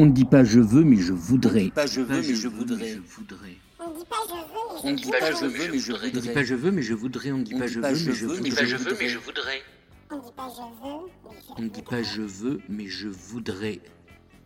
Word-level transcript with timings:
On 0.00 0.06
ne 0.06 0.12
dit 0.12 0.24
pas 0.24 0.44
je 0.44 0.60
veux, 0.60 0.84
mais 0.84 0.96
je 0.96 1.12
voudrais. 1.12 1.70
Pas 1.74 1.86
je 1.86 2.00
veux, 2.00 2.16
mais 2.16 2.34
je 2.34 2.46
voudrais. 2.46 2.98
On 3.80 3.90
ne 3.90 4.96
dit 4.96 5.10
pas 5.10 5.16
je 5.36 5.44
veux, 5.44 5.72
mais 5.72 5.78
je 5.78 5.92
On 5.92 5.98
ne 5.98 6.12
dit 6.14 6.22
voudrais. 6.22 6.32
pas 6.32 6.44
je 6.44 6.54
veux, 6.54 6.70
mais 6.70 6.82
je 6.82 6.94
voudrais. 6.94 7.32
On 7.32 7.38
ne 7.38 7.42
dit 7.44 7.54
pas 7.54 7.66
je 7.66 7.80
veux, 7.80 8.40
mais 8.40 8.52
je 9.08 9.18
voudrais. 9.18 9.18
voudrais. 9.24 9.62
on 10.10 10.18
dit 10.22 10.32
pas 10.32 10.48
je 10.48 10.62
veux, 10.62 11.08
mais 11.18 11.26
je 11.26 11.48
On 11.56 11.62
ne 11.62 11.68
dit 11.68 11.82
pas 11.82 12.02
je 12.02 12.22
veux, 12.22 12.60
mais 12.68 12.86
je 12.86 13.08
voudrais. 13.08 13.80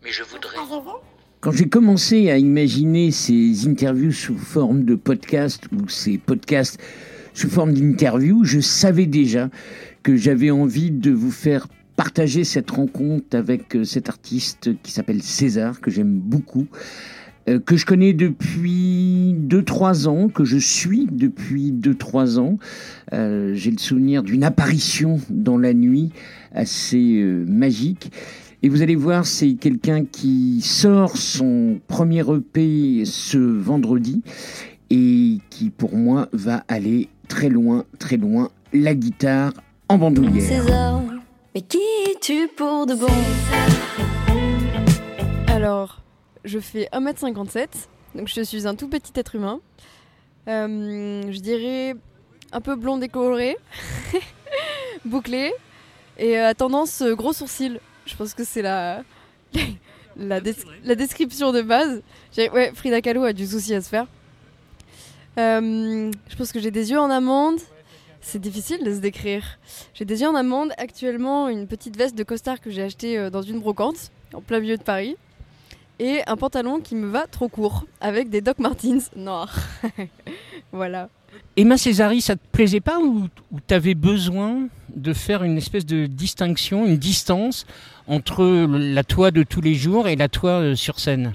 Mais 0.02 0.10
je 0.10 0.22
voudrais. 0.22 0.56
Quand 1.40 1.52
j'ai 1.52 1.68
commencé 1.68 2.30
à 2.30 2.38
imaginer 2.38 3.10
ces 3.10 3.68
interviews 3.68 4.12
sous 4.12 4.38
forme 4.38 4.84
de 4.84 4.94
podcast 4.94 5.64
ou 5.72 5.86
ces 5.88 6.16
podcasts 6.16 6.80
sous 7.34 7.50
forme 7.50 7.74
d'interviews, 7.74 8.44
je 8.44 8.60
savais 8.60 9.06
déjà 9.06 9.50
que 10.02 10.16
j'avais 10.16 10.50
envie 10.50 10.90
de 10.90 11.10
vous 11.10 11.30
faire 11.30 11.66
partager 11.96 12.45
cette 12.45 12.70
rencontre 12.70 13.36
avec 13.36 13.77
euh, 13.77 13.84
cet 13.84 14.08
artiste 14.08 14.71
qui 14.82 14.93
s'appelle 14.93 15.22
César, 15.22 15.80
que 15.80 15.90
j'aime 15.90 16.18
beaucoup, 16.18 16.66
euh, 17.49 17.58
que 17.58 17.76
je 17.76 17.86
connais 17.86 18.12
depuis 18.12 19.35
2-3 19.39 20.08
ans, 20.08 20.29
que 20.29 20.44
je 20.44 20.58
suis 20.58 21.07
depuis 21.11 21.72
2-3 21.72 22.39
ans. 22.39 22.58
Euh, 23.13 23.54
j'ai 23.54 23.71
le 23.71 23.79
souvenir 23.79 24.22
d'une 24.22 24.44
apparition 24.44 25.21
dans 25.29 25.58
la 25.58 25.75
nuit 25.75 26.11
assez 26.52 27.22
magique. 27.46 28.13
Et 28.63 28.68
vous 28.68 28.82
allez 28.82 28.94
voir, 28.94 29.27
c'est 29.27 29.54
quelqu'un 29.54 30.04
qui 30.04 30.61
sort 30.63 31.16
son 31.16 31.80
premier 31.88 32.20
EP 32.20 33.02
ce 33.05 33.38
vendredi 33.38 34.22
et 34.91 35.38
qui, 35.50 35.70
pour 35.70 35.97
moi, 35.97 36.28
va 36.33 36.62
aller 36.69 37.08
très 37.27 37.48
loin, 37.48 37.84
très 37.98 38.19
loin, 38.19 38.50
la 38.72 38.94
guitare 38.94 39.52
en 39.88 39.98
bandoulière. 39.98 41.02
Mais 41.55 41.61
qui 41.62 41.78
es-tu 42.11 42.48
pour 42.48 42.86
de 42.86 42.94
bon? 42.94 43.06
Alors, 45.48 46.00
je 46.44 46.58
fais 46.58 46.88
1m57, 46.92 47.66
donc 48.14 48.28
je 48.28 48.40
suis 48.42 48.66
un 48.66 48.74
tout 48.74 48.88
petit 48.88 49.12
être 49.16 49.34
humain. 49.34 49.60
Euh, 50.48 51.22
je 51.30 51.38
dirais 51.40 51.94
un 52.52 52.60
peu 52.60 52.74
blond 52.74 52.96
décoloré, 52.96 53.56
bouclé, 55.04 55.52
et 56.18 56.38
à 56.38 56.54
tendance 56.54 57.02
euh, 57.02 57.14
gros 57.14 57.32
sourcils. 57.32 57.78
Je 58.06 58.16
pense 58.16 58.34
que 58.34 58.44
c'est 58.44 58.62
la, 58.62 59.02
la, 60.16 60.40
des- 60.40 60.56
la 60.84 60.94
description 60.94 61.52
de 61.52 61.62
base. 61.62 62.02
J'ai- 62.34 62.50
Ouais, 62.50 62.72
Frida 62.74 63.00
Kahlo 63.02 63.24
a 63.24 63.32
du 63.32 63.46
souci 63.46 63.74
à 63.74 63.80
se 63.82 63.88
faire. 63.88 64.06
Euh, 65.38 66.10
je 66.28 66.36
pense 66.36 66.50
que 66.52 66.60
j'ai 66.60 66.70
des 66.70 66.90
yeux 66.90 66.98
en 66.98 67.10
amande. 67.10 67.60
C'est 68.22 68.40
difficile 68.40 68.84
de 68.84 68.94
se 68.94 69.00
décrire. 69.00 69.58
J'ai 69.94 70.04
yeux 70.04 70.28
en 70.28 70.34
amande. 70.34 70.70
Actuellement, 70.78 71.48
une 71.48 71.66
petite 71.66 71.96
veste 71.96 72.16
de 72.16 72.22
costard 72.22 72.60
que 72.60 72.70
j'ai 72.70 72.82
achetée 72.82 73.18
euh, 73.18 73.30
dans 73.30 73.42
une 73.42 73.60
brocante, 73.60 74.10
en 74.32 74.40
plein 74.40 74.60
milieu 74.60 74.76
de 74.76 74.82
Paris. 74.82 75.16
Et 75.98 76.20
un 76.26 76.36
pantalon 76.36 76.80
qui 76.80 76.94
me 76.94 77.08
va 77.08 77.26
trop 77.26 77.48
court, 77.48 77.84
avec 78.00 78.30
des 78.30 78.40
Doc 78.40 78.58
Martens 78.60 79.10
noirs. 79.16 79.54
voilà. 80.72 81.10
Emma 81.56 81.76
Césari, 81.76 82.20
ça 82.20 82.36
te 82.36 82.46
plaisait 82.52 82.80
pas 82.80 83.00
ou, 83.00 83.28
ou 83.50 83.60
t'avais 83.60 83.94
besoin 83.94 84.68
de 84.94 85.12
faire 85.12 85.42
une 85.42 85.58
espèce 85.58 85.84
de 85.84 86.06
distinction, 86.06 86.86
une 86.86 86.96
distance 86.96 87.66
entre 88.06 88.44
la 88.44 89.04
toi 89.04 89.30
de 89.30 89.42
tous 89.42 89.60
les 89.60 89.74
jours 89.74 90.08
et 90.08 90.16
la 90.16 90.28
toi 90.28 90.50
euh, 90.52 90.74
sur 90.74 91.00
scène? 91.00 91.34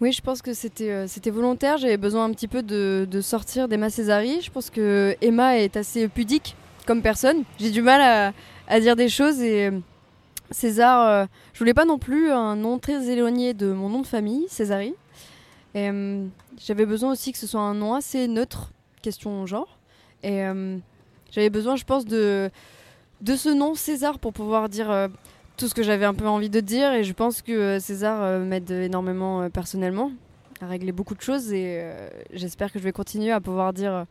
Oui, 0.00 0.12
je 0.12 0.22
pense 0.22 0.40
que 0.40 0.54
c'était 0.54 0.90
euh, 0.90 1.06
c'était 1.06 1.30
volontaire. 1.30 1.76
J'avais 1.76 1.98
besoin 1.98 2.24
un 2.24 2.30
petit 2.32 2.48
peu 2.48 2.62
de, 2.62 3.06
de 3.10 3.20
sortir 3.20 3.68
d'Emma 3.68 3.90
Césari. 3.90 4.40
Je 4.40 4.50
pense 4.50 4.70
que 4.70 5.14
Emma 5.20 5.58
est 5.58 5.76
assez 5.76 6.08
pudique 6.08 6.56
comme 6.86 7.02
personne. 7.02 7.44
J'ai 7.58 7.70
du 7.70 7.82
mal 7.82 8.00
à, 8.00 8.32
à 8.66 8.80
dire 8.80 8.96
des 8.96 9.10
choses 9.10 9.40
et 9.42 9.66
euh, 9.66 9.78
César, 10.50 11.06
euh, 11.08 11.26
je 11.52 11.58
voulais 11.58 11.74
pas 11.74 11.84
non 11.84 11.98
plus 11.98 12.30
un 12.30 12.56
nom 12.56 12.78
très 12.78 13.08
éloigné 13.10 13.54
de 13.54 13.72
mon 13.72 13.88
nom 13.88 14.00
de 14.00 14.06
famille, 14.06 14.46
Césari. 14.48 14.94
Euh, 15.76 16.26
j'avais 16.58 16.86
besoin 16.86 17.12
aussi 17.12 17.32
que 17.32 17.38
ce 17.38 17.46
soit 17.46 17.60
un 17.60 17.74
nom 17.74 17.94
assez 17.94 18.26
neutre, 18.26 18.72
question 19.02 19.46
genre. 19.46 19.78
Et 20.22 20.42
euh, 20.44 20.78
j'avais 21.30 21.50
besoin, 21.50 21.76
je 21.76 21.84
pense, 21.84 22.04
de, 22.06 22.50
de 23.20 23.36
ce 23.36 23.50
nom 23.50 23.74
César 23.74 24.18
pour 24.18 24.32
pouvoir 24.32 24.68
dire 24.68 25.08
tout 25.60 25.68
ce 25.68 25.74
que 25.74 25.82
j'avais 25.82 26.06
un 26.06 26.14
peu 26.14 26.26
envie 26.26 26.48
de 26.48 26.60
dire 26.60 26.90
et 26.94 27.04
je 27.04 27.12
pense 27.12 27.42
que 27.42 27.52
euh, 27.52 27.78
César 27.80 28.22
euh, 28.22 28.42
m'aide 28.42 28.70
énormément 28.70 29.42
euh, 29.42 29.48
personnellement 29.50 30.10
à 30.62 30.66
régler 30.66 30.90
beaucoup 30.90 31.14
de 31.14 31.20
choses 31.20 31.52
et 31.52 31.82
j'espère 32.32 32.72
que 32.72 32.78
je 32.78 32.84
vais 32.84 32.92
continuer 32.92 33.30
à 33.30 33.40
pouvoir 33.40 33.72
dire 33.72 34.04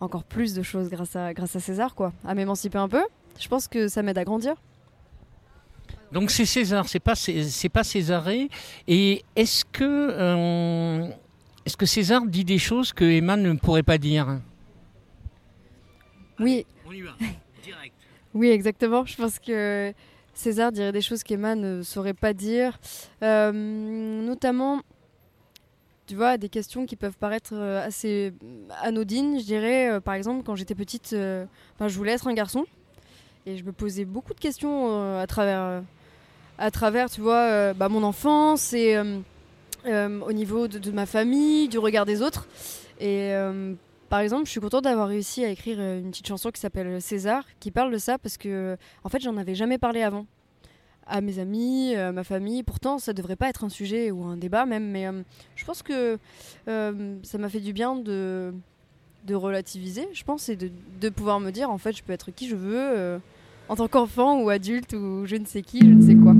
encore 0.00 0.22
plus 0.22 0.54
de 0.54 0.62
choses 0.62 0.88
grâce 0.88 1.16
à, 1.16 1.34
grâce 1.34 1.56
à 1.56 1.60
César, 1.60 1.96
quoi, 1.96 2.12
à 2.24 2.34
m'émanciper 2.34 2.78
un 2.78 2.88
peu. 2.88 3.02
Je 3.40 3.48
pense 3.48 3.66
que 3.66 3.88
ça 3.88 4.02
m'aide 4.02 4.16
à 4.18 4.22
grandir. 4.24 4.54
Donc 6.12 6.30
c'est 6.30 6.44
César, 6.44 6.88
c'est 6.88 7.00
pas 7.00 7.16
c'est 7.16 7.68
pas 7.68 7.82
Césaré. 7.82 8.48
Et 8.86 9.24
est-ce 9.34 9.64
que 9.64 9.84
euh, 9.84 11.08
est-ce 11.66 11.76
que 11.76 11.86
César 11.86 12.24
dit 12.26 12.44
des 12.44 12.58
choses 12.58 12.92
que 12.92 13.04
Emma 13.04 13.36
ne 13.36 13.52
pourrait 13.54 13.82
pas 13.82 13.98
dire? 13.98 14.38
Oui, 16.38 16.66
On 16.86 16.92
y 16.92 17.02
va, 17.02 17.16
direct. 17.64 17.94
Oui, 18.32 18.48
exactement. 18.48 19.04
Je 19.06 19.16
pense 19.16 19.40
que 19.40 19.92
César 20.34 20.72
dirait 20.72 20.92
des 20.92 21.00
choses 21.00 21.22
qu'Emma 21.22 21.54
ne 21.54 21.82
saurait 21.82 22.14
pas 22.14 22.32
dire. 22.32 22.78
Euh, 23.22 23.52
notamment, 23.52 24.80
tu 26.06 26.14
vois, 26.14 26.38
des 26.38 26.48
questions 26.48 26.86
qui 26.86 26.96
peuvent 26.96 27.16
paraître 27.18 27.52
euh, 27.54 27.84
assez 27.86 28.32
anodines. 28.82 29.38
Je 29.38 29.44
dirais, 29.44 29.90
euh, 29.90 30.00
par 30.00 30.14
exemple, 30.14 30.42
quand 30.44 30.56
j'étais 30.56 30.74
petite, 30.74 31.14
ben, 31.14 31.88
je 31.88 31.96
voulais 31.96 32.12
être 32.12 32.28
un 32.28 32.34
garçon. 32.34 32.64
Et 33.46 33.56
je 33.56 33.64
me 33.64 33.72
posais 33.72 34.04
beaucoup 34.04 34.34
de 34.34 34.40
questions 34.40 35.18
à 35.18 35.26
travers, 35.26 35.82
à 36.58 36.70
travers, 36.70 37.08
tu 37.08 37.22
vois, 37.22 37.72
bah, 37.72 37.88
mon 37.88 38.02
enfance 38.02 38.74
et 38.74 38.98
au 39.86 40.32
niveau 40.32 40.68
de, 40.68 40.78
de 40.78 40.90
ma 40.90 41.06
famille, 41.06 41.68
du 41.68 41.78
regard 41.78 42.04
des 42.04 42.20
autres. 42.20 42.46
Et 43.00 43.32
par 44.10 44.20
exemple, 44.20 44.44
je 44.44 44.50
suis 44.50 44.60
contente 44.60 44.84
d'avoir 44.84 45.08
réussi 45.08 45.42
à 45.44 45.48
écrire 45.48 45.78
euh, 45.80 46.00
une 46.00 46.10
petite 46.10 46.26
chanson 46.26 46.50
qui 46.50 46.60
s'appelle 46.60 47.00
César, 47.00 47.44
qui 47.60 47.70
parle 47.70 47.90
de 47.90 47.98
ça 47.98 48.18
parce 48.18 48.36
que, 48.36 48.76
en 49.04 49.08
fait, 49.08 49.20
j'en 49.20 49.38
avais 49.38 49.54
jamais 49.54 49.78
parlé 49.78 50.02
avant 50.02 50.26
à 51.10 51.20
mes 51.20 51.38
amis, 51.38 51.94
à 51.94 52.12
ma 52.12 52.24
famille. 52.24 52.62
Pourtant, 52.62 52.98
ça 52.98 53.12
devrait 53.12 53.36
pas 53.36 53.48
être 53.48 53.64
un 53.64 53.68
sujet 53.68 54.10
ou 54.10 54.24
un 54.24 54.36
débat 54.36 54.64
même, 54.64 54.90
mais 54.90 55.06
euh, 55.06 55.22
je 55.56 55.64
pense 55.64 55.82
que 55.82 56.18
euh, 56.68 57.16
ça 57.22 57.38
m'a 57.38 57.48
fait 57.48 57.60
du 57.60 57.72
bien 57.72 57.96
de, 57.96 58.52
relativiser, 59.28 60.08
je 60.12 60.24
pense, 60.24 60.48
et 60.48 60.56
de, 60.56 61.08
pouvoir 61.08 61.40
me 61.40 61.50
dire, 61.50 61.70
en 61.70 61.78
fait, 61.78 61.96
je 61.96 62.02
peux 62.02 62.12
être 62.12 62.30
qui 62.30 62.48
je 62.48 62.56
veux, 62.56 62.78
euh, 62.78 63.18
en 63.68 63.76
tant 63.76 63.86
qu'enfant 63.86 64.40
ou 64.42 64.50
adulte 64.50 64.92
ou 64.94 65.24
je 65.26 65.36
ne 65.36 65.44
sais 65.44 65.62
qui, 65.62 65.80
je 65.80 65.92
ne 65.92 66.02
sais 66.02 66.14
quoi. 66.14 66.34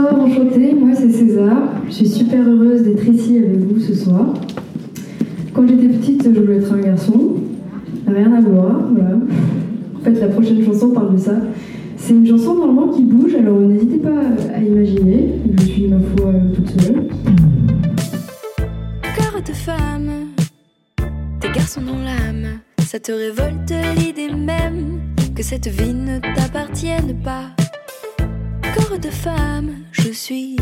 Bonsoir, 0.00 0.20
enchantée, 0.22 0.74
moi 0.74 0.94
c'est 0.94 1.10
César. 1.10 1.62
Je 1.86 1.92
suis 1.92 2.08
super 2.08 2.48
heureuse 2.48 2.82
d'être 2.82 3.06
ici 3.06 3.38
avec 3.38 3.58
vous 3.58 3.80
ce 3.80 3.94
soir. 3.94 4.32
Quand 5.52 5.66
j'étais 5.66 5.88
petite, 5.88 6.24
je 6.24 6.40
voulais 6.40 6.56
être 6.56 6.72
un 6.72 6.80
garçon. 6.80 7.34
Rien 8.06 8.32
à 8.32 8.40
voir, 8.40 8.80
voilà. 8.92 9.16
En 9.16 10.00
fait, 10.02 10.12
la 10.12 10.28
prochaine 10.28 10.64
chanson 10.64 10.90
parle 10.92 11.12
de 11.14 11.18
ça. 11.18 11.34
C'est 11.98 12.14
une 12.14 12.26
chanson 12.26 12.54
normalement 12.54 12.88
qui 12.88 13.02
bouge, 13.02 13.34
alors 13.34 13.58
n'hésitez 13.60 13.98
pas 13.98 14.20
à 14.54 14.62
imaginer. 14.62 15.34
Je 15.58 15.64
suis, 15.66 15.88
ma 15.88 15.98
foi, 16.16 16.32
toute 16.54 16.80
seule. 16.80 17.08
Corps 19.16 19.42
de 19.46 19.52
femme, 19.52 20.10
des 21.42 21.48
garçons 21.54 21.82
dans 21.82 21.98
l'âme, 21.98 22.60
ça 22.78 22.98
te 22.98 23.12
révolte 23.12 23.74
l'idée 23.98 24.34
même 24.34 25.00
que 25.34 25.42
cette 25.42 25.68
vie 25.68 25.92
ne 25.92 26.20
t'appartienne 26.20 27.16
pas. 27.22 27.59
Corps 28.74 28.98
de 28.98 29.10
femme, 29.10 29.84
je 29.90 30.12
suis 30.12 30.56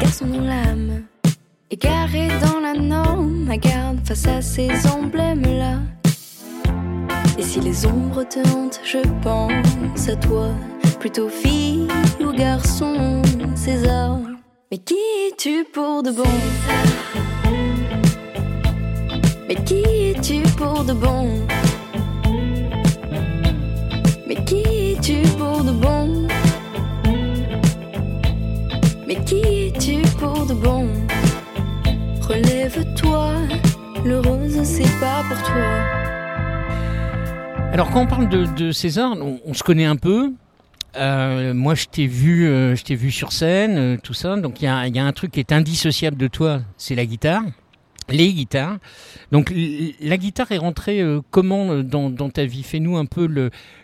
garçon 0.00 0.26
dans 0.26 0.40
l'âme, 0.40 1.04
égaré 1.70 2.28
dans 2.42 2.60
la 2.60 2.74
norme, 2.74 3.44
ma 3.46 3.56
garde 3.56 3.98
face 4.04 4.26
à 4.26 4.42
ces 4.42 4.70
emblèmes-là. 4.86 5.78
Et 7.38 7.42
si 7.42 7.60
les 7.60 7.86
ombres 7.86 8.24
te 8.24 8.40
hantent, 8.40 8.80
je 8.84 8.98
pense 9.22 10.08
à 10.08 10.16
toi, 10.16 10.50
plutôt 11.00 11.28
fille 11.28 11.88
ou 12.20 12.32
garçon, 12.32 13.22
César. 13.54 14.18
Mais 14.70 14.78
qui 14.78 14.94
es-tu 14.94 15.64
pour 15.72 16.02
de 16.02 16.10
bon? 16.10 16.24
Mais 19.48 19.56
qui 19.64 19.82
es-tu 20.10 20.42
pour 20.56 20.84
de 20.84 20.92
bon? 20.92 21.46
Mais 24.26 24.44
qui 24.44 24.62
es-tu 24.92 25.22
pour 25.38 25.64
de 25.64 25.72
bon? 25.72 26.25
Mais 29.06 29.22
qui 29.24 29.36
es-tu 29.36 30.02
pour 30.18 30.46
de 30.46 30.54
bon? 30.54 30.88
Relève-toi, 32.22 33.34
le 34.04 34.18
rose 34.18 34.60
c'est 34.64 34.98
pas 34.98 35.22
pour 35.28 35.40
toi. 35.44 35.96
Alors 37.72 37.88
quand 37.90 38.02
on 38.02 38.06
parle 38.08 38.28
de, 38.28 38.72
César, 38.72 39.12
on, 39.16 39.54
se 39.54 39.62
connaît 39.62 39.84
un 39.84 39.94
peu. 39.94 40.32
Euh, 40.96 41.54
moi, 41.54 41.76
je 41.76 41.84
t'ai 41.84 42.08
vu, 42.08 42.48
euh, 42.48 42.74
vu 42.88 43.12
sur 43.12 43.30
scène, 43.30 43.76
euh, 43.76 43.96
tout 44.02 44.14
ça. 44.14 44.34
Donc, 44.36 44.60
il 44.60 44.64
y 44.64 44.68
a, 44.68 45.04
un 45.04 45.12
truc 45.12 45.30
qui 45.30 45.40
est 45.40 45.52
indissociable 45.52 46.16
de 46.16 46.26
toi, 46.26 46.62
c'est 46.76 46.96
la 46.96 47.06
guitare, 47.06 47.42
les 48.08 48.32
guitares. 48.32 48.78
Donc, 49.30 49.52
la 50.00 50.16
guitare 50.16 50.50
est 50.50 50.58
rentrée 50.58 51.04
comment 51.30 51.76
dans, 51.82 52.30
ta 52.30 52.44
vie? 52.44 52.64
Fais-nous 52.64 52.96
un 52.96 53.06
peu 53.06 53.28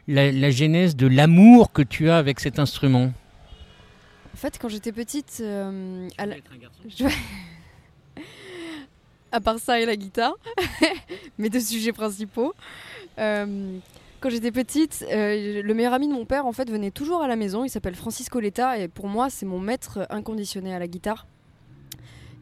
la, 0.08 0.32
la 0.32 0.50
genèse 0.50 0.96
de 0.96 1.06
l'amour 1.06 1.70
que 1.70 1.82
tu 1.82 2.10
as 2.10 2.16
avec 2.16 2.40
cet 2.40 2.58
instrument. 2.58 3.12
En 4.42 4.50
fait, 4.50 4.58
quand 4.60 4.68
j'étais 4.68 4.90
petite, 4.90 5.38
euh, 5.40 6.08
à, 6.18 6.26
la- 6.26 6.34
je- 6.88 7.04
à 9.30 9.40
part 9.40 9.60
ça 9.60 9.78
et 9.78 9.86
la 9.86 9.94
guitare, 9.94 10.34
mes 11.38 11.48
deux 11.48 11.60
sujets 11.60 11.92
principaux. 11.92 12.52
euh, 13.20 13.78
quand 14.18 14.30
j'étais 14.30 14.50
petite, 14.50 15.04
euh, 15.12 15.62
le 15.62 15.74
meilleur 15.74 15.92
ami 15.92 16.08
de 16.08 16.12
mon 16.12 16.24
père 16.24 16.44
en 16.46 16.52
fait 16.52 16.68
venait 16.68 16.90
toujours 16.90 17.22
à 17.22 17.28
la 17.28 17.36
maison. 17.36 17.62
Il 17.64 17.70
s'appelle 17.70 17.94
Francis 17.94 18.28
Coletta 18.28 18.78
et 18.78 18.88
pour 18.88 19.06
moi 19.06 19.30
c'est 19.30 19.46
mon 19.46 19.60
maître 19.60 20.08
inconditionnel 20.10 20.74
à 20.74 20.80
la 20.80 20.88
guitare. 20.88 21.28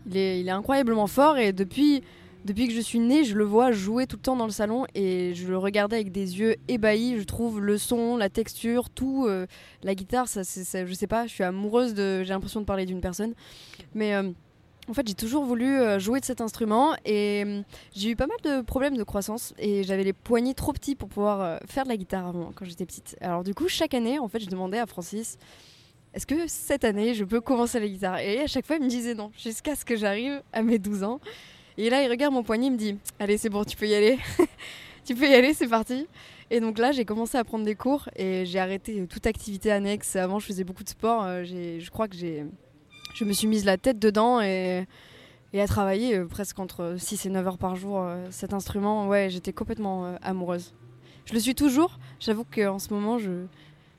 Il 0.07 0.17
est, 0.17 0.41
il 0.41 0.49
est 0.49 0.53
incroyablement 0.53 1.07
fort 1.07 1.37
et 1.37 1.53
depuis, 1.53 2.03
depuis 2.45 2.67
que 2.69 2.73
je 2.75 2.81
suis 2.81 2.99
née, 2.99 3.25
je 3.25 3.35
le 3.37 3.45
vois 3.45 3.71
jouer 3.73 4.07
tout 4.07 4.17
le 4.17 4.23
temps 4.23 4.37
dans 4.37 4.47
le 4.47 4.51
salon 4.53 4.87
et 4.95 5.35
je 5.35 5.47
le 5.49 5.59
regardais 5.59 5.97
avec 5.97 6.11
des 6.13 6.39
yeux 6.39 6.57
ébahis. 6.69 7.19
Je 7.19 7.25
trouve 7.25 7.61
le 7.61 7.77
son, 7.79 8.17
la 8.17 8.29
texture, 8.29 8.89
tout. 8.91 9.27
euh, 9.29 9.47
la 9.83 9.95
guitare, 9.95 10.27
ça, 10.29 10.43
ça- 10.45 10.87
je 10.87 10.95
sais 10.95 11.07
pas, 11.07 11.27
je 11.27 11.33
suis 11.33 11.45
amoureuse 11.45 11.95
de. 11.95 12.23
J'ai 12.23 12.31
l'impression 12.33 12.61
de 12.61 12.65
parler 12.67 12.87
d'une 12.87 13.01
personne. 13.01 13.35
Mais 13.95 14.15
euh, 14.15 14.31
en 14.89 14.95
fait, 14.95 15.07
j'ai 15.07 15.15
toujours 15.15 15.45
voulu 15.45 15.67
euh, 15.79 15.99
jouer 15.99 16.21
de 16.21 16.25
cet 16.25 16.41
instrument 16.41 16.95
et 17.05 17.63
j'ai 17.95 18.11
eu 18.11 18.17
pas 18.17 18.27
mal 18.27 18.39
de 18.43 18.63
problèmes 18.63 18.97
de 18.97 19.05
croissance 19.05 19.53
et 19.59 19.83
j'avais 19.85 20.05
les 20.05 20.13
poignets 20.15 20.55
trop 20.55 20.73
petits 20.73 20.95
pour 20.97 21.09
pouvoir 21.09 21.61
faire 21.67 21.85
de 21.85 21.89
la 21.91 21.97
guitare 21.97 22.27
avant, 22.27 22.51
quand 22.55 22.65
j'étais 22.65 22.87
petite. 22.87 23.17
Alors, 23.21 23.45
du 23.45 23.55
coup, 23.55 23.69
chaque 23.69 23.95
année, 23.95 24.19
en 24.19 24.29
fait, 24.29 24.41
je 24.41 24.47
demandais 24.49 24.79
à 24.79 24.87
Francis 24.87 25.37
est-ce 26.13 26.27
que 26.27 26.49
cette 26.49 26.83
année, 26.83 27.15
je 27.15 27.23
peux 27.23 27.41
commencer 27.41 27.79
la 27.79 27.87
guitare? 27.87 28.19
Et 28.19 28.41
à 28.41 28.49
chaque 28.49 28.67
fois, 28.67 28.75
il 28.77 28.83
me 28.83 28.89
disait 28.89 29.15
non, 29.15 29.31
jusqu'à 29.39 29.77
ce 29.77 29.85
que 29.85 29.95
j'arrive 29.95 30.43
à 30.53 30.61
mes 30.63 30.81
12 30.81 31.05
ans. 31.05 31.21
Et 31.79 31.91
là, 31.91 32.03
il 32.03 32.11
regarde 32.11 32.33
mon 32.35 32.43
poignet, 32.43 32.67
il 32.67 32.73
me 32.73 32.77
dit 32.77 32.99
Allez, 33.19 33.39
c'est 33.39 33.49
bon, 33.49 33.65
tu 33.65 33.77
peux 33.77 33.87
y 33.87 33.95
aller. 33.95 34.19
tu 35.05 35.15
peux 35.15 35.29
y 35.29 35.35
aller, 35.35 35.55
c'est 35.55 35.69
parti. 35.69 36.07
Et 36.51 36.61
donc 36.61 36.79
là, 36.79 36.91
j'ai 36.93 37.05
commencé 37.05 37.39
à 37.39 37.45
prendre 37.45 37.65
des 37.65 37.77
cours 37.77 38.09
et 38.17 38.45
j'ai 38.45 38.59
arrêté 38.59 39.07
toute 39.07 39.27
activité 39.27 39.71
annexe. 39.71 40.17
Avant, 40.17 40.41
je 40.41 40.47
faisais 40.47 40.65
beaucoup 40.65 40.83
de 40.83 40.89
sport. 40.89 41.23
euh, 41.25 41.45
Je 41.45 41.91
crois 41.91 42.09
que 42.09 42.17
je 42.17 43.25
me 43.25 43.33
suis 43.33 43.47
mise 43.47 43.65
la 43.65 43.77
tête 43.77 43.99
dedans 44.01 44.41
et, 44.41 44.87
à 45.55 45.67
travailler 45.67 46.17
euh, 46.17 46.27
presque 46.27 46.59
entre 46.59 46.97
6 46.99 47.27
et 47.27 47.31
9 47.31 47.47
heures 47.47 47.59
par 47.59 47.77
jour 47.77 48.01
euh, 48.01 48.27
cet 48.31 48.53
instrument. 48.53 49.07
Ouais, 49.09 49.31
j'étais 49.31 49.53
complètement 49.53 50.17
amoureuse. 50.23 50.75
Je 51.25 51.35
le 51.35 51.41
suis 51.41 51.55
toujours. 51.55 51.99
J'avoue 52.19 52.45
qu'en 52.45 52.81
ce 52.81 52.93
moment, 52.93 53.19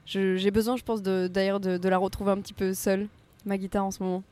j'ai 0.05 0.51
besoin, 0.51 0.75
je 0.75 0.83
pense, 0.83 1.01
d'ailleurs 1.01 1.61
de 1.61 1.89
la 1.89 1.97
retrouver 1.97 2.31
un 2.31 2.41
petit 2.41 2.53
peu 2.53 2.73
seule, 2.73 3.07
ma 3.45 3.57
guitare 3.57 3.85
en 3.85 3.91
ce 3.91 4.03
moment. 4.03 4.23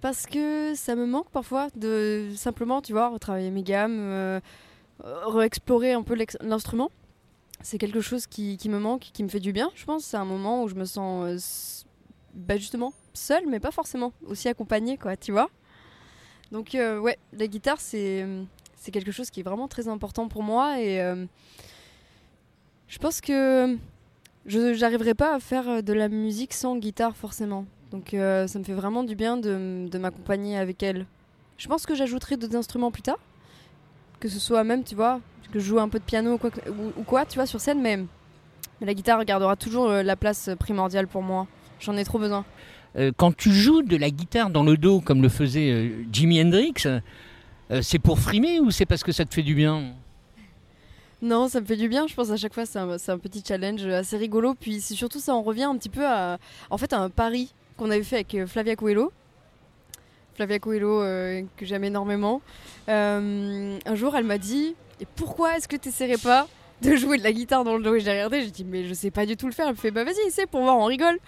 Parce 0.00 0.26
que 0.26 0.74
ça 0.74 0.94
me 0.94 1.06
manque 1.06 1.30
parfois 1.30 1.68
de 1.74 2.28
simplement, 2.36 2.82
tu 2.82 2.92
vois, 2.92 3.08
retravailler 3.08 3.50
mes 3.50 3.62
gammes, 3.62 3.98
euh, 3.98 4.40
réexplorer 5.02 5.92
un 5.92 6.02
peu 6.02 6.16
l'instrument. 6.40 6.90
C'est 7.62 7.78
quelque 7.78 8.00
chose 8.00 8.26
qui, 8.26 8.58
me 8.68 8.78
manque, 8.78 9.00
qui 9.12 9.24
me 9.24 9.28
fait 9.28 9.40
du 9.40 9.52
bien, 9.52 9.70
je 9.74 9.84
pense. 9.84 10.04
C'est 10.04 10.16
un 10.16 10.24
moment 10.24 10.62
où 10.62 10.68
je 10.68 10.74
me 10.74 10.84
sens 10.84 11.84
euh, 11.84 11.84
bah, 12.34 12.56
justement 12.56 12.92
seule, 13.14 13.46
mais 13.48 13.60
pas 13.60 13.70
forcément 13.70 14.12
aussi 14.26 14.48
accompagnée, 14.48 14.98
quoi, 14.98 15.16
tu 15.16 15.32
vois. 15.32 15.48
Donc, 16.52 16.74
euh, 16.74 16.98
ouais, 16.98 17.18
la 17.32 17.46
guitare, 17.46 17.80
c'est 17.80 18.24
c'est 18.86 18.92
quelque 18.92 19.10
chose 19.10 19.30
qui 19.30 19.40
est 19.40 19.42
vraiment 19.42 19.66
très 19.66 19.88
important 19.88 20.28
pour 20.28 20.44
moi 20.44 20.80
et 20.80 21.00
euh, 21.00 21.26
je 22.86 22.98
pense 22.98 23.20
que 23.20 23.76
je 24.44 24.78
n'arriverai 24.80 25.14
pas 25.14 25.34
à 25.34 25.40
faire 25.40 25.82
de 25.82 25.92
la 25.92 26.08
musique 26.08 26.52
sans 26.52 26.76
guitare 26.76 27.16
forcément. 27.16 27.66
Donc 27.92 28.14
euh, 28.14 28.46
ça 28.46 28.58
me 28.58 28.64
fait 28.64 28.72
vraiment 28.74 29.04
du 29.04 29.14
bien 29.14 29.36
de, 29.36 29.88
de 29.88 29.98
m'accompagner 29.98 30.58
avec 30.58 30.82
elle. 30.82 31.06
Je 31.58 31.68
pense 31.68 31.86
que 31.86 31.94
j'ajouterai 31.94 32.36
d'autres 32.36 32.56
instruments 32.56 32.90
plus 32.90 33.02
tard. 33.02 33.18
Que 34.20 34.28
ce 34.28 34.38
soit 34.38 34.64
même, 34.64 34.82
tu 34.82 34.94
vois, 34.94 35.20
que 35.52 35.58
je 35.58 35.64
joue 35.66 35.78
un 35.78 35.88
peu 35.88 35.98
de 35.98 36.04
piano 36.04 36.32
ou 36.34 36.38
quoi, 36.38 36.50
que- 36.50 36.68
ou, 36.70 36.92
ou 36.98 37.02
quoi 37.04 37.24
tu 37.24 37.36
vois, 37.36 37.46
sur 37.46 37.60
scène, 37.60 37.80
mais, 37.80 37.96
mais 37.98 38.86
la 38.86 38.94
guitare 38.94 39.24
gardera 39.24 39.56
toujours 39.56 39.88
euh, 39.88 40.02
la 40.02 40.16
place 40.16 40.50
primordiale 40.58 41.06
pour 41.06 41.22
moi. 41.22 41.46
J'en 41.80 41.96
ai 41.96 42.04
trop 42.04 42.18
besoin. 42.18 42.44
Euh, 42.96 43.12
quand 43.16 43.36
tu 43.36 43.52
joues 43.52 43.82
de 43.82 43.96
la 43.96 44.10
guitare 44.10 44.50
dans 44.50 44.62
le 44.64 44.76
dos 44.76 45.00
comme 45.00 45.22
le 45.22 45.28
faisait 45.28 45.70
euh, 45.70 46.04
Jimi 46.12 46.40
Hendrix, 46.42 46.74
c'est 47.82 47.98
pour 47.98 48.18
frimer 48.20 48.60
ou 48.60 48.70
c'est 48.70 48.86
parce 48.86 49.02
que 49.02 49.10
ça 49.12 49.24
te 49.24 49.34
fait 49.34 49.42
du 49.42 49.54
bien? 49.54 49.92
Non, 51.20 51.48
ça 51.48 51.60
me 51.60 51.66
fait 51.66 51.76
du 51.76 51.88
bien. 51.88 52.06
Je 52.06 52.14
pense 52.14 52.30
à 52.30 52.36
chaque 52.36 52.54
fois, 52.54 52.64
c'est 52.64 52.78
un, 52.78 52.96
c'est 52.98 53.10
un 53.10 53.18
petit 53.18 53.42
challenge 53.46 53.84
assez 53.86 54.16
rigolo. 54.16 54.54
Puis 54.54 54.80
surtout 54.80 55.18
ça, 55.18 55.34
on 55.34 55.42
revient 55.42 55.64
un 55.64 55.76
petit 55.76 55.88
peu 55.88 56.06
à, 56.06 56.38
en 56.70 56.78
fait, 56.78 56.92
à 56.92 57.00
un 57.00 57.10
pari 57.10 57.52
qu'on 57.76 57.90
avait 57.90 58.02
fait 58.02 58.16
avec 58.16 58.34
euh, 58.34 58.46
Flavia 58.46 58.76
Coelho. 58.76 59.12
Flavia 60.34 60.58
Coelho, 60.58 61.02
euh, 61.02 61.42
que 61.56 61.64
j'aime 61.64 61.84
énormément. 61.84 62.42
Euh, 62.88 63.78
un 63.84 63.94
jour, 63.94 64.16
elle 64.16 64.24
m'a 64.24 64.38
dit 64.38 64.74
Et 65.00 65.06
pourquoi 65.16 65.56
est-ce 65.56 65.68
que 65.68 65.76
tu 65.76 65.88
n'essaierais 65.88 66.18
pas 66.18 66.46
de 66.82 66.94
jouer 66.94 67.18
de 67.18 67.22
la 67.22 67.32
guitare 67.32 67.64
dans 67.64 67.76
le 67.76 67.82
dos? 67.82 67.94
Et 67.94 68.00
j'ai 68.00 68.10
regardé, 68.10 68.42
j'ai 68.42 68.50
dit 68.50 68.64
Mais 68.64 68.84
je 68.84 68.94
sais 68.94 69.10
pas 69.10 69.26
du 69.26 69.36
tout 69.36 69.46
le 69.46 69.52
faire. 69.52 69.66
Elle 69.66 69.74
me 69.74 69.78
fait 69.78 69.90
Bah 69.90 70.04
vas-y, 70.04 70.26
essaie 70.26 70.46
pour 70.46 70.62
voir, 70.62 70.76
on 70.78 70.84
rigole. 70.84 71.18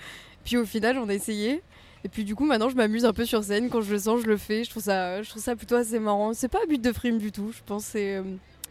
Puis 0.45 0.57
au 0.57 0.65
final, 0.65 0.99
on 0.99 1.09
a 1.09 1.15
essayé. 1.15 1.63
Et 2.05 2.09
puis 2.09 2.25
du 2.25 2.35
coup, 2.35 2.45
maintenant, 2.45 2.69
je 2.69 2.77
m'amuse 2.77 3.05
un 3.05 3.13
peu 3.13 3.25
sur 3.25 3.43
scène. 3.43 3.71
Quand 3.71 3.81
je 3.81 3.93
le 3.93 3.99
sens, 3.99 4.21
je 4.23 4.27
le 4.27 4.37
fais. 4.37 4.65
Je 4.65 4.71
trouve 4.71 4.83
ça, 4.83 5.23
je 5.23 5.31
trouve 5.31 5.43
ça 5.43 5.57
plutôt 5.57 5.77
assez 5.77 5.99
marrant. 5.99 6.33
C'est 6.35 6.49
pas 6.49 6.59
un 6.65 6.69
but 6.69 6.81
de 6.81 6.93
frime 6.93 7.19
du 7.19 7.33
tout. 7.33 7.51
Je 7.53 7.63
pense 7.65 7.85
c'est 7.85 8.23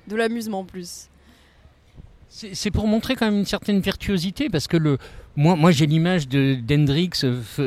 de 0.08 0.16
l'amusement 0.16 0.60
en 0.60 0.66
plus. 0.66 1.10
C'est 2.30 2.72
pour 2.72 2.88
montrer 2.88 3.16
quand 3.16 3.26
même 3.26 3.40
une 3.40 3.46
certaine 3.46 3.80
virtuosité, 3.80 4.50
parce 4.50 4.68
que 4.68 4.78
le, 4.78 4.98
moi, 5.38 5.56
moi 5.56 5.72
j'ai 5.72 5.86
l'image 5.86 6.28
de 6.28 6.56
d'Hendrix 6.56 7.12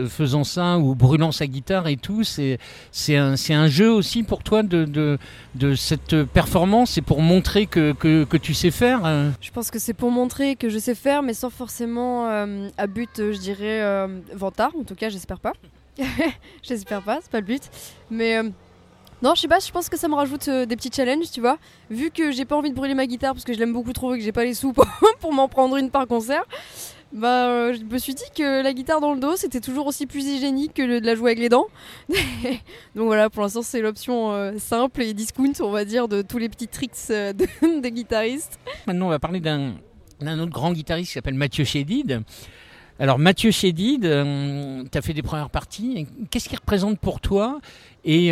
faisant 0.08 0.44
ça 0.44 0.78
ou 0.78 0.94
brûlant 0.94 1.32
sa 1.32 1.46
guitare 1.46 1.88
et 1.88 1.96
tout. 1.96 2.24
C'est 2.24 2.58
un, 3.16 3.34
un 3.50 3.66
jeu 3.68 3.90
aussi 3.90 4.22
pour 4.24 4.42
toi 4.42 4.62
de, 4.62 5.18
cette 5.76 6.24
performance, 6.24 6.90
c'est 6.90 7.00
pour 7.00 7.22
montrer 7.22 7.66
que, 7.66 7.92
que, 7.92 8.36
tu 8.36 8.54
sais 8.54 8.70
faire. 8.70 9.06
euh. 9.06 9.30
Je 9.40 9.50
pense 9.50 9.70
que 9.70 9.78
c'est 9.78 9.94
pour 9.94 10.10
montrer 10.10 10.56
que 10.56 10.68
je 10.68 10.78
sais 10.78 10.94
faire, 10.94 11.22
mais 11.22 11.34
sans 11.34 11.50
forcément 11.50 12.28
euh, 12.28 12.68
à 12.76 12.86
but, 12.86 13.18
euh, 13.18 13.32
je 13.32 13.38
dirais, 13.38 13.80
euh, 13.82 14.20
vantard. 14.34 14.72
En 14.78 14.82
tout 14.82 14.94
cas, 14.94 15.08
j'espère 15.08 15.38
pas. 15.38 15.52
j'espère 16.62 17.02
pas, 17.02 17.18
c'est 17.22 17.30
pas 17.30 17.40
le 17.40 17.46
but. 17.46 17.62
Mais 18.10 18.38
euh, 18.38 18.50
non, 19.22 19.34
je 19.34 19.42
sais 19.42 19.48
pas, 19.48 19.60
je 19.60 19.70
pense 19.70 19.88
que 19.88 19.96
ça 19.96 20.08
me 20.08 20.14
rajoute 20.14 20.48
des 20.48 20.76
petits 20.76 20.90
challenges, 20.92 21.30
tu 21.30 21.40
vois. 21.40 21.58
Vu 21.90 22.10
que 22.10 22.32
j'ai 22.32 22.44
pas 22.44 22.56
envie 22.56 22.70
de 22.70 22.74
brûler 22.74 22.94
ma 22.94 23.06
guitare 23.06 23.34
parce 23.34 23.44
que 23.44 23.52
je 23.52 23.58
l'aime 23.58 23.72
beaucoup 23.72 23.92
trop 23.92 24.14
et 24.14 24.18
que 24.18 24.24
j'ai 24.24 24.32
pas 24.32 24.44
les 24.44 24.54
sous 24.54 24.72
pour 25.20 25.32
m'en 25.32 25.48
prendre 25.48 25.76
une 25.76 25.90
par 25.90 26.06
concert, 26.06 26.44
bah 27.12 27.48
euh, 27.48 27.74
je 27.74 27.82
me 27.84 27.98
suis 27.98 28.14
dit 28.14 28.22
que 28.36 28.62
la 28.62 28.72
guitare 28.72 29.00
dans 29.00 29.14
le 29.14 29.20
dos 29.20 29.34
c'était 29.36 29.60
toujours 29.60 29.86
aussi 29.86 30.06
plus 30.06 30.24
hygiénique 30.26 30.74
que 30.74 31.00
de 31.00 31.04
la 31.04 31.14
jouer 31.16 31.30
avec 31.32 31.40
les 31.40 31.48
dents. 31.48 31.66
Donc 32.94 33.06
voilà, 33.06 33.28
pour 33.30 33.42
l'instant, 33.42 33.62
c'est 33.62 33.80
l'option 33.80 34.32
euh, 34.32 34.58
simple 34.58 35.02
et 35.02 35.12
discount, 35.12 35.52
on 35.60 35.70
va 35.70 35.84
dire, 35.84 36.06
de 36.06 36.22
tous 36.22 36.38
les 36.38 36.48
petits 36.48 36.68
tricks 36.68 36.92
euh, 37.10 37.32
de- 37.32 37.80
des 37.80 37.90
guitaristes. 37.90 38.58
Maintenant, 38.86 39.06
on 39.06 39.10
va 39.10 39.18
parler 39.18 39.40
d'un 39.40 39.74
autre 40.38 40.52
grand 40.52 40.72
guitariste 40.72 41.08
qui 41.08 41.14
s'appelle 41.14 41.34
Mathieu 41.34 41.64
Chédid. 41.64 42.22
Alors, 42.98 43.18
Mathieu 43.18 43.50
Chédid, 43.50 44.02
tu 44.02 44.98
as 44.98 45.02
fait 45.02 45.14
des 45.14 45.22
premières 45.22 45.48
parties. 45.50 46.06
Qu'est-ce 46.30 46.48
qu'il 46.50 46.58
représente 46.58 46.98
pour 47.00 47.20
toi? 47.20 47.58
Et 48.04 48.30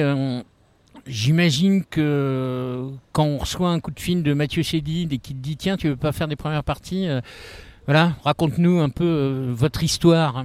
j'imagine 1.07 1.85
que 1.85 2.87
quand 3.13 3.25
on 3.25 3.39
reçoit 3.39 3.71
un 3.71 3.81
coup 3.81 3.91
de 3.91 3.99
fil 4.01 4.23
de 4.23 4.35
Mathieu 4.35 4.63
Chédid 4.63 5.13
et 5.13 5.19
qu'il 5.19 5.37
te 5.37 5.41
dit 5.43 5.57
Tiens, 5.57 5.77
tu 5.79 5.89
veux 5.89 5.97
pas 5.97 6.13
faire 6.13 6.29
des 6.29 6.37
premières 6.37 6.65
parties 6.65 7.09
Voilà, 7.89 8.13
raconte-nous 8.23 8.81
un 8.81 8.91
peu 8.91 9.05
euh, 9.07 9.51
votre 9.55 9.83
histoire. 9.83 10.45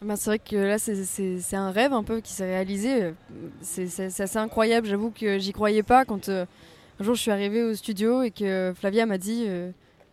Ben, 0.00 0.16
c'est 0.16 0.30
vrai 0.30 0.38
que 0.38 0.56
là, 0.56 0.78
c'est- 0.78 1.54
un 1.54 1.70
rêve 1.70 1.92
un 1.92 2.02
peu 2.02 2.22
qui 2.22 2.32
s'est 2.32 2.46
réalisé. 2.46 3.12
C'est 3.60 4.00
assez 4.00 4.38
incroyable. 4.38 4.86
J'avoue 4.86 5.10
que 5.10 5.38
j'y 5.38 5.52
croyais 5.52 5.82
pas 5.82 6.06
quand 6.06 6.30
euh, 6.30 6.46
un 6.98 7.04
jour 7.04 7.14
je 7.14 7.20
suis 7.20 7.30
arrivée 7.30 7.62
au 7.62 7.74
studio 7.74 8.22
et 8.22 8.30
que 8.30 8.72
Flavia 8.74 9.04
m'a 9.04 9.18
dit 9.18 9.44
euh, 9.46 9.70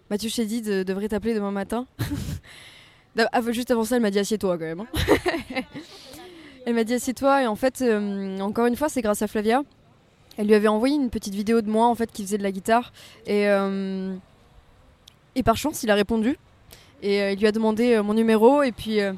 Mathieu 0.09 0.29
Chédid 0.29 0.83
devrait 0.83 1.07
t'appeler 1.07 1.33
demain 1.33 1.51
matin. 1.51 1.87
Ah, 3.33 3.41
Juste 3.51 3.71
avant 3.71 3.83
ça, 3.85 3.95
elle 3.97 4.01
m'a 4.01 4.11
dit 4.11 4.19
assieds-toi 4.19 4.57
quand 4.57 4.63
même. 4.65 4.79
hein. 4.81 4.87
elle 6.65 6.73
m'a 6.75 6.83
dit 6.85 6.93
assieds-toi 6.93 7.43
et 7.43 7.47
en 7.47 7.55
fait, 7.57 7.83
encore 8.41 8.65
une 8.67 8.75
fois, 8.77 8.87
c'est 8.89 9.01
grâce 9.01 9.21
à 9.21 9.27
Flavia. 9.27 9.63
Elle 10.37 10.47
lui 10.47 10.55
avait 10.55 10.69
envoyé 10.69 10.95
une 10.95 11.09
petite 11.09 11.35
vidéo 11.35 11.61
de 11.61 11.69
moi 11.69 11.87
en 11.87 11.95
fait 11.95 12.09
qui 12.11 12.23
faisait 12.23 12.37
de 12.37 12.43
la 12.43 12.51
guitare 12.53 12.93
et, 13.27 13.47
et 15.35 15.43
par 15.43 15.55
chance, 15.57 15.83
il 15.83 15.91
a 15.91 15.95
répondu 15.95 16.37
et 17.01 17.21
euh, 17.21 17.31
il 17.31 17.39
lui 17.39 17.47
a 17.47 17.51
demandé 17.51 17.93
euh, 17.95 18.03
mon 18.03 18.13
numéro 18.13 18.63
et 18.63 18.71
puis. 18.71 19.01
euh, 19.01 19.13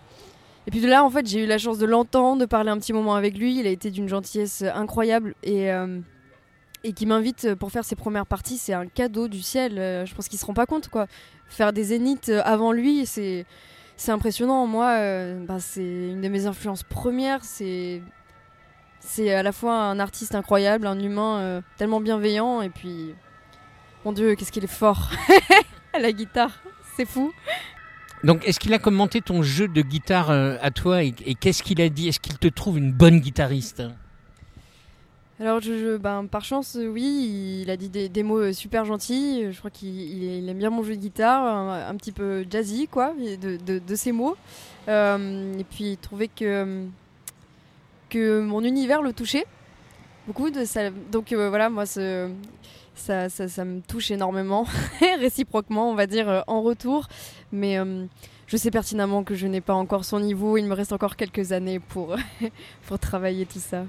et 0.66 0.72
puis 0.72 0.80
de 0.80 0.88
là, 0.88 1.04
en 1.04 1.10
fait, 1.10 1.28
j'ai 1.28 1.44
eu 1.44 1.46
la 1.46 1.58
chance 1.58 1.78
de 1.78 1.86
l'entendre, 1.86 2.40
de 2.40 2.46
parler 2.46 2.70
un 2.70 2.78
petit 2.78 2.94
moment 2.94 3.16
avec 3.16 3.38
lui. 3.38 3.60
Il 3.60 3.68
a 3.68 3.70
été 3.70 3.92
d'une 3.92 4.08
gentillesse 4.08 4.64
incroyable 4.74 5.36
et, 5.44 5.68
et 6.86 6.94
qui 6.94 7.06
m'invite 7.06 7.56
pour 7.56 7.70
faire 7.70 7.84
ses 7.84 7.98
premières 7.98 8.26
parties. 8.26 8.58
C'est 8.58 8.72
un 8.72 8.86
cadeau 8.86 9.28
du 9.28 9.42
ciel. 9.42 9.74
Je 10.08 10.16
pense 10.16 10.30
qu'il 10.30 10.40
se 10.40 10.46
rend 10.46 10.54
pas 10.54 10.66
compte, 10.66 10.88
quoi. 10.88 11.08
Faire 11.50 11.74
des 11.74 11.84
zéniths 11.84 12.30
avant 12.30 12.72
lui, 12.72 13.06
c'est 13.06 13.46
c'est 13.98 14.14
impressionnant. 14.14 14.66
Moi, 14.66 14.96
bah, 15.46 15.60
c'est 15.60 15.82
une 15.84 16.22
de 16.22 16.30
mes 16.30 16.46
influences 16.46 16.84
premières. 16.84 17.44
C'est 17.44 18.02
c'est 19.02 19.34
à 19.34 19.44
la 19.44 19.52
fois 19.52 19.76
un 19.76 20.00
artiste 20.00 20.34
incroyable, 20.34 20.88
un 20.88 20.98
humain 20.98 21.62
tellement 21.76 22.00
bienveillant, 22.00 22.62
et 22.62 22.70
puis 22.70 23.14
mon 24.06 24.14
Dieu, 24.14 24.36
qu'est-ce 24.36 24.54
qu'il 24.54 24.64
est 24.64 24.68
fort 24.68 25.12
à 25.94 26.00
la 26.00 26.12
guitare. 26.12 26.52
C'est 26.96 27.06
fou. 27.06 27.34
Donc, 28.24 28.48
est-ce 28.48 28.60
qu'il 28.60 28.74
a 28.74 28.80
commenté 28.80 29.20
ton 29.22 29.44
jeu 29.44 29.68
de 29.68 29.82
guitare 29.82 30.32
euh, 30.32 30.56
à 30.62 30.72
toi 30.72 31.04
et, 31.04 31.14
et 31.26 31.36
qu'est-ce 31.36 31.62
qu'il 31.64 31.82
a 31.82 31.90
dit? 31.90 32.08
Est-ce 32.08 32.20
qu'il 32.20 32.38
te 32.38 32.48
trouve 32.48 32.78
une 32.78 32.92
bonne 32.94 33.20
guitariste? 33.20 33.84
Alors, 35.40 35.60
je, 35.60 35.74
je- 35.78 35.98
ben, 35.98 36.26
par 36.28 36.46
chance, 36.46 36.78
euh, 36.78 36.88
oui, 36.88 37.62
il 37.64 37.70
a 37.70 37.76
dit 37.76 37.90
des, 37.90 38.08
des 38.08 38.24
mots 38.24 38.40
euh, 38.40 38.54
super 38.54 38.86
gentils. 38.86 39.52
Je 39.52 39.58
crois 39.58 39.72
qu'il 39.72 39.90
il- 39.90 40.24
il 40.44 40.48
aime 40.50 40.58
bien 40.60 40.70
mon 40.70 40.84
jeu 40.84 40.96
de 40.96 41.02
guitare, 41.02 41.44
un, 41.46 41.90
un 41.90 41.96
petit 41.96 42.12
peu 42.14 42.46
jazzy, 42.50 42.88
quoi, 42.88 43.14
de, 43.42 43.58
de, 43.58 43.80
de 43.80 43.96
ses 43.96 44.12
mots. 44.14 44.38
Euh, 44.88 45.58
et 45.60 45.64
puis, 45.66 45.92
il 45.94 45.98
trouvait 45.98 46.30
que, 46.30 46.86
que 48.10 48.42
mon 48.42 48.64
univers 48.64 49.02
le 49.02 49.12
touchait 49.12 49.46
beaucoup. 50.28 50.50
De 50.50 50.64
ça, 50.64 50.92
donc, 51.12 51.34
euh, 51.34 51.50
voilà, 51.50 51.70
moi, 51.70 51.86
ce- 51.86 52.30
ça, 52.96 53.30
ça, 53.30 53.48
ça 53.48 53.66
me 53.66 53.82
touche 53.82 54.12
énormément, 54.12 54.66
réciproquement, 55.20 55.90
on 55.90 55.96
va 55.96 56.08
dire, 56.08 56.30
euh, 56.30 56.42
en 56.48 56.62
retour. 56.62 57.08
Mais 57.52 57.78
euh, 57.78 58.06
je 58.48 58.58
sais 58.58 58.72
pertinemment 58.72 59.24
que 59.24 59.36
je 59.36 59.48
n'ai 59.48 59.62
pas 59.62 59.74
encore 59.74 60.06
son 60.06 60.20
niveau. 60.20 60.58
Il 60.58 60.66
me 60.66 60.74
reste 60.74 60.94
encore 60.94 61.16
quelques 61.16 61.52
années 61.52 61.80
pour, 61.80 62.16
pour 62.88 63.00
travailler 63.00 63.46
tout 63.46 63.60
ça. 63.60 63.86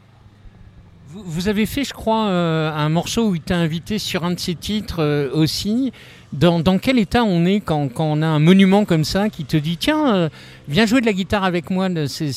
vous, 1.09 1.49
avez 1.49 1.67
fait, 1.67 1.85
je 1.85 1.93
crois, 1.93 2.27
euh, 2.27 2.73
un 2.73 2.89
morceau 2.89 3.29
où 3.29 3.35
il 3.35 3.43
t'a 3.43 3.57
invité 3.57 3.99
sur 3.99 4.25
un 4.25 4.33
de 4.33 4.41
ses 4.41 4.55
titres 4.55 5.31
aussi. 5.33 5.93
Dans, 6.33 6.59
dans 6.59 6.79
quel 6.79 6.99
état 6.99 7.23
on 7.23 7.45
est 7.45 7.61
quand, 7.61 7.89
quand 7.89 8.07
on 8.07 8.21
a 8.21 8.27
un 8.27 8.41
monument 8.41 8.85
comme 8.85 9.05
ça 9.05 9.29
qui 9.29 9.45
te 9.45 9.57
dit 9.57 9.77
Tiens, 9.77 10.29
viens 10.67 10.85
jouer 10.85 11.01
de 11.01 11.07
la 11.07 11.13
guitare 11.13 11.45
avec 11.45 11.71
moi, 11.71 11.89
c'est 12.09 12.33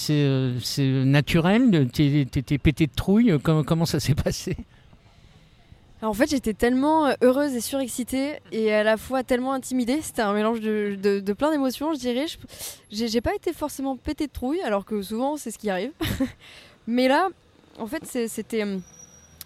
naturel, 1.05 1.89
t'es 1.91 2.57
pété 2.59 2.85
de 2.85 2.91
trouille, 2.95 3.35
comment, 3.41 3.63
comment 3.63 3.85
ça 3.85 3.99
s'est 3.99 4.13
passé? 4.13 4.55
En 6.01 6.13
fait, 6.13 6.29
j'étais 6.29 6.53
tellement 6.53 7.07
euh, 7.07 7.13
heureuse 7.21 7.55
et 7.55 7.61
surexcitée 7.61 8.39
et 8.51 8.71
à 8.73 8.83
la 8.83 8.97
fois 8.97 9.23
tellement 9.23 9.53
intimidée. 9.53 10.01
C'était 10.01 10.21
un 10.21 10.33
mélange 10.33 10.59
de, 10.61 11.33
plein 11.33 11.51
d'émotions, 11.51 11.93
je 11.93 11.99
dirais. 11.99 12.25
J'ai 12.91 13.21
pas 13.21 13.33
été 13.33 13.51
forcément 13.53 13.97
pétée 13.97 14.27
de 14.27 14.31
trouille, 14.31 14.61
alors 14.61 14.85
que 14.85 15.01
souvent, 15.01 15.37
c'est 15.37 15.49
ce 15.51 15.57
qui 15.57 15.69
arrive. 15.69 15.91
Mais 16.87 17.07
là, 17.07 17.29
en 17.79 17.87
fait, 17.87 18.05
c'était. 18.27 18.63
hum, 18.63 18.81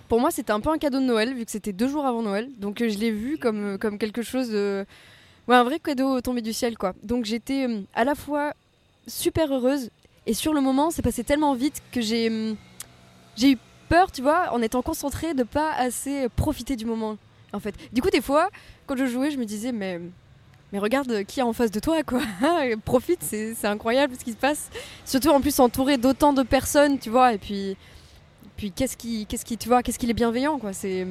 Pour 0.09 0.19
moi, 0.19 0.29
c'était 0.31 0.51
un 0.51 0.59
peu 0.59 0.69
un 0.69 0.77
cadeau 0.77 0.99
de 0.99 1.05
Noël, 1.05 1.33
vu 1.33 1.45
que 1.45 1.51
c'était 1.51 1.73
deux 1.73 1.87
jours 1.87 2.05
avant 2.05 2.21
Noël. 2.21 2.49
Donc, 2.57 2.81
euh, 2.81 2.89
je 2.89 2.97
l'ai 2.97 3.11
vu 3.11 3.37
comme, 3.37 3.75
euh, 3.75 3.77
comme 3.77 3.97
quelque 3.97 4.21
chose 4.21 4.49
de. 4.49 4.85
Ouais, 5.47 5.55
un 5.55 5.63
vrai 5.63 5.79
cadeau 5.79 6.19
tombé 6.21 6.41
du 6.41 6.53
ciel, 6.53 6.77
quoi. 6.77 6.93
Donc, 7.01 7.25
j'étais 7.25 7.65
hum, 7.65 7.85
à 7.93 8.03
la 8.03 8.13
fois 8.13 8.53
super 9.07 9.51
heureuse 9.53 9.89
et 10.27 10.33
sur 10.33 10.53
le 10.53 10.61
moment, 10.61 10.91
c'est 10.91 11.01
passé 11.01 11.23
tellement 11.23 11.53
vite 11.55 11.81
que 11.93 12.01
j'ai. 12.01 12.27
hum, 12.29 12.55
J'ai 13.37 13.51
eu 13.53 13.57
peur, 13.91 14.09
tu 14.09 14.21
vois, 14.21 14.53
en 14.53 14.61
étant 14.61 14.81
concentrée, 14.81 15.33
de 15.33 15.43
pas 15.43 15.73
assez 15.73 16.29
profiter 16.37 16.77
du 16.77 16.85
moment, 16.85 17.17
en 17.51 17.59
fait. 17.59 17.75
Du 17.91 18.01
coup, 18.01 18.09
des 18.09 18.21
fois, 18.21 18.49
quand 18.87 18.95
je 18.95 19.05
jouais, 19.05 19.31
je 19.31 19.37
me 19.37 19.43
disais, 19.43 19.73
mais, 19.73 19.99
mais 20.71 20.79
regarde 20.79 21.25
qui 21.25 21.41
est 21.41 21.43
en 21.43 21.51
face 21.51 21.71
de 21.71 21.81
toi, 21.81 22.01
quoi. 22.03 22.21
Profite, 22.85 23.19
c'est 23.21 23.53
c'est 23.53 23.67
incroyable 23.67 24.15
ce 24.17 24.23
qui 24.23 24.31
se 24.31 24.37
passe. 24.37 24.69
Surtout 25.05 25.27
en 25.27 25.41
plus 25.41 25.59
entouré 25.59 25.97
d'autant 25.97 26.31
de 26.31 26.43
personnes, 26.43 26.99
tu 26.99 27.09
vois, 27.09 27.33
et 27.33 27.37
puis, 27.37 27.75
puis 28.55 28.71
qu'est-ce 28.71 28.95
qui, 28.95 29.25
qu'est-ce 29.25 29.43
qui, 29.43 29.57
tu 29.57 29.67
vois, 29.67 29.83
qu'est-ce 29.83 29.99
qu'il 29.99 30.09
est 30.09 30.13
bienveillant, 30.13 30.57
quoi. 30.57 30.71
C'est, 30.71 31.05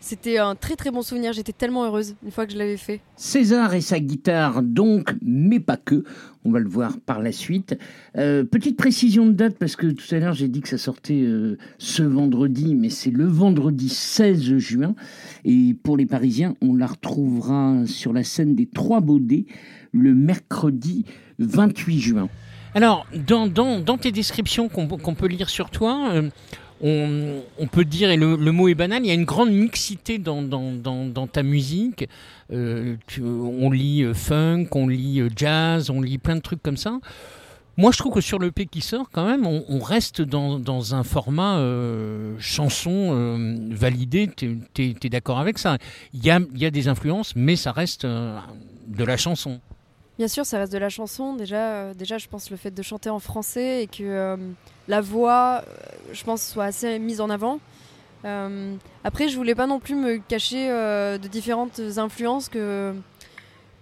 c'était 0.00 0.38
un 0.38 0.54
très 0.54 0.76
très 0.76 0.90
bon 0.90 1.02
souvenir. 1.02 1.32
J'étais 1.32 1.52
tellement 1.52 1.84
heureuse 1.84 2.14
une 2.24 2.30
fois 2.30 2.46
que 2.46 2.52
je 2.52 2.58
l'avais 2.58 2.76
fait. 2.76 3.00
César 3.16 3.74
et 3.74 3.80
sa 3.80 3.98
guitare, 4.00 4.62
donc, 4.62 5.14
mais 5.22 5.60
pas 5.60 5.76
que. 5.76 6.04
On 6.44 6.50
va 6.50 6.60
le 6.60 6.68
voir 6.68 6.98
par 7.04 7.20
la 7.20 7.32
suite. 7.32 7.76
Euh, 8.16 8.44
petite 8.44 8.76
précision 8.76 9.26
de 9.26 9.32
date, 9.32 9.58
parce 9.58 9.76
que 9.76 9.86
tout 9.88 10.14
à 10.14 10.18
l'heure 10.18 10.34
j'ai 10.34 10.48
dit 10.48 10.60
que 10.60 10.68
ça 10.68 10.78
sortait 10.78 11.22
euh, 11.22 11.58
ce 11.78 12.02
vendredi, 12.02 12.74
mais 12.74 12.90
c'est 12.90 13.10
le 13.10 13.26
vendredi 13.26 13.88
16 13.88 14.56
juin. 14.58 14.94
Et 15.44 15.74
pour 15.82 15.96
les 15.96 16.06
Parisiens, 16.06 16.54
on 16.62 16.74
la 16.74 16.86
retrouvera 16.86 17.86
sur 17.86 18.12
la 18.12 18.24
scène 18.24 18.54
des 18.54 18.66
Trois 18.66 19.00
Baudets 19.00 19.46
le 19.92 20.14
mercredi 20.14 21.04
28 21.38 22.00
juin. 22.00 22.28
Alors, 22.74 23.06
dans, 23.26 23.46
dans, 23.46 23.80
dans 23.80 23.98
tes 23.98 24.12
descriptions 24.12 24.68
qu'on 24.68 24.86
qu'on 24.86 25.14
peut 25.14 25.26
lire 25.26 25.48
sur 25.48 25.70
toi, 25.70 26.10
euh, 26.12 26.28
on, 26.80 27.66
peut 27.70 27.84
dire, 27.84 28.10
et 28.10 28.16
le, 28.16 28.36
mot 28.52 28.68
est 28.68 28.74
banal, 28.74 29.02
il 29.04 29.08
y 29.08 29.10
a 29.10 29.14
une 29.14 29.24
grande 29.24 29.50
mixité 29.50 30.18
dans, 30.18 31.26
ta 31.32 31.42
musique. 31.42 32.08
Euh, 32.52 32.96
on 33.20 33.70
lit 33.70 34.02
euh, 34.02 34.14
funk, 34.14 34.68
on 34.72 34.88
lit 34.88 35.20
euh, 35.20 35.28
jazz, 35.34 35.90
on 35.90 36.00
lit 36.00 36.16
plein 36.16 36.36
de 36.36 36.40
trucs 36.40 36.62
comme 36.62 36.78
ça. 36.78 36.98
Moi, 37.76 37.92
je 37.92 37.98
trouve 37.98 38.14
que 38.14 38.20
sur 38.20 38.38
le 38.38 38.50
P 38.50 38.66
qui 38.66 38.80
sort, 38.80 39.08
quand 39.12 39.26
même, 39.26 39.46
on, 39.46 39.78
reste 39.78 40.20
dans, 40.20 40.94
un 40.94 41.04
format 41.04 41.64
chanson 42.40 43.38
validé. 43.70 44.28
Tu 44.34 44.58
es, 44.78 45.08
d'accord 45.08 45.38
avec 45.38 45.58
ça? 45.58 45.78
Il 46.12 46.24
y 46.24 46.30
a, 46.30 46.70
des 46.70 46.88
influences, 46.88 47.36
mais 47.36 47.54
ça 47.54 47.70
reste 47.70 48.04
de 48.04 49.04
la 49.04 49.16
chanson. 49.16 49.60
Bien 50.18 50.26
sûr, 50.26 50.44
ça 50.44 50.58
reste 50.58 50.72
de 50.72 50.78
la 50.78 50.88
chanson. 50.88 51.36
Déjà, 51.36 51.94
déjà, 51.94 52.18
je 52.18 52.26
pense 52.26 52.50
le 52.50 52.56
fait 52.56 52.72
de 52.72 52.82
chanter 52.82 53.10
en 53.10 53.20
français 53.20 53.84
et 53.84 53.86
que 53.86 54.36
la 54.88 55.00
voix, 55.02 55.62
euh, 55.66 55.72
je 56.12 56.24
pense, 56.24 56.42
soit 56.42 56.64
assez 56.64 56.98
mise 56.98 57.20
en 57.20 57.30
avant. 57.30 57.60
Euh, 58.24 58.74
après, 59.04 59.28
je 59.28 59.36
voulais 59.36 59.54
pas 59.54 59.66
non 59.66 59.78
plus 59.78 59.94
me 59.94 60.16
cacher 60.16 60.70
euh, 60.70 61.18
de 61.18 61.28
différentes 61.28 61.80
influences 61.98 62.48
que, 62.48 62.94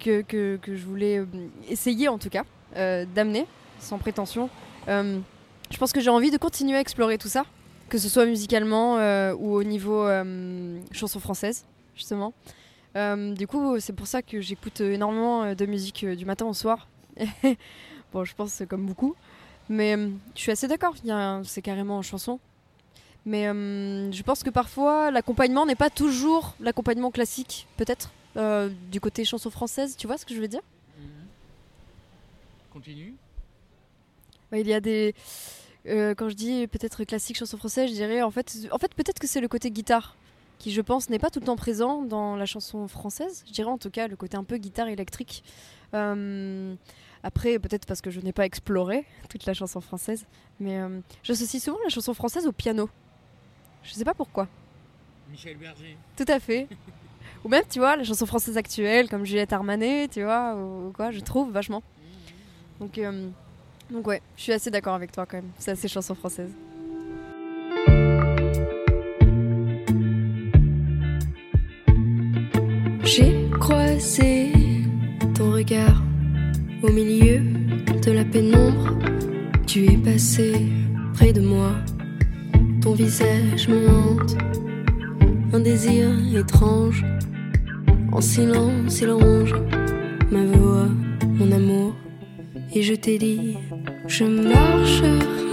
que, 0.01 0.21
que, 0.23 0.59
que 0.61 0.77
je 0.77 0.85
voulais 0.85 1.25
essayer, 1.69 2.09
en 2.09 2.19
tout 2.19 2.29
cas, 2.29 2.45
d'amener, 2.75 3.47
sans 3.79 3.99
prétention. 3.99 4.51
Je 4.89 5.79
pense 5.79 5.93
que 5.93 6.01
j'ai 6.01 6.11
envie 6.11 6.31
de 6.31 6.37
continuer 6.37 6.77
à 6.77 6.81
explorer 6.81 7.17
tout 7.17 7.29
ça, 7.29 7.45
que 7.89 7.97
ce 7.97 8.09
soit 8.09 8.27
musicalement 8.27 8.97
ou 9.33 9.55
au 9.55 9.65
niveau 9.65 10.07
chanson 10.93 11.19
française, 11.19 11.65
justement. 11.95 12.35
Du 12.95 13.47
coup, 13.47 13.81
c'est 13.81 13.95
pour 13.95 14.07
ça 14.07 14.21
que 14.21 14.41
j'écoute 14.43 14.83
énormément 14.83 15.55
de 15.55 15.67
musique 15.67 16.05
du 16.05 16.27
matin 16.27 16.45
au 16.45 16.53
soir. 16.53 16.89
bon, 18.13 18.25
je 18.25 18.35
pense 18.35 18.63
comme 18.69 18.85
beaucoup. 18.85 19.17
Mais 19.69 19.97
euh, 19.97 20.11
je 20.35 20.41
suis 20.41 20.53
assez 20.53 20.69
d'accord, 20.69 20.95
c'est 21.45 21.63
carrément 21.63 21.99
en 21.99 22.03
chanson. 22.03 22.39
Mais 23.25 23.49
euh, 23.49 24.13
je 24.13 24.23
pense 24.23 24.45
que 24.45 24.51
parfois, 24.51 25.11
l'accompagnement 25.11 25.67
n'est 25.67 25.75
pas 25.75 25.91
toujours 25.91 26.55
l'accompagnement 26.61 27.11
classique, 27.11 27.67
peut-être, 27.77 28.13
euh, 28.37 28.71
du 28.93 29.01
côté 29.01 29.25
chanson 29.25 29.51
française. 29.51 29.97
Tu 29.97 30.07
vois 30.07 30.17
ce 30.19 30.25
que 30.25 30.35
je 30.35 30.41
veux 30.41 30.47
dire? 30.49 30.61
Continue. 32.73 33.15
Ouais, 34.53 34.61
Il 34.61 34.69
y 34.69 34.75
a 34.75 34.81
des. 34.81 35.15
euh, 35.87 36.15
quand 36.15 36.29
je 36.29 36.35
dis 36.35 36.67
peut-être 36.69 37.03
classique 37.05 37.37
chanson 37.37 37.57
française, 37.57 37.89
je 37.91 37.95
dirais 37.95 38.23
en 38.23 38.31
fait, 38.31 38.69
en 38.71 38.79
fait 38.79 38.95
peut-être 38.95 39.19
que 39.19 39.27
c'est 39.27 39.41
le 39.41 39.49
côté 39.49 39.71
guitare 39.71 40.15
qui, 40.59 40.73
je 40.73 40.81
pense, 40.81 41.11
n'est 41.11 41.19
pas 41.19 41.31
tout 41.31 41.41
le 41.41 41.47
temps 41.47 41.57
présent 41.57 42.03
dans 42.03 42.37
la 42.37 42.47
chanson 42.47 42.87
française. 42.87 43.43
Je 43.47 43.53
dirais 43.53 43.71
en 43.71 43.79
tout 43.79 43.91
cas 43.91 44.07
le 44.07 44.17
côté 44.17 44.37
un 44.37 44.45
peu 44.45 44.57
guitare 44.57 44.89
électrique. 44.89 45.43
Après, 47.27 47.59
peut-être 47.59 47.87
parce 47.87 48.01
que 48.01 48.09
je 48.09 48.21
n'ai 48.21 48.33
pas 48.33 48.47
exploré 48.47 49.05
toute 49.29 49.47
la 49.47 49.53
chanson 49.53 49.81
française, 49.81 50.27
mais 50.61 50.79
euh, 50.79 51.01
j'associe 51.25 51.61
souvent 51.61 51.79
la 51.83 51.91
chanson 51.91 52.15
française 52.15 52.47
au 52.47 52.53
piano. 52.53 52.89
Je 53.83 53.95
sais 53.95 54.05
pas 54.05 54.15
pourquoi. 54.15 54.47
Michel 55.29 55.57
Berger. 55.57 55.97
Tout 56.17 56.25
à 56.29 56.39
fait. 56.39 56.69
ou 57.45 57.49
même, 57.49 57.65
tu 57.69 57.81
vois, 57.81 57.97
la 57.97 58.05
chanson 58.05 58.27
française 58.27 58.57
actuelle, 58.57 59.09
comme 59.09 59.25
Juliette 59.25 59.53
Armanet, 59.53 60.07
tu 60.07 60.23
vois, 60.23 60.55
ou, 60.55 60.87
ou 60.87 60.93
quoi, 60.93 61.11
je 61.11 61.19
trouve 61.19 61.51
vachement. 61.51 61.83
Donc, 62.79 62.97
euh, 62.97 63.29
donc 63.91 64.07
ouais, 64.07 64.23
je 64.37 64.43
suis 64.43 64.53
assez 64.53 64.71
d'accord 64.71 64.95
avec 64.95 65.11
toi 65.11 65.27
quand 65.27 65.39
même. 65.39 65.51
C'est 65.59 65.73
assez 65.73 65.89
chanson 65.89 66.15
française. 66.15 66.53
J'ai 73.03 73.51
croisé 73.59 74.53
ton 75.35 75.51
regard 75.51 76.06
au 76.83 76.91
milieu 76.91 77.41
de 78.05 78.13
la 78.13 78.25
pénombre. 78.25 78.99
Tu 79.67 79.87
es 79.87 79.97
passé 79.97 80.53
près 81.15 81.33
de 81.33 81.41
moi. 81.41 81.73
Ton 82.81 82.93
visage 82.93 83.69
me 83.69 83.89
hante. 83.89 84.37
Un 85.53 85.61
désir 85.61 86.09
étrange. 86.37 87.05
En 88.13 88.21
silence, 88.21 89.01
il 89.01 89.11
ronge 89.11 89.55
ma 90.31 90.45
voix, 90.45 90.89
mon 91.39 91.53
amour. 91.53 91.95
Et 92.75 92.83
je 92.83 92.95
t'ai 92.95 93.19
dit, 93.19 93.57
je 94.07 94.25
marcherai 94.25 95.46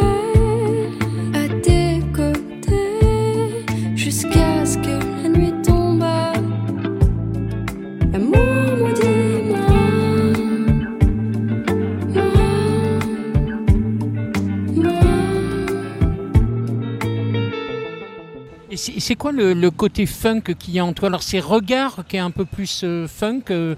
c'est 19.03 19.15
quoi 19.15 19.33
le, 19.33 19.69
côté 19.69 20.05
funk 20.05 20.41
qu'il 20.57 20.73
y 20.73 20.79
a 20.79 20.85
en 20.85 20.93
toi 20.93 21.09
Alors 21.09 21.23
c'est 21.23 21.41
regard 21.41 22.05
qui 22.07 22.15
est 22.15 22.19
un 22.19 22.31
peu 22.31 22.45
plus 22.45 22.83
euh, 22.83 23.07
funk. 23.07 23.43
euh, 23.51 23.75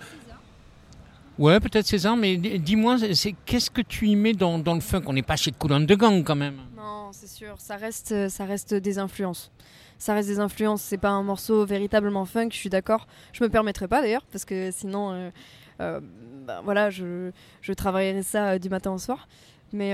Ouais, 1.37 1.59
peut-être 1.59 1.85
César, 1.85 2.15
mais 2.15 2.37
dis-moi, 2.37 2.95
qu'est-ce 3.45 3.69
que 3.69 3.81
tu 3.81 4.07
y 4.07 4.15
mets 4.15 4.31
dans, 4.31 4.57
le 4.57 4.79
funk? 4.79 5.01
On 5.07 5.13
n'est 5.13 5.21
pas 5.21 5.35
chez 5.35 5.51
Coulon 5.51 5.81
de 5.81 5.95
Gang 5.95 6.23
quand 6.23 6.35
même. 6.35 6.55
Non, 6.77 7.09
c'est 7.11 7.27
sûr, 7.27 7.55
ça 7.57 7.75
reste, 7.75 8.29
ça 8.29 8.45
reste 8.45 8.73
des 8.73 8.99
influences. 8.99 9.51
Ça 9.97 10.13
reste 10.13 10.29
des 10.29 10.39
influences, 10.39 10.81
c'est 10.81 10.97
pas 10.97 11.09
un 11.09 11.23
morceau 11.23 11.65
véritablement 11.65 12.23
funk, 12.23 12.49
je 12.51 12.57
suis 12.57 12.69
d'accord. 12.69 13.05
Je 13.33 13.43
me 13.43 13.49
permettrai 13.49 13.89
pas 13.89 14.01
d'ailleurs, 14.01 14.23
parce 14.31 14.45
que 14.45 14.71
sinon, 14.71 15.29
euh, 15.81 15.99
ben 16.45 16.61
voilà, 16.63 16.89
je, 16.89 17.31
travaillerai 17.75 18.23
ça 18.23 18.57
du 18.57 18.69
matin 18.69 18.91
au 18.91 18.97
soir. 18.97 19.27
Mais 19.73 19.93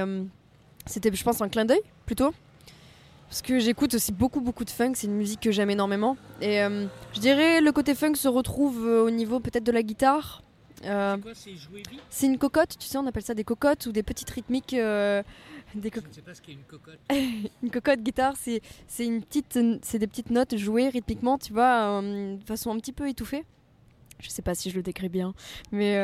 c'était, 0.86 1.12
je 1.12 1.24
pense, 1.24 1.42
un 1.42 1.50
clin 1.50 1.66
d'œil 1.66 1.82
plutôt. 2.06 2.34
Parce 3.32 3.42
que 3.44 3.60
j'écoute 3.60 3.94
aussi 3.94 4.12
beaucoup, 4.12 4.42
beaucoup 4.42 4.66
de 4.66 4.70
funk. 4.70 4.92
C'est 4.96 5.08
une 5.08 5.16
musique 5.16 5.40
que 5.40 5.52
j'aime 5.52 5.70
énormément. 5.70 6.18
Et 6.42 6.62
euh, 6.62 6.86
je 7.14 7.22
dirais 7.22 7.62
le 7.62 7.72
côté 7.72 7.96
funk 7.96 8.16
se 8.16 8.28
retrouve 8.28 8.86
euh, 8.86 9.06
au 9.06 9.10
niveau 9.10 9.40
peut-être 9.40 9.64
de 9.64 9.72
la 9.72 9.84
guitare. 9.84 10.44
Euh, 10.84 11.16
c'est 12.10 12.26
une 12.26 12.38
cocotte, 12.38 12.76
tu 12.78 12.88
sais, 12.88 12.98
on 12.98 13.08
appelle 13.08 13.24
ça 13.24 13.34
des 13.34 13.46
cocottes 13.46 13.86
ou 13.86 13.94
des 13.94 14.04
petites 14.04 14.30
rythmiques. 14.32 14.74
euh, 14.74 15.24
des 15.76 15.90
co- 15.92 16.02
ne 16.06 16.14
sais 16.14 16.22
pas 16.22 16.34
ce 16.34 16.42
qu'est 16.42 16.52
une 16.52 16.64
cocotte. 16.64 17.00
une 17.64 17.70
cocotte 17.72 18.02
guitare, 18.02 18.34
c'est 18.38 18.62
c'est 18.88 19.06
une 19.06 19.22
petite, 19.24 19.58
c'est 19.82 19.98
des 20.00 20.08
petites 20.08 20.30
notes 20.30 20.58
jouées 20.58 20.90
rythmiquement, 20.90 21.38
tu 21.38 21.54
vois, 21.54 22.02
de 22.02 22.44
façon 22.46 22.72
un 22.72 22.80
petit 22.80 22.92
peu 22.92 23.08
étouffée. 23.08 23.46
Je 24.20 24.28
sais 24.30 24.42
pas 24.42 24.56
si 24.56 24.70
je 24.72 24.76
le 24.76 24.84
décris 24.84 25.08
bien, 25.08 25.34
mais 25.72 25.98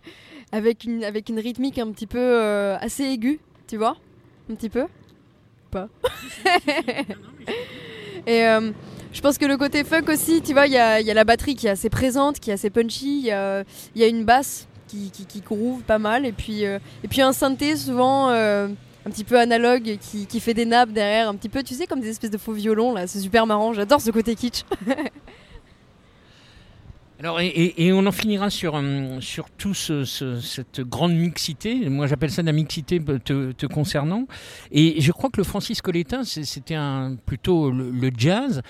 avec 0.52 0.84
une 0.84 1.02
avec 1.02 1.28
une 1.30 1.40
rythmique 1.40 1.78
un 1.78 1.90
petit 1.90 2.06
peu 2.06 2.40
assez 2.80 3.02
aiguë, 3.04 3.40
tu 3.66 3.76
vois, 3.76 3.96
un 4.50 4.54
petit 4.54 4.68
peu. 4.68 4.84
Et 8.26 8.46
euh, 8.46 8.70
je 9.12 9.20
pense 9.20 9.38
que 9.38 9.44
le 9.44 9.56
côté 9.56 9.84
funk 9.84 10.04
aussi, 10.08 10.42
tu 10.42 10.52
vois, 10.52 10.66
il 10.66 10.72
y 10.72 10.78
a, 10.78 11.00
la 11.00 11.24
batterie 11.24 11.54
qui 11.54 11.66
est 11.66 11.70
assez 11.70 11.90
présente, 11.90 12.40
qui 12.40 12.50
est 12.50 12.54
assez 12.54 12.70
punchy, 12.70 13.20
il 13.20 13.26
y 13.26 13.30
a, 13.30 13.64
une 14.06 14.24
basse 14.24 14.66
qui, 14.88 15.10
qui, 15.10 15.26
qui 15.26 15.40
groove 15.40 15.82
pas 15.82 15.98
mal, 15.98 16.26
et 16.26 16.32
puis, 16.32 16.64
euh, 16.64 16.78
et 17.02 17.08
puis 17.08 17.22
un 17.22 17.32
synthé 17.32 17.76
souvent 17.76 18.30
euh, 18.30 18.68
un 19.06 19.10
petit 19.10 19.24
peu 19.24 19.38
analogue 19.38 19.98
qui, 20.00 20.26
qui 20.26 20.40
fait 20.40 20.54
des 20.54 20.64
nappes 20.64 20.90
derrière, 20.92 21.28
un 21.28 21.34
petit 21.36 21.48
peu, 21.48 21.62
tu 21.62 21.74
sais, 21.74 21.86
comme 21.86 22.00
des 22.00 22.10
espèces 22.10 22.30
de 22.30 22.38
faux 22.38 22.52
violons, 22.52 22.92
là, 22.92 23.06
c'est 23.06 23.20
super 23.20 23.46
marrant, 23.46 23.72
j'adore 23.72 24.00
ce 24.00 24.10
côté 24.10 24.34
kitsch. 24.34 24.64
Alors, 27.24 27.40
et, 27.40 27.90
on 27.94 28.04
en 28.04 28.12
finira 28.12 28.50
sur, 28.50 28.74
hum, 28.74 29.22
sur 29.22 29.48
tout 29.48 29.72
ce- 29.72 30.04
ce- 30.04 30.40
cette 30.40 30.82
grande 30.82 31.14
mixité. 31.14 31.88
Moi, 31.88 32.06
j'appelle 32.06 32.30
ça 32.30 32.42
de 32.42 32.46
la 32.46 32.52
mixité 32.52 33.00
te, 33.00 33.64
concernant. 33.64 34.26
Et 34.70 35.00
je 35.00 35.10
crois 35.10 35.30
que 35.30 35.38
le 35.38 35.44
Francis 35.44 35.80
c'est- 36.24 36.44
c'était 36.44 36.76
plutôt 37.24 37.70
le, 37.70 38.10
jazz. 38.14 38.60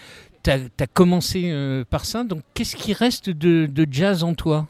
Tu 0.45 0.51
as, 0.53 0.87
commencé 0.87 1.51
euh, 1.51 1.83
par 1.85 2.05
ça. 2.05 2.23
Donc, 2.23 2.43
qu'est-ce 2.55 2.77
qui 2.77 2.93
reste 2.93 3.29
de, 3.29 3.67
jazz 3.91 4.23
en 4.23 4.35
toi? 4.35 4.69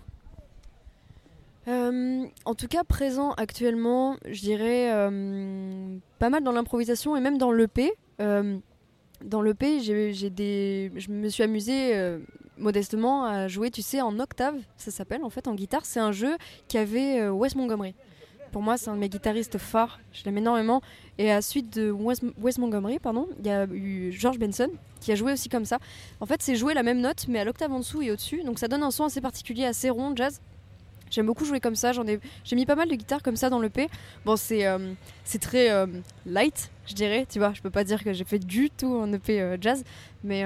Euh, 1.68 2.24
en 2.46 2.54
tout 2.54 2.68
cas, 2.68 2.84
présent 2.84 3.32
actuellement, 3.32 4.16
je 4.26 4.40
dirais 4.40 4.94
euh, 4.94 5.98
pas 6.18 6.30
mal 6.30 6.42
dans 6.42 6.52
l'improvisation 6.52 7.18
et 7.18 7.20
même 7.20 7.36
dans 7.36 7.52
l'EP. 7.52 7.92
Euh, 8.22 8.56
dans 9.22 9.42
l'EP, 9.42 9.80
je 9.82 11.10
me 11.10 11.28
suis 11.28 11.42
amusée 11.42 11.94
euh, 11.94 12.18
modestement 12.58 13.24
à 13.24 13.48
jouer, 13.48 13.70
tu 13.70 13.82
sais, 13.82 14.00
en 14.00 14.18
octave, 14.18 14.54
ça 14.76 14.90
s'appelle 14.90 15.24
en 15.24 15.30
fait, 15.30 15.48
en 15.48 15.54
guitare. 15.54 15.84
C'est 15.84 16.00
un 16.00 16.12
jeu 16.12 16.36
qu'avait 16.68 17.20
euh, 17.20 17.30
Wes 17.30 17.54
Montgomery. 17.56 17.94
Pour 18.52 18.62
moi, 18.62 18.76
c'est 18.76 18.88
un 18.88 18.94
de 18.94 19.00
mes 19.00 19.08
guitaristes 19.08 19.58
phares, 19.58 19.98
je 20.12 20.22
l'aime 20.24 20.38
énormément. 20.38 20.80
Et 21.18 21.32
à 21.32 21.42
suite 21.42 21.76
de 21.76 21.90
Wes, 21.90 22.58
Montgomery, 22.58 23.00
pardon, 23.00 23.28
il 23.40 23.46
y 23.46 23.50
a 23.50 23.66
eu 23.66 24.12
George 24.12 24.38
Benson 24.38 24.70
qui 25.00 25.10
a 25.10 25.16
joué 25.16 25.32
aussi 25.32 25.48
comme 25.48 25.64
ça. 25.64 25.78
En 26.20 26.26
fait, 26.26 26.40
c'est 26.40 26.54
jouer 26.54 26.72
la 26.72 26.84
même 26.84 27.00
note, 27.00 27.26
mais 27.28 27.40
à 27.40 27.44
l'octave 27.44 27.72
en 27.72 27.80
dessous 27.80 28.02
et 28.02 28.12
au-dessus. 28.12 28.44
Donc 28.44 28.60
ça 28.60 28.68
donne 28.68 28.84
un 28.84 28.92
son 28.92 29.04
assez 29.04 29.20
particulier, 29.20 29.64
assez 29.64 29.90
rond, 29.90 30.14
jazz. 30.14 30.40
J'aime 31.10 31.26
beaucoup 31.26 31.44
jouer 31.44 31.58
comme 31.58 31.74
ça. 31.74 31.90
Ai, 31.90 32.20
j'ai 32.44 32.56
mis 32.56 32.64
pas 32.64 32.76
mal 32.76 32.88
de 32.88 32.94
guitares 32.94 33.22
comme 33.24 33.36
ça 33.36 33.50
dans 33.50 33.58
le 33.58 33.70
P. 33.70 33.88
Bon, 34.24 34.36
c'est, 34.36 34.66
euh, 34.66 34.94
très 35.40 35.70
euh, 35.70 35.86
light, 36.24 36.70
je 36.86 36.94
dirais. 36.94 37.26
Tu 37.28 37.40
vois, 37.40 37.52
je 37.54 37.60
peux 37.60 37.70
pas 37.70 37.82
dire 37.82 38.04
que 38.04 38.12
j'ai 38.12 38.24
fait 38.24 38.38
du 38.38 38.70
tout 38.70 38.94
un 38.94 39.12
EP 39.12 39.56
jazz, 39.60 39.82
mais 40.22 40.44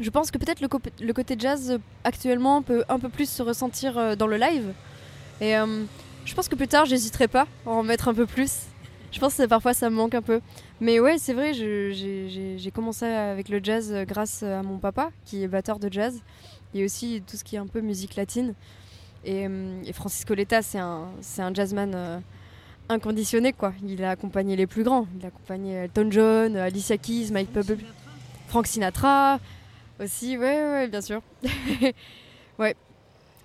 je 0.00 0.10
pense 0.10 0.30
que 0.30 0.38
peut-être 0.38 0.60
le, 0.60 1.12
côté 1.12 1.34
jazz 1.38 1.72
euh, 1.72 1.78
actuellement 2.04 2.62
peut 2.62 2.84
un 2.88 2.98
peu 2.98 3.08
plus 3.08 3.28
se 3.28 3.42
ressentir 3.42 3.98
euh, 3.98 4.14
dans 4.14 4.26
le 4.26 4.36
live. 4.36 4.72
Et 5.40 5.56
euh, 5.56 5.84
je 6.24 6.34
pense 6.34 6.48
que 6.48 6.54
plus 6.54 6.68
tard, 6.68 6.84
j'hésiterai 6.84 7.28
pas 7.28 7.46
à 7.66 7.70
en 7.70 7.82
mettre 7.82 8.08
un 8.08 8.14
peu 8.14 8.26
plus. 8.26 8.62
Je 9.10 9.18
pense 9.18 9.34
que 9.34 9.46
parfois 9.46 9.74
ça 9.74 9.90
me 9.90 9.96
manque 9.96 10.14
un 10.14 10.22
peu. 10.22 10.40
Mais 10.80 11.00
ouais, 11.00 11.18
c'est 11.18 11.32
vrai, 11.32 11.52
j'ai, 11.54 12.70
commencé 12.72 13.06
avec 13.06 13.48
le 13.48 13.60
jazz 13.62 13.92
grâce 14.06 14.42
à 14.42 14.62
mon 14.62 14.78
papa, 14.78 15.10
qui 15.24 15.42
est 15.42 15.48
batteur 15.48 15.78
de 15.78 15.90
jazz, 15.90 16.20
et 16.74 16.84
aussi 16.84 17.22
tout 17.26 17.36
ce 17.36 17.42
qui 17.42 17.56
est 17.56 17.58
un 17.58 17.66
peu 17.66 17.80
musique 17.80 18.16
latine. 18.16 18.54
Et, 19.24 19.46
et 19.86 19.92
Francis 19.94 20.24
Coletta, 20.24 20.60
c'est 20.62 20.78
un, 20.78 21.08
jazzman 21.54 22.22
inconditionné, 22.90 23.54
quoi. 23.54 23.72
Il 23.82 24.04
a 24.04 24.10
accompagné 24.10 24.56
les 24.56 24.66
plus 24.66 24.84
grands. 24.84 25.06
Il 25.18 25.24
a 25.24 25.28
accompagné 25.28 25.72
Elton 25.72 26.08
John, 26.10 26.56
Alicia 26.56 26.98
Keys, 26.98 27.30
Mike 27.32 27.50
Bublé, 27.50 27.78
Frank 28.48 28.66
Sinatra 28.66 29.40
aussi, 30.00 30.36
ouais, 30.36 30.44
ouais, 30.44 30.88
bien 30.88 31.00
sûr. 31.00 31.22
ouais. 32.58 32.76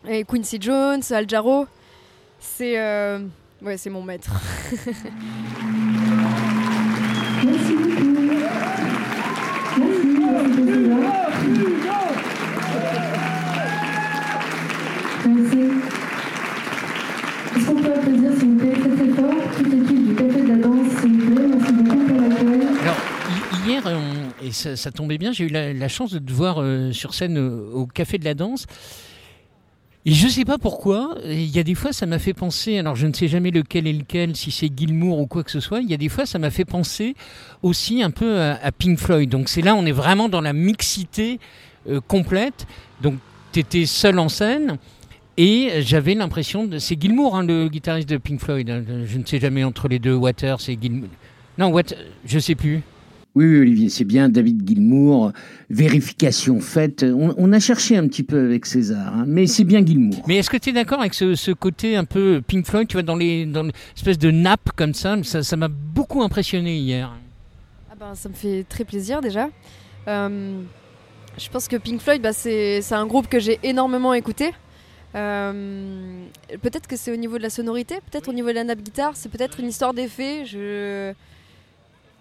Et 0.07 0.23
Quincy 0.23 0.57
Jones, 0.59 1.01
Al 1.11 1.29
Jarreau. 1.29 1.67
C'est 2.39 2.79
euh, 2.79 3.19
ouais, 3.61 3.77
c'est 3.77 3.89
mon 3.89 4.03
maître. 4.03 4.31
et 24.43 24.51
ça, 24.51 24.91
tombait 24.91 25.17
bien, 25.17 25.31
j'ai 25.31 25.45
eu 25.45 25.49
la, 25.49 25.87
chance 25.87 26.11
de 26.11 26.19
te 26.19 26.31
voir 26.31 26.61
euh, 26.61 26.91
sur 26.91 27.13
scène 27.13 27.37
au 27.37 27.85
Café 27.87 28.17
de 28.17 28.25
la 28.25 28.33
Danse. 28.33 28.65
Et 30.05 30.11
je 30.11 30.27
sais 30.27 30.43
pas 30.43 30.57
pourquoi, 30.57 31.15
il 31.23 31.49
y 31.49 31.59
a 31.59 31.63
des 31.63 31.75
fois 31.75 31.93
ça 31.93 32.05
m'a 32.05 32.19
fait 32.19 32.33
penser, 32.33 32.77
alors 32.77 32.97
je 32.97 33.07
ne 33.07 33.13
sais 33.13 33.29
jamais 33.29 33.51
lequel 33.51 33.87
est 33.87 33.93
lequel, 33.93 34.35
si 34.35 34.51
c'est 34.51 34.69
Gilmour 34.75 35.17
ou 35.19 35.27
quoi 35.27 35.45
que 35.45 35.51
ce 35.51 35.61
soit, 35.61 35.79
il 35.79 35.89
y 35.89 35.93
a 35.93 35.97
des 35.97 36.09
fois 36.09 36.25
ça 36.25 36.39
m'a 36.39 36.49
fait 36.49 36.65
penser 36.65 37.15
aussi 37.61 38.03
un 38.03 38.11
peu 38.11 38.41
à, 38.41 38.71
Pink 38.73 38.99
Floyd. 38.99 39.29
Donc 39.29 39.47
c'est 39.47 39.61
là, 39.61 39.75
on 39.75 39.85
est 39.85 39.93
vraiment 39.93 40.27
dans 40.27 40.41
la 40.41 40.51
mixité 40.51 41.39
euh, 41.87 42.01
complète. 42.05 42.67
Donc 43.01 43.15
tu 43.53 43.59
étais 43.59 43.85
seul 43.85 44.19
en 44.19 44.29
scène. 44.29 44.77
Et 45.35 45.81
j'avais 45.81 46.13
l'impression 46.13 46.65
de. 46.65 46.77
C'est 46.77 47.01
Gilmour, 47.01 47.35
hein, 47.35 47.43
le 47.43 47.67
guitariste 47.67 48.07
de 48.07 48.17
Pink 48.17 48.39
Floyd. 48.39 48.69
hein. 48.69 48.83
Je 49.05 49.17
ne 49.17 49.25
sais 49.25 49.39
jamais 49.39 49.63
entre 49.63 49.87
les 49.87 49.97
deux. 49.97 50.13
Waters 50.13 50.59
et 50.67 50.77
Gilmour. 50.79 51.09
Non, 51.57 51.71
Wat... 51.71 51.95
je 52.25 52.37
sais 52.37 52.53
plus. 52.53 52.83
Oui, 53.35 53.45
oui, 53.45 53.59
Olivier, 53.61 53.89
c'est 53.89 54.03
bien 54.05 54.29
David 54.29 54.67
Gilmour. 54.67 55.31
Vérification 55.71 56.59
faite. 56.59 57.03
On, 57.03 57.33
on 57.35 57.51
a 57.51 57.59
cherché 57.59 57.97
un 57.97 58.07
petit 58.07 58.21
peu 58.21 58.45
avec 58.45 58.67
César, 58.67 59.11
hein, 59.15 59.25
mais 59.27 59.47
c'est 59.47 59.63
bien 59.63 59.83
Gilmour. 59.83 60.23
Mais 60.27 60.37
est-ce 60.37 60.51
que 60.51 60.57
tu 60.57 60.69
es 60.69 60.73
d'accord 60.73 60.99
avec 60.99 61.15
ce, 61.15 61.33
ce 61.33 61.49
côté 61.51 61.95
un 61.95 62.05
peu 62.05 62.43
Pink 62.45 62.67
Floyd, 62.67 62.87
tu 62.87 62.93
vois, 62.93 63.01
dans 63.01 63.15
les 63.15 63.47
dans 63.47 63.63
l'espèce 63.63 64.19
de 64.19 64.29
nappe 64.29 64.69
comme 64.75 64.93
ça 64.93 65.17
Ça 65.23 65.41
ça 65.41 65.57
m'a 65.57 65.67
beaucoup 65.67 66.21
impressionné 66.21 66.77
hier. 66.77 67.11
Ah 67.91 67.95
ben, 67.99 68.13
ça 68.13 68.29
me 68.29 68.35
fait 68.35 68.65
très 68.69 68.85
plaisir 68.85 69.19
déjà. 69.21 69.49
Euh, 70.07 70.61
je 71.37 71.49
pense 71.49 71.67
que 71.67 71.77
Pink 71.77 72.01
Floyd, 72.01 72.21
bah, 72.21 72.33
c'est 72.33 72.81
c'est 72.83 72.95
un 72.95 73.07
groupe 73.07 73.27
que 73.29 73.39
j'ai 73.39 73.59
énormément 73.63 74.13
écouté. 74.13 74.51
Euh, 75.15 76.23
peut-être 76.61 76.87
que 76.87 76.95
c'est 76.95 77.11
au 77.11 77.15
niveau 77.15 77.37
de 77.37 77.43
la 77.43 77.49
sonorité, 77.49 77.95
peut-être 78.11 78.29
au 78.29 78.33
niveau 78.33 78.49
de 78.49 78.55
la 78.55 78.63
nappe 78.63 78.81
guitare, 78.81 79.13
c'est 79.15 79.29
peut-être 79.29 79.59
une 79.59 79.67
histoire 79.67 79.93
d'effet. 79.93 80.45
Je... 80.45 81.13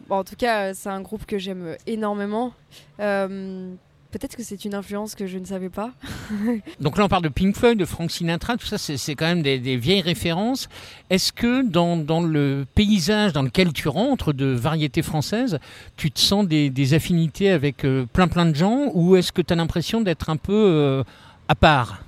Bon, 0.08 0.16
en 0.16 0.24
tout 0.24 0.36
cas, 0.36 0.74
c'est 0.74 0.88
un 0.88 1.00
groupe 1.00 1.26
que 1.26 1.38
j'aime 1.38 1.76
énormément. 1.86 2.52
Euh, 3.00 3.72
peut-être 4.10 4.36
que 4.36 4.42
c'est 4.42 4.64
une 4.64 4.74
influence 4.74 5.14
que 5.14 5.26
je 5.26 5.38
ne 5.38 5.44
savais 5.44 5.70
pas. 5.70 5.92
Donc 6.80 6.98
là, 6.98 7.04
on 7.04 7.08
parle 7.08 7.22
de 7.22 7.28
Pink 7.28 7.56
Floyd, 7.56 7.78
de 7.78 7.84
Frank 7.84 8.10
Sinatra, 8.10 8.56
tout 8.56 8.66
ça, 8.66 8.78
c'est 8.78 9.14
quand 9.14 9.26
même 9.26 9.42
des, 9.42 9.58
des 9.58 9.76
vieilles 9.76 10.02
références. 10.02 10.68
Est-ce 11.08 11.32
que 11.32 11.62
dans, 11.62 11.96
dans 11.96 12.20
le 12.20 12.66
paysage 12.74 13.32
dans 13.32 13.42
lequel 13.42 13.72
tu 13.72 13.88
rentres 13.88 14.34
de 14.34 14.46
variété 14.46 15.02
française, 15.02 15.58
tu 15.96 16.10
te 16.10 16.20
sens 16.20 16.46
des, 16.46 16.68
des 16.68 16.94
affinités 16.94 17.50
avec 17.50 17.84
euh, 17.84 18.06
plein 18.12 18.28
plein 18.28 18.46
de 18.46 18.54
gens 18.54 18.90
ou 18.94 19.16
est-ce 19.16 19.32
que 19.32 19.42
tu 19.42 19.52
as 19.52 19.56
l'impression 19.56 20.00
d'être 20.00 20.30
un 20.30 20.36
peu 20.36 20.52
euh, 20.52 21.04
à 21.48 21.54
part? 21.54 22.02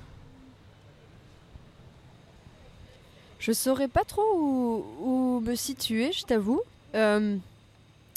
Je 3.39 3.53
saurais 3.53 3.89
pas 3.89 4.05
trop 4.05 4.23
où, 4.35 4.85
où 5.03 5.41
me 5.41 5.55
situer, 5.55 6.13
je 6.13 6.25
t'avoue. 6.25 6.63
Euh, 6.95 6.95
euh, 6.95 7.37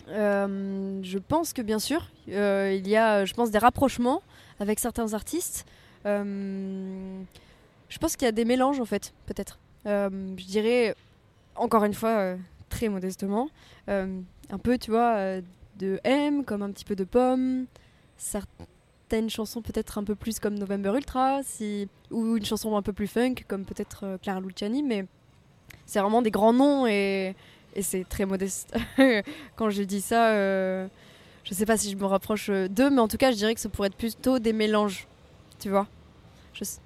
je 0.07 1.17
pense 1.17 1.53
que 1.53 1.61
bien 1.61 1.79
sûr, 1.79 2.07
euh, 2.29 2.73
il 2.77 2.87
y 2.87 2.95
a, 2.95 3.25
je 3.25 3.33
pense, 3.33 3.51
des 3.51 3.57
rapprochements 3.57 4.21
avec 4.59 4.79
certains 4.79 5.13
artistes. 5.13 5.65
Euh, 6.05 7.21
je 7.89 7.97
pense 7.97 8.15
qu'il 8.15 8.25
y 8.25 8.29
a 8.29 8.33
des 8.33 8.45
mélanges 8.45 8.79
en 8.79 8.85
fait, 8.85 9.13
peut-être. 9.25 9.59
Euh, 9.85 10.09
je 10.37 10.45
dirais, 10.45 10.95
encore 11.55 11.83
une 11.83 11.93
fois, 11.93 12.09
euh, 12.09 12.37
très 12.69 12.89
modestement, 12.89 13.49
euh, 13.89 14.19
un 14.49 14.57
peu, 14.57 14.77
tu 14.77 14.91
vois, 14.91 15.15
euh, 15.15 15.41
de 15.77 15.99
M, 16.03 16.43
comme 16.43 16.61
un 16.61 16.71
petit 16.71 16.85
peu 16.85 16.95
de 16.95 17.03
Pomme, 17.03 17.65
certaines 18.17 19.29
chansons 19.29 19.61
peut-être 19.61 19.97
un 19.97 20.03
peu 20.03 20.15
plus 20.15 20.39
comme 20.39 20.55
November 20.55 20.93
Ultra, 20.95 21.41
si, 21.43 21.87
ou 22.11 22.37
une 22.37 22.45
chanson 22.45 22.75
un 22.75 22.81
peu 22.81 22.93
plus 22.93 23.07
funk, 23.07 23.35
comme 23.47 23.63
peut-être 23.65 24.03
euh, 24.03 24.17
Clara 24.17 24.41
Luciani, 24.41 24.83
mais 24.83 25.05
c'est 25.85 25.99
vraiment 25.99 26.21
des 26.21 26.31
grands 26.31 26.53
noms 26.53 26.87
et, 26.87 27.35
et 27.77 27.83
c'est 27.83 28.03
très 28.09 28.25
modeste. 28.25 28.75
Quand 29.55 29.69
je 29.69 29.83
dis 29.83 30.01
ça, 30.01 30.31
euh, 30.31 30.87
je 31.43 31.53
sais 31.53 31.65
pas 31.65 31.77
si 31.77 31.91
je 31.91 31.95
me 31.95 32.05
rapproche 32.05 32.49
euh, 32.49 32.67
d'eux, 32.67 32.89
mais 32.89 32.99
en 32.99 33.07
tout 33.07 33.17
cas, 33.17 33.31
je 33.31 33.37
dirais 33.37 33.53
que 33.53 33.61
ça 33.61 33.69
pourrait 33.69 33.87
être 33.87 33.95
plutôt 33.95 34.39
des 34.39 34.51
mélanges, 34.51 35.07
tu 35.59 35.69
vois. 35.69 35.87
Je 36.53 36.63
sais- 36.65 36.79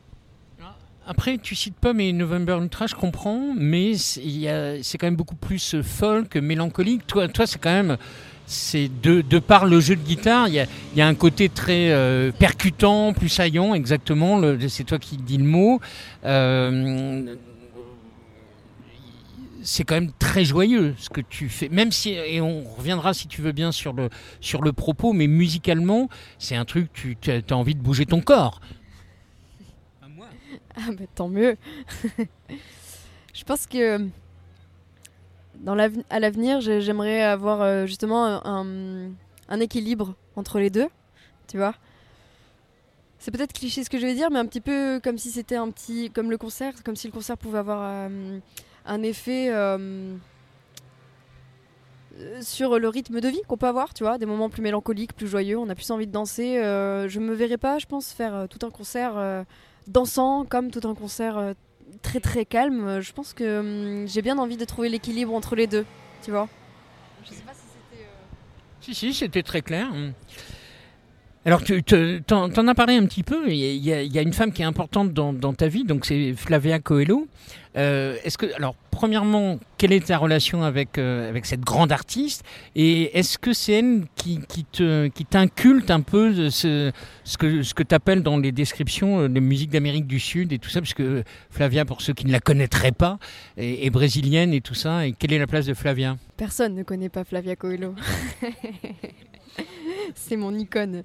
Après, 1.08 1.38
tu 1.40 1.56
cites 1.56 1.76
pas 1.76 1.94
mes 1.94 2.14
November 2.14 2.60
Ultra, 2.62 2.86
je 2.86 2.94
comprends, 2.94 3.54
mais 3.56 3.96
c'est 3.96 4.98
quand 5.00 5.08
même 5.08 5.16
beaucoup 5.16 5.36
plus 5.36 5.76
euh, 5.76 5.82
folk, 5.82 6.36
mélancolique. 6.36 7.08
Toi, 7.08 7.28
c'est 7.46 7.60
quand 7.60 7.72
même. 7.72 7.98
C'est 8.46 8.90
de, 9.02 9.40
par 9.40 9.66
le 9.66 9.80
jeu 9.80 9.96
de 9.96 10.02
guitare, 10.02 10.50
il 10.50 10.68
y 10.96 11.02
a, 11.02 11.08
un 11.08 11.16
côté 11.16 11.48
très 11.48 11.92
euh, 11.92 12.34
percutant, 12.34 13.14
plus 13.14 13.30
saillant, 13.30 13.74
exactement. 13.74 14.42
C'est 14.68 14.84
toi 14.84 15.00
qui 15.00 15.16
dis 15.16 15.38
le 15.38 15.46
mot. 15.46 15.80
C'est 19.64 19.84
quand 19.84 19.96
même 19.96 20.12
très 20.20 20.44
joyeux 20.46 20.94
ce 20.98 21.10
que 21.10 21.22
tu 21.22 21.50
fais, 21.50 21.70
même 21.70 21.92
si 21.92 22.12
et 22.12 22.42
on 22.42 22.64
reviendra 22.64 23.14
si 23.14 23.28
tu 23.28 23.42
veux 23.42 23.52
bien 23.52 23.72
sur 23.72 23.94
le 23.94 24.10
sur 24.40 24.62
le 24.62 24.74
propos, 24.74 25.14
mais 25.14 25.28
musicalement, 25.28 26.10
c'est 26.40 26.56
un 26.56 26.66
truc 26.66 26.92
tu 26.94 27.18
as 27.32 27.54
envie 27.56 27.76
de 27.76 27.82
bouger 27.82 28.06
ton 28.06 28.22
corps. 28.22 28.62
Ah 30.76 30.92
bah 30.92 31.04
tant 31.16 31.28
mieux. 31.28 31.58
je 33.34 33.44
pense 33.44 33.68
que 33.68 34.08
dans 35.60 35.78
à 36.10 36.20
l'avenir, 36.20 36.62
j'ai- 36.62 36.82
j'aimerais 36.82 37.22
avoir 37.22 37.62
euh, 37.62 37.86
justement 37.86 38.26
un, 38.46 39.10
un 39.50 39.60
équilibre 39.60 40.16
entre 40.36 40.60
les 40.60 40.70
deux, 40.70 40.88
tu 41.48 41.58
vois. 41.58 41.76
C'est 43.20 43.30
peut-être 43.32 43.54
cliché 43.54 43.84
ce 43.84 43.90
que 43.90 44.00
je 44.00 44.06
vais 44.06 44.16
dire, 44.16 44.32
mais 44.32 44.40
un 44.40 44.46
petit 44.48 44.62
peu 44.62 45.00
comme 45.04 45.18
si 45.20 45.30
c'était 45.30 45.58
un 45.58 45.70
petit, 45.70 46.10
comme 46.10 46.32
le 46.32 46.38
concert, 46.38 46.74
comme 46.84 46.96
si 46.96 47.08
le 47.08 47.14
concert 47.14 47.38
pouvait 47.38 47.60
avoir 47.60 47.82
euh, 47.84 48.40
un 48.86 49.04
effet 49.04 49.50
euh, 49.52 50.16
euh, 52.20 52.42
sur 52.42 52.78
le 52.80 52.88
rythme 52.90 53.22
de 53.22 53.28
vie 53.28 53.42
qu'on 53.48 53.58
peut 53.58 53.68
avoir, 53.68 53.94
tu 53.94 54.04
vois, 54.04 54.18
des 54.18 54.26
moments 54.26 54.50
plus 54.50 54.62
mélancoliques, 54.62 55.14
plus 55.14 55.28
joyeux, 55.28 55.58
on 55.58 55.70
a 55.70 55.76
plus 55.76 55.92
envie 55.92 56.08
de 56.08 56.12
danser. 56.12 56.58
euh, 56.58 57.08
je 57.08 57.20
me 57.20 57.34
verrais 57.34 57.58
pas, 57.58 57.80
je 57.80 57.86
pense, 57.86 58.12
faire 58.12 58.34
euh, 58.36 58.48
tout 58.48 58.66
un 58.66 58.70
concert 58.70 59.14
euh, 59.18 59.44
dansant 59.88 60.46
comme 60.46 60.72
tout 60.72 60.88
un 60.88 60.96
concert 60.96 61.38
euh, 61.38 61.54
très 62.02 62.20
très 62.20 62.46
calme. 62.46 63.00
Je 63.02 63.12
pense 63.14 63.34
que 63.34 63.60
hum, 64.02 64.08
j'ai 64.08 64.22
bien 64.22 64.38
envie 64.38 64.58
de 64.58 64.66
trouver 64.66 64.90
l'équilibre 64.90 65.34
entre 65.34 65.56
les 65.56 65.68
deux, 65.68 65.86
tu 66.24 66.32
vois. 66.32 66.48
Je 67.24 67.30
sais 67.30 67.42
pas 67.44 67.54
si 67.54 67.60
c'était. 67.92 68.04
euh, 68.04 68.08
Si, 68.82 68.94
si, 68.96 69.14
c'était 69.14 69.44
très 69.44 69.62
clair. 69.62 69.90
Alors, 71.44 71.64
tu 71.64 71.82
te- 71.82 72.20
t'en 72.20 72.50
t'en 72.50 72.68
as 72.68 72.76
parlé 72.76 72.96
un 72.98 73.06
petit 73.08 73.24
peu. 73.24 73.50
Il 73.50 73.56
y, 73.56 73.92
a- 73.92 74.04
il 74.04 74.14
y 74.14 74.20
a- 74.20 74.22
une 74.22 74.32
femme 74.34 74.52
qui 74.54 74.62
est 74.62 74.66
importante 74.66 75.12
dans, 75.12 75.34
dans 75.34 75.54
ta 75.54 75.68
vie, 75.68 75.84
donc 75.86 76.06
c'est 76.06 76.34
Flavia 76.36 76.78
Coelho. 76.80 77.28
Euh, 77.78 78.16
Est-ce 78.24 78.38
que, 78.38 78.54
alors, 78.58 78.76
premièrement, 78.92 79.58
quelle 79.80 79.92
est 79.94 80.06
ta 80.08 80.18
relation 80.20 80.62
avec 80.62 81.00
euh, 81.00 81.28
avec 81.30 81.48
cette 81.48 81.62
grande 81.62 81.92
artiste? 81.92 82.44
Et 82.76 83.18
est-ce 83.18 83.40
que 83.40 83.54
c'est 83.54 83.72
elle 83.74 84.04
qui, 84.16 84.40
qui 84.48 84.66
te 84.66 85.08
qui 85.08 85.26
t'inculte 85.26 85.90
un 85.90 86.02
peu 86.02 86.50
ce 86.52 86.92
ce 87.24 87.38
que 87.40 87.64
ce 87.64 87.74
que 87.74 87.82
t'appelles 87.84 88.22
dans 88.22 88.38
les 88.38 88.52
descriptions 88.52 89.22
euh, 89.22 89.28
de 89.30 89.40
musique 89.40 89.72
d'Amérique 89.72 90.06
du 90.06 90.20
Sud 90.20 90.54
et 90.54 90.60
tout 90.60 90.70
ça, 90.70 90.80
parce 90.82 90.94
que 90.94 91.24
Flavia, 91.50 91.86
pour 91.86 92.02
ceux 92.02 92.14
qui 92.14 92.28
ne 92.28 92.32
la 92.34 92.40
connaîtraient 92.42 92.92
pas, 92.92 93.18
est, 93.58 93.86
est 93.86 93.90
brésilienne 93.90 94.54
et 94.54 94.62
tout 94.62 94.76
ça. 94.76 95.08
Et 95.08 95.14
quelle 95.14 95.34
est 95.34 95.40
la 95.40 95.48
place 95.48 95.66
de 95.66 95.74
Flavia? 95.74 96.18
Personne 96.38 96.76
ne 96.76 96.84
connaît 96.84 97.10
pas 97.10 97.24
Flavia 97.24 97.56
Coelho. 97.56 97.96
C'est 100.16 100.38
mon 100.38 100.54
icône. 100.56 101.04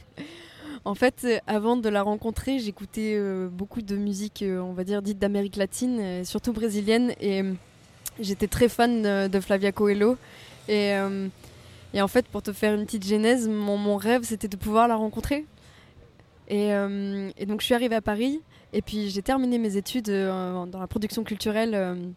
en 0.84 0.94
fait, 0.94 1.22
euh, 1.24 1.38
avant 1.46 1.76
de 1.76 1.88
la 1.88 2.02
rencontrer, 2.02 2.58
j'écoutais 2.58 3.14
euh, 3.16 3.48
beaucoup 3.48 3.82
de 3.82 3.96
musique, 3.96 4.42
euh, 4.42 4.60
on 4.60 4.72
va 4.72 4.84
dire, 4.84 5.02
dite 5.02 5.18
d'Amérique 5.18 5.56
latine, 5.56 6.24
surtout 6.24 6.52
brésilienne, 6.52 7.14
et 7.20 7.42
j'étais 8.20 8.48
très 8.48 8.68
fan 8.68 9.28
de 9.28 9.40
Flavia 9.40 9.72
Coelho. 9.72 10.16
Et, 10.68 10.92
et 11.92 12.00
en 12.00 12.08
fait, 12.08 12.26
pour 12.26 12.42
te 12.42 12.52
faire 12.52 12.74
une 12.74 12.84
petite 12.84 13.06
genèse, 13.06 13.48
mon, 13.48 13.96
rêve, 13.96 14.22
c'était 14.22 14.48
de 14.48 14.56
pouvoir 14.56 14.86
la 14.86 14.96
rencontrer. 14.96 15.44
Et, 16.48 16.68
et 16.68 17.46
donc, 17.46 17.60
je 17.60 17.64
suis 17.64 17.74
arrivée 17.74 17.96
à 17.96 18.02
Paris, 18.02 18.40
et 18.72 18.82
puis 18.82 19.10
j'ai 19.10 19.22
terminé 19.22 19.58
mes 19.58 19.76
études 19.76 20.10
dans 20.10 20.78
la 20.78 20.86
production 20.86 21.24
culturelle 21.24 22.14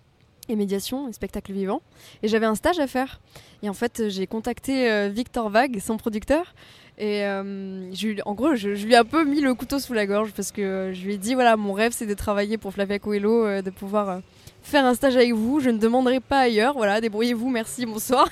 et 0.49 0.55
médiation 0.55 1.07
et 1.07 1.13
spectacle 1.13 1.51
vivant. 1.51 1.81
Et 2.23 2.27
j'avais 2.27 2.45
un 2.45 2.55
stage 2.55 2.79
à 2.79 2.87
faire. 2.87 3.19
Et 3.63 3.69
en 3.69 3.73
fait, 3.73 4.09
j'ai 4.09 4.27
contacté 4.27 4.91
euh, 4.91 5.09
Victor 5.09 5.49
Vague, 5.49 5.79
son 5.79 5.97
producteur. 5.97 6.53
Et 6.97 7.25
euh, 7.25 7.91
en 8.25 8.33
gros, 8.33 8.55
je, 8.55 8.69
lui 8.69 8.93
ai 8.93 8.97
un 8.97 9.03
peu 9.03 9.25
mis 9.25 9.41
le 9.41 9.53
couteau 9.53 9.79
sous 9.79 9.93
la 9.93 10.05
gorge 10.05 10.31
parce 10.31 10.51
que 10.51 10.61
euh, 10.61 10.93
je 10.93 11.03
lui 11.03 11.15
ai 11.15 11.17
dit 11.17 11.33
voilà, 11.33 11.57
mon 11.57 11.73
rêve 11.73 11.91
c'est 11.93 12.05
de 12.05 12.13
travailler 12.13 12.57
pour 12.57 12.73
Flavia 12.73 12.99
Coelho, 12.99 13.61
de 13.61 13.69
pouvoir 13.69 14.21
faire 14.61 14.85
un 14.85 14.93
stage 14.93 15.15
avec 15.15 15.33
vous. 15.33 15.59
Je 15.59 15.71
ne 15.71 15.77
demanderai 15.77 16.19
pas 16.19 16.39
ailleurs. 16.39 16.73
Voilà, 16.73 17.01
débrouillez-vous, 17.01 17.49
merci, 17.49 17.85
bonsoir. 17.85 18.29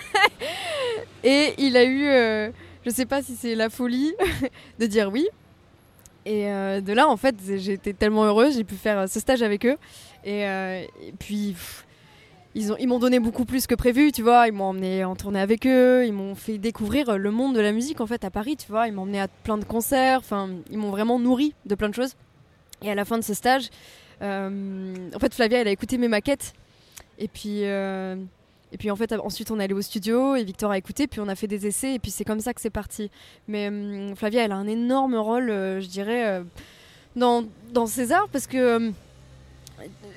et 1.24 1.54
il 1.58 1.76
a 1.76 1.84
eu, 1.84 2.52
je 2.86 2.90
sais 2.90 3.06
pas 3.06 3.22
si 3.22 3.36
c'est 3.36 3.56
la 3.56 3.70
folie 3.70 4.14
de 4.80 4.86
dire 4.86 5.12
oui. 5.12 5.28
Et 6.26 6.44
de 6.46 6.94
là, 6.94 7.10
en 7.10 7.18
fait, 7.18 7.36
été 7.50 7.94
tellement 7.94 8.24
heureuse, 8.24 8.56
j'ai 8.56 8.64
pu 8.64 8.76
faire 8.76 9.10
ce 9.10 9.20
stage 9.20 9.42
avec 9.42 9.66
eux. 9.66 9.76
Et, 10.24 10.46
puis, 11.20 11.54
ils 12.56 12.72
ont- 12.72 12.78
ils 12.80 12.88
m'ont 12.88 13.00
donné 13.00 13.20
beaucoup 13.20 13.46
plus 13.46 13.66
que 13.68 13.76
prévu, 13.76 14.12
tu 14.12 14.22
vois. 14.22 14.48
Ils 14.48 14.54
m'ont 14.54 14.66
emmené 14.66 15.04
en 15.04 15.16
tournée 15.16 15.40
avec 15.40 15.66
eux, 15.66 16.06
ils 16.06 16.14
m'ont 16.14 16.36
fait 16.36 16.58
découvrir 16.58 17.10
euh, 17.10 17.18
le 17.18 17.32
monde 17.32 17.56
de 17.56 17.60
la 17.62 17.72
musique, 17.72 18.00
en 18.02 18.08
fait, 18.08 18.24
à 18.24 18.30
Paris, 18.30 18.58
tu 18.58 18.68
vois. 18.70 18.88
Ils 18.88 18.94
m'ont 18.94 19.04
emmené 19.04 19.20
à 19.20 19.28
plein 19.28 19.58
de 19.58 19.66
concerts, 19.66 20.20
enfin, 20.20 20.50
ils 20.72 20.78
m'ont 20.78 20.92
vraiment 20.92 21.20
nourri 21.20 21.54
de 21.66 21.76
plein 21.76 21.90
de 21.90 21.96
choses. 21.96 22.14
Et 22.82 22.92
à 22.92 22.96
la 22.96 23.06
fin 23.06 23.18
de 23.18 23.24
ce 23.24 23.34
stage, 23.34 23.70
euh, 24.22 24.94
en 25.16 25.20
fait, 25.20 25.34
Flavia, 25.34 25.60
elle 25.62 25.68
a 25.68 25.72
écouté 25.72 25.98
mes 25.98 26.08
maquettes. 26.08 26.54
Et 27.20 27.28
puis, 27.28 27.66
euh, 27.66 28.16
et 28.72 28.78
puis 28.78 28.90
en 28.92 28.96
fait, 28.96 29.14
ensuite, 29.14 29.52
on 29.52 29.60
est 29.60 29.64
allé 29.64 29.74
au 29.74 29.82
studio 29.82 30.36
et 30.36 30.44
Victor 30.44 30.72
a 30.72 30.78
écouté, 30.78 31.08
puis 31.08 31.20
on 31.22 31.28
a 31.28 31.36
fait 31.36 31.48
des 31.48 31.66
essais, 31.68 31.94
et 31.96 32.00
puis 32.00 32.12
c'est 32.12 32.24
comme 32.26 32.40
ça 32.40 32.54
que 32.54 32.62
c'est 32.62 32.70
parti. 32.70 33.10
Mais 33.48 33.68
hum, 33.70 34.16
Flavia, 34.16 34.44
elle 34.44 34.52
a 34.52 34.56
un 34.56 34.68
énorme 34.68 35.16
rôle, 35.16 35.48
je 35.48 35.88
dirais, 35.88 36.42
dans, 37.16 37.44
dans 37.72 37.86
César, 37.88 38.28
parce 38.32 38.48
que. 38.48 38.92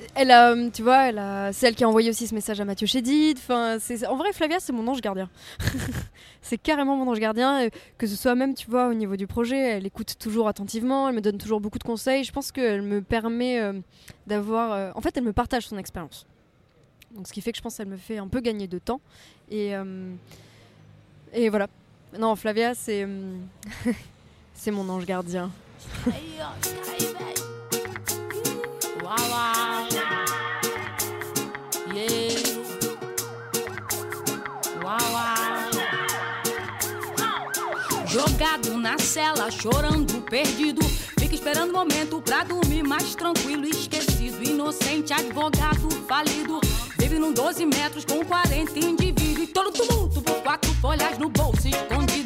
Euh, 0.06 0.12
elle 0.14 0.30
a, 0.30 0.52
hum, 0.52 0.70
tu 0.70 0.82
vois, 0.82 1.08
elle 1.08 1.18
a, 1.18 1.50
qui 1.52 1.84
a 1.84 1.88
envoyé 1.88 2.10
aussi 2.10 2.26
ce 2.26 2.34
message 2.34 2.60
à 2.60 2.64
Mathieu 2.64 2.86
Chédid. 2.86 3.38
En 3.50 4.16
vrai, 4.16 4.32
Flavia, 4.32 4.60
c'est 4.60 4.72
mon 4.72 4.86
ange 4.88 5.00
gardien. 5.00 5.28
c'est 6.42 6.58
carrément 6.58 6.96
mon 6.96 7.10
ange 7.10 7.18
gardien. 7.20 7.64
euh, 7.66 7.68
Que 7.98 8.06
ce 8.06 8.16
soit 8.16 8.34
même, 8.34 8.54
tu 8.54 8.68
vois, 8.70 8.88
au 8.88 8.94
niveau 8.94 9.16
du 9.16 9.26
projet, 9.26 9.58
elle 9.58 9.86
écoute 9.86 10.14
toujours 10.18 10.48
attentivement, 10.48 11.08
elle 11.08 11.14
me 11.14 11.20
donne 11.20 11.38
toujours 11.38 11.60
beaucoup 11.60 11.78
de 11.78 11.84
conseils. 11.84 12.24
Je 12.24 12.32
pense 12.32 12.52
qu'elle 12.52 12.82
me 12.82 13.00
permet 13.02 13.60
euh, 13.60 13.72
d'avoir. 14.26 14.72
euh, 14.72 14.90
en 14.94 15.00
fait, 15.00 15.16
elle 15.16 15.24
me 15.24 15.32
partage 15.32 15.66
son 15.68 15.78
expérience. 15.78 16.26
Donc, 17.14 17.26
ce 17.28 17.32
qui 17.32 17.40
fait 17.40 17.52
que 17.52 17.58
je 17.58 17.62
pense 17.62 17.76
qu'elle 17.76 17.88
me 17.88 17.96
fait 17.96 18.18
un 18.18 18.28
peu 18.28 18.40
gagner 18.40 18.66
de 18.66 18.78
temps. 18.78 19.00
Et, 19.50 19.74
euh, 19.74 20.12
et 21.32 21.48
voilà. 21.48 21.68
Non, 22.18 22.34
Flavia, 22.36 22.74
c'est. 22.74 23.06
c'est 24.54 24.70
mon 24.70 24.88
ange 24.88 25.06
gardien. 25.06 25.50
Uau, 29.06 29.14
uau. 29.30 29.86
Yeah. 31.94 32.42
Uau, 34.82 35.12
uau. 35.12 35.70
Jogado 38.08 38.76
na 38.76 38.98
cela, 38.98 39.48
chorando, 39.48 40.20
perdido. 40.22 40.84
Fica 41.20 41.36
esperando 41.36 41.70
o 41.70 41.74
momento 41.74 42.20
pra 42.20 42.42
dormir 42.42 42.82
mais 42.82 43.14
tranquilo, 43.14 43.64
esquecido. 43.68 44.42
Inocente, 44.42 45.12
advogado, 45.12 45.88
falido. 46.08 46.60
Vive 46.98 47.20
num 47.20 47.32
12 47.32 47.64
metros 47.64 48.04
com 48.04 48.24
40 48.24 48.76
indivíduos. 48.76 49.38
E 49.38 49.46
todo 49.46 49.70
tumulto 49.70 50.20
por 50.20 50.42
quatro 50.42 50.74
folhas 50.80 51.16
no 51.16 51.28
bolso 51.28 51.68
escondido. 51.68 52.25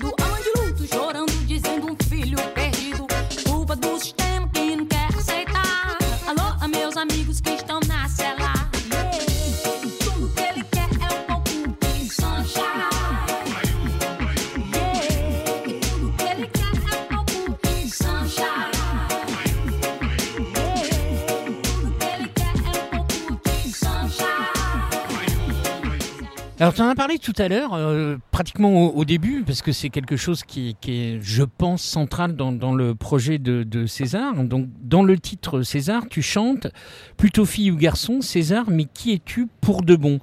Alors, 26.70 26.76
tu 26.76 26.83
en 26.83 26.88
as 26.88 26.94
parlé 26.94 27.18
tout 27.18 27.33
à 27.37 27.48
l'heure, 27.48 27.74
euh, 27.74 28.16
pratiquement 28.30 28.94
au, 28.94 29.04
début, 29.04 29.42
parce 29.44 29.61
que 29.61 29.72
c'est 29.72 29.88
quelque 29.88 30.16
chose 30.16 30.44
qui, 30.44 30.76
est, 30.87 31.18
je 31.20 31.42
pense, 31.42 31.83
central 31.83 32.37
dans, 32.37 32.74
le 32.74 32.94
projet 32.94 33.38
de, 33.38 33.87
César. 33.87 34.37
Donc, 34.44 34.68
dans 34.80 35.02
le 35.02 35.18
titre 35.18 35.62
César, 35.62 36.04
tu 36.09 36.22
chantes 36.22 36.68
plutôt 37.16 37.44
fille 37.44 37.72
ou 37.72 37.76
garçon, 37.76 38.20
César, 38.20 38.66
mais 38.68 38.85
qui 38.85 39.12
es-tu 39.12 39.48
pour 39.61 39.83
de 39.83 39.96
bon? 39.96 40.20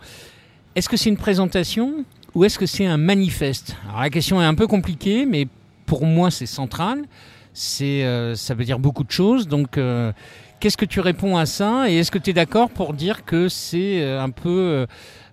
Est-ce 0.75 0.87
que 0.87 0.95
c'est 0.95 1.09
une 1.09 1.17
présentation 1.17 2.05
ou 2.33 2.45
est-ce 2.45 2.57
que 2.57 2.65
c'est 2.65 2.85
un 2.85 2.95
manifeste? 2.95 3.75
Alors, 3.89 3.99
la 3.99 4.09
question 4.09 4.41
est 4.41 4.45
un 4.45 4.55
peu 4.55 4.67
compliquée, 4.67 5.25
mais 5.25 5.49
pour 5.85 6.05
moi, 6.05 6.31
c'est 6.31 6.45
central. 6.45 7.03
Euh, 7.81 8.35
ça 8.35 8.53
veut 8.53 8.63
dire 8.63 8.79
beaucoup 8.79 9.03
de 9.03 9.11
choses. 9.11 9.49
Donc, 9.49 9.77
euh, 9.77 10.13
qu'est-ce 10.61 10.77
que 10.77 10.85
tu 10.85 11.01
réponds 11.01 11.35
à 11.35 11.45
ça? 11.45 11.89
Et 11.89 11.97
est-ce 11.97 12.11
que 12.11 12.19
tu 12.19 12.29
es 12.29 12.33
d'accord 12.33 12.69
pour 12.69 12.93
dire 12.93 13.25
que 13.25 13.49
c'est 13.49 14.01
un 14.01 14.29
peu 14.29 14.87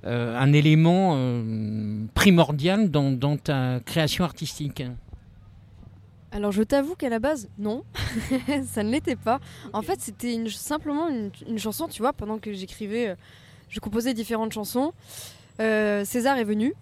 euh, 0.07 0.38
un 0.38 0.53
élément 0.53 1.14
euh, 1.17 2.05
primordial 2.12 2.90
dans, 2.90 3.38
ta 3.38 3.81
création 3.87 4.25
artistique 4.25 4.83
Alors 6.31 6.53
je 6.53 6.62
t'avoue 6.62 6.95
qu'à 6.95 7.09
la 7.09 7.21
base, 7.21 7.49
non, 7.57 7.85
ça 8.67 8.83
ne 8.83 8.90
l'était 8.90 9.17
pas. 9.17 9.40
En 9.73 9.81
fait, 9.81 10.01
c'était 10.01 10.38
simplement 10.51 11.09
une, 11.09 11.59
chanson, 11.59 11.88
tu 11.88 12.03
vois, 12.03 12.12
pendant 12.12 12.38
que 12.38 12.53
j'écrivais, 12.53 13.09
euh, 13.09 13.14
je 13.71 13.81
composais 13.81 14.12
différentes 14.12 14.53
chansons. 14.53 14.93
César 15.59 16.37
est 16.37 16.45
venu, 16.45 16.75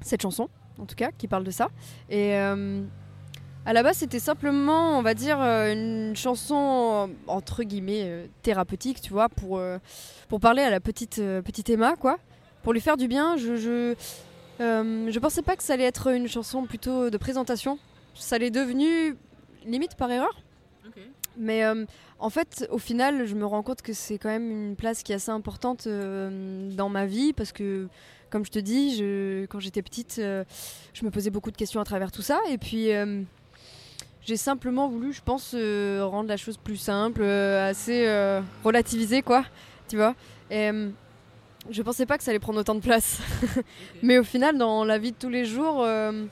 cette 0.00 0.22
chanson, 0.22 0.48
en 0.78 0.86
tout 0.86 0.94
cas, 0.94 1.10
qui 1.18 1.28
parle 1.28 1.44
de 1.44 1.50
ça. 1.50 1.68
Et 2.08 2.34
à 2.34 3.72
la 3.72 3.82
base, 3.82 3.98
c'était 3.98 4.20
simplement, 4.20 4.96
on 4.96 5.02
va 5.02 5.12
dire, 5.12 5.38
une 5.40 6.14
chanson, 6.14 7.10
entre 7.26 7.64
guillemets, 7.64 8.30
thérapeutique, 8.42 9.00
tu 9.00 9.12
vois, 9.12 9.28
pour, 9.28 9.60
pour 10.28 10.40
parler 10.40 10.62
à 10.62 10.70
la 10.70 10.78
petite, 10.78 11.16
petite 11.16 11.68
Emma, 11.68 11.96
quoi. 11.96 12.18
Pour 12.66 12.72
lui 12.72 12.80
faire 12.80 12.96
du 12.96 13.06
bien, 13.06 13.36
je... 13.36 13.54
je 13.54 13.94
euh, 14.60 15.08
je 15.08 15.18
pensais 15.20 15.42
pas 15.42 15.54
que 15.54 15.62
ça 15.62 15.74
allait 15.74 15.84
être 15.84 16.08
une 16.08 16.26
chanson 16.26 16.64
plutôt 16.64 17.10
de 17.10 17.16
présentation. 17.16 17.78
Ça 18.16 18.38
l'est 18.38 18.50
devenu 18.50 19.14
limite 19.64 19.94
par 19.94 20.10
erreur. 20.10 20.36
Mais 21.36 21.64
euh, 21.64 21.84
en 22.18 22.28
fait, 22.28 22.66
au 22.72 22.78
final, 22.78 23.24
je 23.24 23.36
me 23.36 23.46
rends 23.46 23.62
compte 23.62 23.82
que 23.82 23.92
c'est 23.92 24.18
quand 24.18 24.30
même 24.30 24.50
une 24.50 24.74
place 24.74 25.04
qui 25.04 25.12
est 25.12 25.14
assez 25.14 25.30
importante 25.30 25.86
euh, 25.86 26.68
dans 26.72 26.88
ma 26.88 27.06
vie 27.06 27.32
parce 27.32 27.52
que, 27.52 27.86
comme 28.30 28.44
je 28.44 28.50
te 28.50 28.58
dis, 28.58 28.96
je, 28.96 29.46
quand 29.46 29.60
j'étais 29.60 29.82
petite, 29.82 30.16
euh, 30.18 30.42
je 30.92 31.04
me 31.04 31.12
posais 31.12 31.30
beaucoup 31.30 31.52
de 31.52 31.56
questions 31.56 31.80
à 31.80 31.84
travers 31.84 32.10
tout 32.10 32.22
ça. 32.22 32.40
Et 32.50 32.58
puis, 32.58 32.88
j'ai 34.22 34.36
simplement 34.36 34.88
voulu, 34.88 35.12
je 35.12 35.22
pense, 35.22 35.54
rendre 35.54 36.28
la 36.28 36.36
chose 36.36 36.56
plus 36.56 36.78
simple, 36.78 37.22
assez 37.22 38.08
relativisée, 38.64 39.22
quoi. 39.22 39.44
Tu 39.86 39.94
vois 39.94 40.16
Et 40.50 40.72
je 41.70 41.82
pensais 41.82 42.06
pas 42.06 42.18
que 42.18 42.24
ça 42.24 42.30
allait 42.30 42.40
prendre 42.40 42.60
autant 42.60 42.74
de 42.74 42.80
place. 42.80 43.20
Mais 44.02 44.18
au 44.18 44.24
final, 44.24 44.58
dans 44.58 44.84
la 44.84 44.98
vie 44.98 45.12
de 45.12 45.16
tous 45.16 45.28
les 45.28 45.44
jours, 45.44 45.82
euh, 45.82 46.24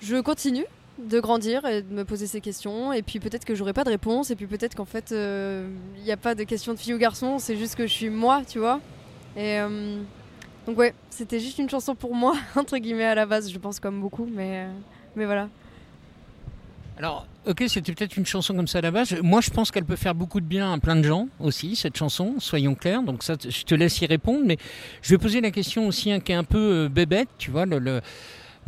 je 0.00 0.16
continue 0.16 0.66
de 0.98 1.20
grandir 1.20 1.66
et 1.66 1.82
de 1.82 1.92
me 1.92 2.04
poser 2.04 2.26
ces 2.26 2.40
questions. 2.40 2.92
Et 2.92 3.02
puis 3.02 3.20
peut-être 3.20 3.44
que 3.44 3.54
j'aurai 3.54 3.72
pas 3.72 3.84
de 3.84 3.90
réponse. 3.90 4.30
Et 4.30 4.36
puis 4.36 4.46
peut-être 4.46 4.74
qu'en 4.74 4.84
fait, 4.84 5.10
il 5.10 6.02
n'y 6.02 6.12
a 6.12 6.16
pas 6.16 6.34
de 6.34 6.44
question 6.44 6.72
de 6.72 6.78
fille 6.78 6.94
ou 6.94 6.98
garçon. 6.98 7.38
C'est 7.38 7.56
juste 7.56 7.74
que 7.74 7.86
je 7.86 7.92
suis 7.92 8.10
moi, 8.10 8.42
tu 8.46 8.58
vois. 8.58 8.80
Et 9.36 9.60
euh, 9.60 10.00
donc 10.66 10.78
ouais, 10.78 10.94
c'était 11.10 11.38
juste 11.38 11.58
une 11.58 11.68
chanson 11.68 11.94
pour 11.94 12.14
moi, 12.14 12.34
entre 12.56 12.78
guillemets, 12.78 13.04
à 13.04 13.14
la 13.14 13.26
base, 13.26 13.50
je 13.50 13.58
pense 13.58 13.78
comme 13.78 14.00
beaucoup. 14.00 14.26
Mais, 14.26 14.64
euh, 14.64 14.72
mais 15.14 15.26
voilà. 15.26 15.48
Alors, 16.96 17.26
ok, 17.46 17.64
c'était 17.68 17.92
peut-être 17.92 18.16
une 18.16 18.26
chanson 18.26 18.54
comme 18.54 18.66
ça 18.66 18.78
à 18.78 18.82
la 18.82 18.90
base. 18.90 19.14
Moi, 19.22 19.40
je 19.40 19.50
pense 19.50 19.70
qu'elle 19.70 19.84
peut 19.84 19.96
faire 19.96 20.14
beaucoup 20.14 20.40
de 20.40 20.46
bien 20.46 20.72
à 20.72 20.78
plein 20.78 20.96
de 20.96 21.02
gens 21.02 21.28
aussi, 21.40 21.76
cette 21.76 21.96
chanson, 21.96 22.34
soyons 22.38 22.74
clairs. 22.74 23.02
Donc 23.02 23.22
ça, 23.22 23.34
je 23.42 23.62
te 23.62 23.74
laisse 23.74 24.00
y 24.00 24.06
répondre. 24.06 24.42
Mais 24.44 24.58
je 25.02 25.10
vais 25.10 25.18
poser 25.18 25.40
la 25.40 25.50
question 25.50 25.86
aussi 25.86 26.10
hein, 26.10 26.20
qui 26.20 26.32
est 26.32 26.36
un 26.36 26.44
peu 26.44 26.58
euh, 26.58 26.88
bébête, 26.88 27.28
tu 27.38 27.50
vois. 27.50 27.64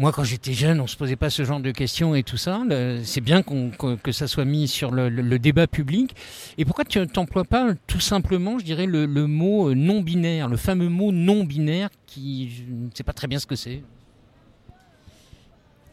Moi, 0.01 0.13
quand 0.13 0.23
j'étais 0.23 0.53
jeune, 0.53 0.81
on 0.81 0.87
se 0.87 0.97
posait 0.97 1.17
pas 1.17 1.29
ce 1.29 1.45
genre 1.45 1.59
de 1.59 1.73
questions 1.73 2.15
et 2.15 2.23
tout 2.23 2.37
ça. 2.37 2.63
C'est 3.03 3.21
bien 3.21 3.43
qu'on- 3.43 3.71
que 3.71 4.13
ça 4.13 4.29
soit 4.29 4.45
mis 4.45 4.69
sur 4.69 4.93
le, 4.93 5.39
débat 5.39 5.67
public. 5.67 6.15
Et 6.57 6.65
pourquoi 6.65 6.85
tu 6.85 7.01
n'emploies 7.17 7.45
pas 7.45 7.75
tout 7.89 7.99
simplement, 7.99 8.61
je 8.61 8.65
dirais, 8.65 8.87
le, 8.87 9.07
le 9.07 9.27
mot 9.27 9.71
euh, 9.71 9.75
non-binaire, 9.75 10.47
le 10.49 10.57
fameux 10.57 10.89
mot 10.89 11.11
non-binaire 11.11 11.89
qui, 12.07 12.49
je 12.51 12.63
ne 12.73 12.91
sais 12.95 13.03
pas 13.03 13.13
très 13.13 13.27
bien 13.27 13.41
ce 13.41 13.47
que 13.47 13.57
c'est. 13.57 13.83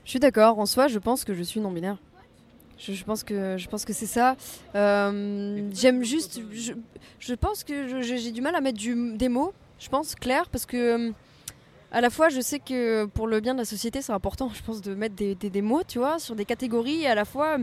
Je 0.04 0.12
suis 0.12 0.20
d'accord. 0.20 0.60
En 0.60 0.68
soi, 0.68 0.88
je 0.88 1.00
pense 1.00 1.24
que 1.24 1.34
je 1.34 1.42
suis 1.42 1.60
non-binaire. 1.60 1.98
Je, 2.78 3.04
pense 3.04 3.24
que 3.24 3.58
je 3.58 3.68
pense 3.68 3.86
que 3.86 3.94
c'est 3.94 4.06
ça. 4.06 4.36
Euh, 4.76 5.70
J'aime 5.74 6.04
juste. 6.04 6.42
Je, 6.52 6.74
je 7.20 7.34
pense 7.34 7.64
que 7.64 8.02
j'ai 8.02 8.32
du 8.32 8.42
mal 8.42 8.56
à 8.56 8.62
mettre 8.62 8.80
des 9.18 9.30
mots. 9.30 9.54
Je 9.80 9.90
pense 9.90 10.16
clair 10.16 10.50
parce 10.50 10.66
que 10.66 10.78
euh, 11.08 11.12
à 11.92 12.02
la 12.02 12.10
fois 12.10 12.30
je 12.30 12.40
sais 12.42 12.60
que 12.60 13.06
pour 13.06 13.28
le 13.28 13.40
bien 13.40 13.54
de 13.54 13.60
la 13.60 13.66
société 13.66 14.02
c'est 14.02 14.12
important. 14.14 14.50
Je 14.54 14.62
pense 14.64 14.82
de 14.82 14.94
mettre 14.94 15.16
des, 15.16 15.36
des- 15.36 15.62
mots, 15.62 15.84
tu 15.88 16.00
vois, 16.00 16.20
sur 16.20 16.36
des 16.36 16.46
catégories. 16.46 17.04
Et 17.04 17.08
à 17.08 17.16
la 17.16 17.26
fois, 17.26 17.58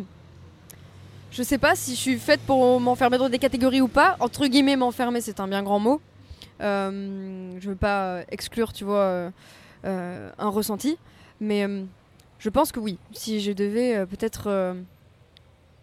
je 1.31 1.42
sais 1.42 1.59
pas 1.59 1.75
si 1.75 1.92
je 1.94 2.01
suis 2.01 2.18
faite 2.18 2.40
pour 2.46 2.81
m'enfermer 2.81 3.18
dans 3.18 3.29
des 3.29 3.38
catégories 3.38 3.81
ou 3.83 3.88
pas. 3.88 4.16
Entre 4.20 4.46
guillemets, 4.46 4.77
m'enfermer 4.77 5.20
c'est 5.20 5.40
un 5.40 5.48
bien 5.48 5.62
grand 5.62 5.79
mot. 5.79 6.01
Euh, 6.61 7.51
je 7.61 7.68
veux 7.68 7.77
pas 7.77 8.20
exclure, 8.31 8.72
tu 8.72 8.85
vois, 8.85 9.31
euh, 9.85 10.31
un 10.38 10.48
ressenti, 10.48 10.96
mais 11.40 11.66
je 12.38 12.48
pense 12.51 12.72
que 12.72 12.81
oui. 12.81 12.98
Si 13.12 13.40
je 13.40 13.53
devais 13.53 14.07
peut-être 14.07 14.75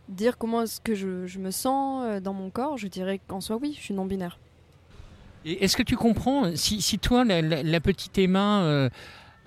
dire 0.10 0.38
comment 0.38 0.64
est-ce 0.64 0.82
que 0.82 0.96
je, 0.96 1.26
je 1.28 1.40
me 1.40 1.52
sens 1.52 2.04
euh, 2.04 2.20
dans 2.20 2.34
mon 2.34 2.50
corps, 2.50 2.78
je 2.78 2.88
dirais 2.88 3.20
qu'en 3.28 3.42
soi, 3.42 3.58
oui, 3.62 3.74
je 3.78 3.84
suis 3.84 3.94
non-binaire. 3.94 4.40
Est-ce 5.46 5.78
que 5.78 5.84
tu 5.84 5.96
comprends, 5.96 6.54
si, 6.56 6.82
si 6.82 7.00
toi, 7.00 7.24
la, 7.24 7.80
petite 7.80 8.18
Emma, 8.18 8.62
euh, 8.64 8.90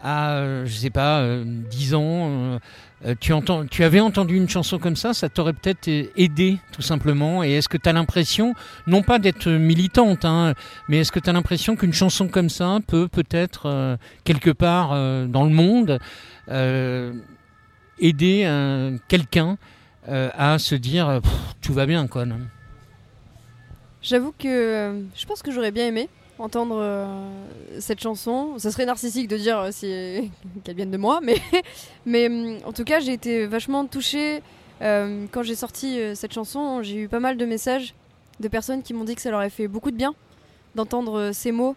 a, 0.02 0.32
euh, 0.36 0.66
je 0.66 0.72
sais 0.72 0.90
pas, 0.90 1.20
euh, 1.20 1.44
10 1.44 1.94
ans, 1.94 2.00
euh, 2.02 2.58
euh, 3.06 3.14
tu, 3.20 3.32
entends, 3.32 3.66
tu 3.66 3.84
avais 3.84 4.00
entendu 4.00 4.36
une 4.36 4.48
chanson 4.48 4.78
comme 4.78 4.96
ça, 4.96 5.14
ça 5.14 5.28
t'aurait 5.28 5.52
peut-être 5.52 5.88
euh, 5.88 6.04
aidé, 6.16 6.58
tout 6.72 6.82
simplement? 6.82 7.44
Et 7.44 7.52
est-ce 7.52 7.68
que 7.68 7.76
tu 7.76 7.88
as 7.88 7.92
l'impression, 7.92 8.54
non 8.86 9.02
pas 9.02 9.18
d'être 9.18 9.48
militante, 9.48 10.24
hein, 10.24 10.54
mais 10.88 10.98
est-ce 10.98 11.12
que 11.12 11.20
tu 11.20 11.30
as 11.30 11.32
l'impression 11.32 11.76
qu'une 11.76 11.92
chanson 11.92 12.28
comme 12.28 12.48
ça 12.48 12.78
peut 12.86 13.08
peut-être, 13.08 13.66
euh, 13.66 13.96
quelque 14.24 14.50
part 14.50 14.90
euh, 14.92 15.26
dans 15.26 15.44
le 15.44 15.50
monde, 15.50 15.98
euh, 16.48 17.12
aider 17.98 18.42
euh, 18.46 18.96
quelqu'un 19.08 19.56
euh, 20.08 20.30
à 20.34 20.58
se 20.58 20.74
dire, 20.74 21.08
euh, 21.08 21.20
tout 21.60 21.72
va 21.72 21.86
bien, 21.86 22.06
quoi. 22.08 22.24
J'avoue 24.02 24.32
que 24.36 24.48
euh, 24.48 25.02
je 25.14 25.26
pense 25.26 25.42
que 25.42 25.52
j'aurais 25.52 25.70
bien 25.70 25.86
aimé 25.86 26.08
entendre 26.38 26.84
cette 27.78 28.00
chanson. 28.00 28.58
Ça 28.58 28.72
serait 28.72 28.86
narcissique 28.86 29.28
de 29.28 29.36
dire 29.36 29.68
qu'elle 30.64 30.76
vienne 30.76 30.90
de 30.90 30.96
moi, 30.96 31.20
mais, 31.22 31.36
mais 32.06 32.26
hum, 32.26 32.58
en 32.64 32.72
tout 32.72 32.82
cas, 32.82 32.98
j'ai 32.98 33.12
été 33.12 33.46
vachement 33.46 33.86
touchée 33.86 34.42
quand 34.80 35.42
j'ai 35.44 35.54
sorti 35.54 36.00
cette 36.16 36.32
chanson. 36.32 36.82
J'ai 36.82 37.02
eu 37.02 37.08
pas 37.08 37.20
mal 37.20 37.36
de 37.36 37.44
messages 37.46 37.94
de 38.40 38.48
personnes 38.48 38.82
qui 38.82 38.94
m'ont 38.94 39.04
dit 39.04 39.14
que 39.14 39.20
ça 39.20 39.30
leur 39.30 39.38
avait 39.38 39.50
fait 39.50 39.68
beaucoup 39.68 39.92
de 39.92 39.96
bien 39.96 40.14
d'entendre 40.74 41.30
ces 41.32 41.52
mots. 41.52 41.76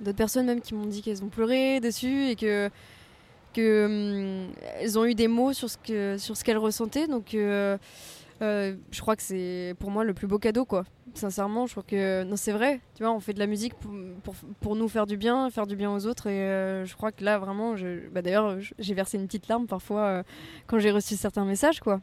D'autres 0.00 0.16
personnes 0.16 0.46
même 0.46 0.60
qui 0.60 0.74
m'ont 0.74 0.86
dit 0.86 1.02
qu'elles 1.02 1.24
ont 1.24 1.28
pleuré 1.28 1.80
dessus 1.80 2.28
et 2.28 2.36
que 2.36 2.70
que 3.54 4.46
hum, 4.46 4.52
elles 4.80 4.98
ont 4.98 5.04
eu 5.04 5.14
des 5.14 5.28
mots 5.28 5.52
sur 5.52 5.70
ce 5.70 5.78
que 5.78 6.18
sur 6.18 6.36
ce 6.36 6.44
qu'elles 6.44 6.58
ressentaient. 6.58 7.06
Donc 7.06 7.34
euh, 7.34 7.78
euh, 8.42 8.74
je 8.90 9.00
crois 9.00 9.16
que 9.16 9.22
c'est 9.22 9.74
pour 9.78 9.90
moi 9.90 10.04
le 10.04 10.12
plus 10.14 10.26
beau 10.26 10.38
cadeau 10.38 10.64
quoi. 10.64 10.84
Sincèrement, 11.14 11.66
je 11.66 11.72
crois 11.72 11.84
que 11.86 12.24
non 12.24 12.36
c'est 12.36 12.52
vrai. 12.52 12.80
Tu 12.96 13.02
vois, 13.02 13.12
on 13.12 13.20
fait 13.20 13.32
de 13.32 13.38
la 13.38 13.46
musique 13.46 13.74
pour, 13.74 14.34
pour, 14.60 14.76
nous 14.76 14.88
faire 14.88 15.06
du 15.06 15.16
bien, 15.16 15.48
faire 15.50 15.66
du 15.66 15.76
bien 15.76 15.92
aux 15.92 16.06
autres 16.06 16.26
et 16.26 16.42
euh, 16.42 16.84
je 16.84 16.94
crois 16.96 17.12
que 17.12 17.24
là 17.24 17.38
vraiment, 17.38 17.76
je, 17.76 18.08
bah, 18.10 18.20
d'ailleurs 18.20 18.58
j'ai 18.78 18.94
versé 18.94 19.16
une 19.16 19.26
petite 19.26 19.48
larme 19.48 19.66
parfois 19.66 20.24
quand 20.66 20.78
j'ai 20.78 20.90
reçu 20.90 21.16
certains 21.16 21.44
messages 21.44 21.80
quoi. 21.80 22.00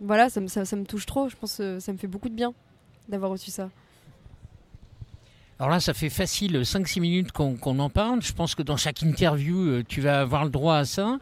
Voilà, 0.00 0.28
ça, 0.28 0.40
me- 0.40 0.48
ça, 0.48 0.64
ça 0.64 0.76
me 0.76 0.84
touche 0.84 1.06
trop. 1.06 1.28
Je 1.28 1.36
pense 1.36 1.56
que 1.56 1.78
ça 1.78 1.92
me 1.92 1.98
fait 1.98 2.06
beaucoup 2.08 2.28
de 2.28 2.34
bien 2.34 2.52
d'avoir 3.08 3.30
reçu 3.30 3.50
ça. 3.50 3.70
Alors 5.58 5.70
là, 5.70 5.80
ça 5.80 5.94
fait 5.94 6.10
facile 6.10 6.62
5-6 6.64 7.00
minutes 7.00 7.32
qu'on 7.32 7.78
en 7.78 7.88
parle. 7.90 8.20
Je 8.22 8.32
pense 8.32 8.54
que 8.54 8.62
dans 8.62 8.76
chaque 8.76 9.02
interview, 9.02 9.56
euh, 9.60 9.84
tu 9.86 10.00
vas 10.00 10.20
avoir 10.20 10.44
le 10.44 10.50
droit 10.50 10.76
à 10.76 10.84
ça. 10.84 11.18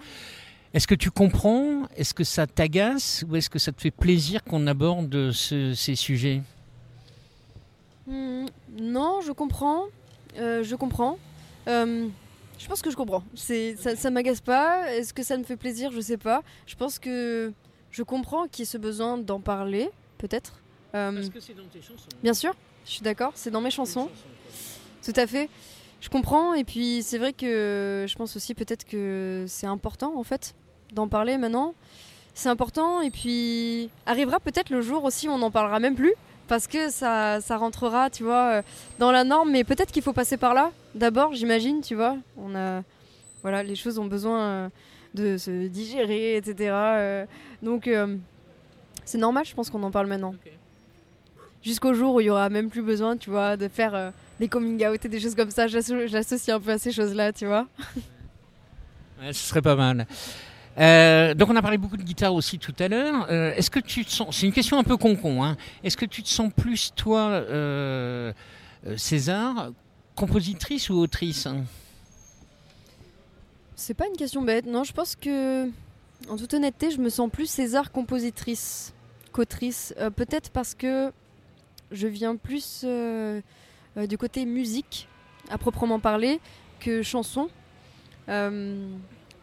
Est-ce 0.72 0.86
que 0.86 0.94
tu 0.94 1.10
comprends? 1.10 1.82
Est-ce 1.96 2.14
que 2.14 2.24
ça 2.24 2.46
t'agace? 2.46 3.24
Ou 3.28 3.36
est-ce 3.36 3.50
que 3.50 3.58
ça 3.58 3.72
te 3.72 3.80
fait 3.80 3.90
plaisir 3.90 4.42
qu'on 4.42 4.66
aborde 4.66 5.32
ce- 5.32 5.74
ces 5.74 5.94
sujets? 5.96 6.40
Hmm, 8.06 8.46
non, 8.80 9.20
je 9.20 9.32
comprends. 9.32 9.84
Euh, 10.38 10.64
je 10.64 10.74
comprends. 10.76 11.18
Euh, 11.68 12.08
je 12.58 12.66
pense 12.66 12.80
que 12.80 12.90
je 12.90 12.96
comprends. 12.96 13.22
Ça, 13.34 13.96
ça 13.96 14.10
m'agace 14.10 14.40
pas. 14.40 14.90
Est-ce 14.94 15.12
que 15.12 15.22
ça 15.22 15.36
me 15.36 15.44
fait 15.44 15.56
plaisir? 15.58 15.90
Je 15.92 16.00
sais 16.00 16.16
pas. 16.16 16.42
Je 16.66 16.74
pense 16.74 16.98
que 16.98 17.52
je 17.90 18.02
comprends 18.02 18.46
qu'il 18.48 18.60
y 18.60 18.62
ait 18.62 18.70
ce 18.70 18.78
besoin 18.78 19.18
d'en 19.18 19.40
parler, 19.40 19.90
peut-être. 20.16 20.54
Euh, 20.94 21.28
que 21.28 21.38
c'est 21.40 21.54
dans 21.54 21.64
tes 21.72 21.80
chansons. 21.82 22.08
bien 22.22 22.34
sûr, 22.34 22.54
je 22.84 22.90
suis 22.90 23.02
d'accord. 23.02 23.32
C'est 23.34 23.50
dans 23.50 23.60
mes 23.60 23.70
chansons. 23.70 24.08
Tout 25.04 25.12
à 25.16 25.26
fait. 25.26 25.48
Je 26.00 26.08
comprends. 26.08 26.54
Et 26.54 26.64
puis, 26.64 27.02
c'est 27.02 27.18
vrai 27.18 27.32
que 27.32 28.06
je 28.08 28.14
pense 28.16 28.36
aussi 28.36 28.54
peut-être 28.54 28.84
que 28.84 29.44
c'est 29.48 29.66
important, 29.66 30.18
en 30.18 30.24
fait, 30.24 30.54
d'en 30.92 31.08
parler 31.08 31.38
maintenant. 31.38 31.74
C'est 32.34 32.48
important. 32.48 33.00
Et 33.00 33.10
puis, 33.10 33.90
arrivera 34.06 34.40
peut-être 34.40 34.70
le 34.70 34.80
jour 34.80 35.04
aussi 35.04 35.28
où 35.28 35.32
on 35.32 35.38
n'en 35.38 35.50
parlera 35.50 35.78
même 35.80 35.94
plus. 35.94 36.14
Parce 36.48 36.66
que 36.66 36.90
ça, 36.90 37.40
ça 37.40 37.56
rentrera, 37.56 38.10
tu 38.10 38.24
vois, 38.24 38.58
euh, 38.58 38.62
dans 38.98 39.12
la 39.12 39.24
norme. 39.24 39.50
Mais 39.50 39.64
peut-être 39.64 39.92
qu'il 39.92 40.02
faut 40.02 40.12
passer 40.12 40.36
par 40.36 40.54
là. 40.54 40.72
D'abord, 40.94 41.34
j'imagine, 41.34 41.80
tu 41.82 41.94
vois. 41.94 42.16
On 42.36 42.54
a, 42.54 42.82
voilà, 43.42 43.62
les 43.62 43.76
choses 43.76 43.98
ont 43.98 44.06
besoin 44.06 44.40
euh, 44.40 44.68
de 45.14 45.36
se 45.36 45.68
digérer, 45.68 46.36
etc. 46.36 46.54
euh, 46.72 47.26
donc, 47.62 47.88
c'est 49.04 49.18
normal, 49.18 49.44
je 49.44 49.54
pense 49.54 49.70
qu'on 49.70 49.82
en 49.82 49.90
parle 49.90 50.08
maintenant. 50.08 50.34
Jusqu'au 51.62 51.94
jour 51.94 52.14
où 52.16 52.20
il 52.20 52.26
y 52.26 52.30
aura 52.30 52.48
même 52.48 52.68
plus 52.70 52.82
besoin, 52.82 53.16
tu 53.16 53.30
vois, 53.30 53.56
de 53.56 53.68
faire 53.68 53.94
euh, 53.94 54.10
des 54.40 54.48
coming 54.48 54.84
out 54.86 55.04
et 55.04 55.08
des 55.08 55.20
choses 55.20 55.34
comme 55.36 55.50
ça. 55.50 55.68
J'asso- 55.68 56.06
J'associe 56.08 56.54
un 56.56 56.60
peu 56.60 56.70
à 56.72 56.78
ces 56.78 56.92
choses-là, 56.92 57.32
tu 57.32 57.46
vois. 57.46 57.66
Ouais, 59.20 59.32
ce 59.32 59.48
serait 59.50 59.62
pas 59.62 59.76
mal. 59.76 60.04
Euh, 60.78 61.32
donc 61.34 61.48
on 61.48 61.54
a 61.54 61.62
parlé 61.62 61.78
beaucoup 61.78 61.96
de 61.96 62.02
guitare 62.02 62.34
aussi 62.34 62.58
tout 62.58 62.74
à 62.80 62.88
l'heure. 62.88 63.28
Euh, 63.30 63.54
Est-ce 63.54 63.70
que 63.70 63.78
tu 63.78 64.04
te 64.04 64.10
sens, 64.10 64.36
c'est 64.36 64.46
une 64.46 64.52
question 64.52 64.78
un 64.80 64.82
peu 64.82 64.96
con-con, 64.96 65.44
hein. 65.44 65.56
Est-ce 65.84 65.96
que 65.96 66.06
tu 66.06 66.24
te 66.24 66.28
sens 66.28 66.50
plus 66.52 66.92
toi, 66.96 67.44
César, 68.96 69.70
compositrice 70.16 70.90
ou 70.90 70.94
autrice 70.94 71.46
hein? 71.46 71.62
C'est 73.76 73.94
pas 73.94 74.06
une 74.08 74.16
question 74.16 74.42
bête, 74.42 74.66
non. 74.66 74.82
Je 74.82 74.92
pense 74.92 75.14
que 75.16 75.66
en 76.28 76.36
toute 76.36 76.52
honnêteté, 76.54 76.90
je 76.90 76.98
me 76.98 77.08
sens 77.08 77.30
plus 77.30 77.46
César 77.46 77.92
compositrice 77.92 78.92
qu'autrice. 79.32 79.94
Euh, 79.98 80.10
Peut-être 80.10 80.50
parce 80.50 80.74
que 80.74 81.12
je 81.92 82.06
viens 82.08 82.36
plus 82.36 82.82
euh, 82.84 83.40
euh, 83.96 84.06
du 84.06 84.18
côté 84.18 84.44
musique, 84.46 85.08
à 85.50 85.58
proprement 85.58 86.00
parler, 86.00 86.40
que 86.80 87.02
chanson. 87.02 87.48
Euh, 88.28 88.88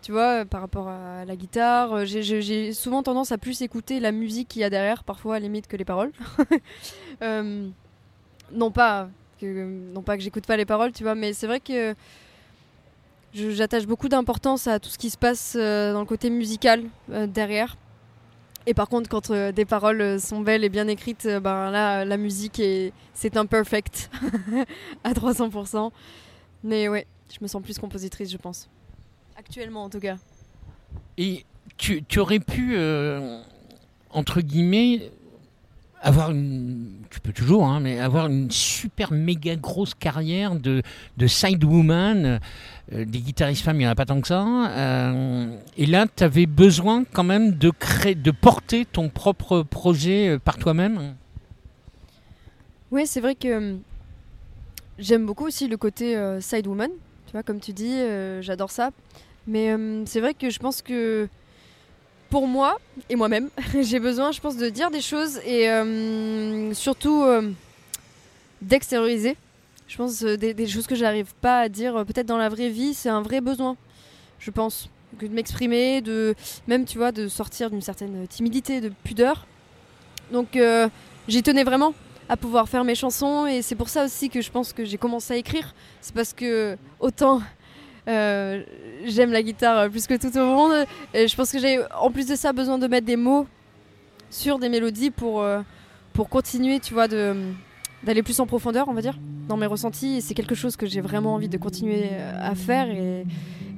tu 0.02 0.12
vois, 0.12 0.46
par 0.46 0.62
rapport 0.62 0.88
à 0.88 1.26
la 1.26 1.36
guitare, 1.36 2.06
j'ai- 2.06 2.74
souvent 2.74 3.04
tendance 3.04 3.32
à 3.32 3.38
plus 3.38 3.62
écouter 3.62 4.00
la 4.00 4.12
musique 4.12 4.48
qu'il 4.48 4.62
y 4.62 4.64
a 4.64 4.70
derrière, 4.70 5.04
parfois 5.04 5.36
à 5.36 5.40
la 5.40 5.44
limite 5.44 5.68
que 5.68 5.78
les 5.78 5.86
paroles. 5.86 6.12
Non 8.52 8.72
pas 8.72 9.10
que, 9.40 9.92
non 9.94 10.02
pas 10.02 10.18
que 10.18 10.24
j'écoute 10.24 10.46
pas 10.48 10.58
les 10.58 10.66
paroles, 10.66 10.92
tu 10.92 11.04
vois, 11.04 11.14
mais 11.16 11.34
c'est 11.34 11.46
vrai 11.46 11.60
que 11.60 11.94
j'attache 13.34 13.86
beaucoup 13.86 14.10
d'importance 14.10 14.66
à 14.68 14.80
tout 14.80 14.90
ce 14.90 14.98
qui 14.98 15.10
se 15.12 15.18
passe 15.18 15.56
dans 15.56 16.00
le 16.00 16.06
côté 16.06 16.30
musical 16.32 16.84
derrière. 17.28 17.78
Et 18.70 18.76
par 18.76 18.88
contre, 18.88 19.10
quand 19.10 19.32
euh, 19.32 19.52
des 19.52 19.66
paroles 19.66 20.00
euh, 20.00 20.20
sont 20.20 20.42
belles 20.42 20.64
et 20.64 20.70
bien 20.70 20.88
écrites, 20.88 21.26
euh, 21.26 21.40
ben 21.40 21.72
là, 21.72 22.06
la 22.06 22.18
musique 22.18 22.60
est 22.60 22.94
c'est 23.16 23.36
imperfect 23.36 24.12
à 25.04 25.12
300%. 25.12 25.90
Mais 26.64 26.88
ouais, 26.88 27.08
je 27.34 27.40
me 27.42 27.48
sens 27.48 27.64
plus 27.64 27.80
compositrice, 27.80 28.30
je 28.32 28.38
pense. 28.38 28.70
Actuellement, 29.36 29.86
en 29.86 29.90
tout 29.90 30.00
cas. 30.00 30.18
Et 31.18 31.48
tu, 31.78 32.04
tu 32.04 32.20
aurais 32.20 32.40
pu, 32.40 32.78
entre 34.12 34.42
guillemets, 34.42 35.10
avoir 36.02 36.32
une. 36.32 36.92
Tu 37.10 37.20
peux 37.20 37.34
toujours, 37.34 37.66
hein, 37.66 37.80
mais 37.80 38.00
avoir 38.00 38.28
une 38.28 38.52
super 38.52 39.12
méga 39.12 39.56
grosse 39.56 39.94
carrière 39.94 40.56
de, 40.56 40.82
de 41.18 41.28
sidewoman. 41.28 42.40
Euh, 42.94 43.06
des 43.06 43.20
guitaristes 43.20 43.64
femmes, 43.64 43.78
il 43.78 43.80
n'y 43.80 43.88
en 43.88 43.92
a 43.92 43.96
pas 43.96 44.06
tant 44.06 44.20
que 44.20 44.28
ça. 44.28 44.46
Euh, 44.46 45.56
et 45.78 45.86
là, 45.86 46.08
tu 46.14 46.24
avais 46.24 46.46
besoin 46.46 47.04
quand 47.04 47.24
même 47.24 47.52
de, 47.52 47.70
créer, 47.70 48.16
de 48.16 48.32
porter 48.32 48.86
ton 48.86 49.10
propre 49.10 49.62
projet 49.62 50.30
euh, 50.30 50.40
par 50.40 50.58
toi-même? 50.58 51.16
Oui, 52.92 53.06
c'est 53.06 53.22
vrai 53.22 53.36
que 53.36 53.48
euh, 53.48 53.76
j'aime 54.98 55.26
beaucoup 55.26 55.46
aussi 55.46 55.68
le 55.68 55.78
côté 55.78 56.18
euh, 56.18 56.42
side 56.42 56.66
woman. 56.66 56.90
Tu 57.28 57.32
vois, 57.34 57.44
comme 57.44 57.60
tu 57.60 57.74
dis, 57.74 57.96
j'adore 58.42 58.72
ça. 58.72 58.90
Mais 59.46 59.76
c'est 60.06 60.20
vrai 60.20 60.34
que 60.34 60.50
je 60.50 60.58
pense 60.58 60.82
que 60.82 61.30
pour 62.30 62.48
moi 62.48 62.80
et 63.10 63.16
moi-même, 63.16 63.50
j'ai 63.82 64.00
besoin, 64.00 64.32
je 64.32 64.40
pense, 64.40 64.58
de 64.58 64.70
dire 64.70 64.92
des 64.92 65.02
choses 65.02 65.40
et 65.46 65.70
euh, 65.70 66.74
surtout 66.74 67.24
euh, 67.24 67.52
d'extérioriser. 68.62 69.36
Je 69.88 69.98
pense 69.98 70.24
euh, 70.24 70.38
des, 70.38 70.54
des 70.54 70.68
choses 70.68 70.88
que 70.88 70.96
j'arrive 70.96 71.34
pas 71.42 71.62
à 71.62 71.70
dire, 71.70 72.06
peut-être 72.06 72.28
dans 72.28 72.38
la 72.38 72.50
vraie 72.50 72.70
vie, 72.70 72.94
c'est 72.94 73.10
un 73.10 73.22
vrai 73.22 73.42
besoin, 73.42 73.76
je 74.40 74.52
pense. 74.52 74.90
Que 75.18 75.26
de 75.26 75.34
m'exprimer, 75.34 76.02
de 76.02 76.36
même, 76.68 76.86
tu 76.86 77.00
vois, 77.00 77.12
de 77.12 77.28
sortir 77.28 77.72
d'une 77.72 77.82
certaine 77.82 78.28
timidité, 78.28 78.80
de 78.80 78.90
pudeur. 79.04 79.48
Donc, 80.32 80.56
j'y 81.28 81.42
tenais 81.42 81.64
vraiment 81.64 81.96
à 82.30 82.38
pouvoir 82.38 82.70
faire 82.70 82.84
mes 82.84 82.94
chansons 82.94 83.48
et 83.48 83.64
c'est 83.64 83.74
pour 83.74 83.90
ça 83.90 84.06
aussi 84.06 84.30
que 84.30 84.40
je 84.40 84.52
pense 84.52 84.72
que 84.72 84.86
j'ai 84.86 85.00
commencé 85.00 85.34
à 85.34 85.38
écrire. 85.38 85.74
C'est 86.00 86.14
parce 86.14 86.32
que 86.32 86.78
autant 87.00 87.42
euh, 88.10 88.64
j'aime 89.06 89.32
la 89.32 89.44
guitare 89.44 89.90
plus 89.90 90.08
que 90.08 90.16
tout 90.16 90.36
au 90.38 90.46
monde, 90.46 90.86
je 91.14 91.36
pense 91.36 91.52
que 91.52 91.60
j'ai 91.60 91.80
en 92.00 92.12
plus 92.12 92.28
de 92.28 92.36
ça 92.36 92.52
besoin 92.54 92.78
de 92.78 92.88
mettre 92.88 93.06
des 93.06 93.16
mots 93.16 93.48
sur 94.30 94.60
des 94.60 94.70
mélodies 94.70 95.12
pour, 95.12 95.42
euh, 95.42 95.62
pour 96.14 96.30
continuer, 96.30 96.80
tu 96.80 96.94
vois, 96.94 97.08
d'aller 97.08 98.24
plus 98.24 98.40
en 98.40 98.46
profondeur, 98.46 98.88
on 98.88 98.94
va 98.94 99.02
dire, 99.02 99.18
dans 99.48 99.58
mes 99.58 99.66
ressentis. 99.66 100.22
C'est 100.22 100.34
quelque 100.34 100.56
chose 100.56 100.76
que 100.76 100.86
j'ai 100.86 101.02
vraiment 101.02 101.34
envie 101.34 101.50
de 101.50 101.58
continuer 101.58 102.08
euh, 102.12 102.52
à 102.52 102.56
faire 102.56 102.88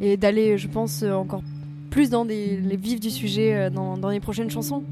et, 0.01 0.17
d'aller, 0.17 0.57
je 0.57 0.67
pense, 0.67 1.03
euh, 1.03 1.13
encore 1.13 1.43
plus 1.89 2.09
dans 2.09 2.23
les 2.23 2.57
vifs 2.77 2.99
du 2.99 3.09
sujet 3.09 3.53
euh, 3.53 3.69
dans, 3.69 4.09
les 4.09 4.19
prochaines 4.19 4.49
chansons. 4.49 4.83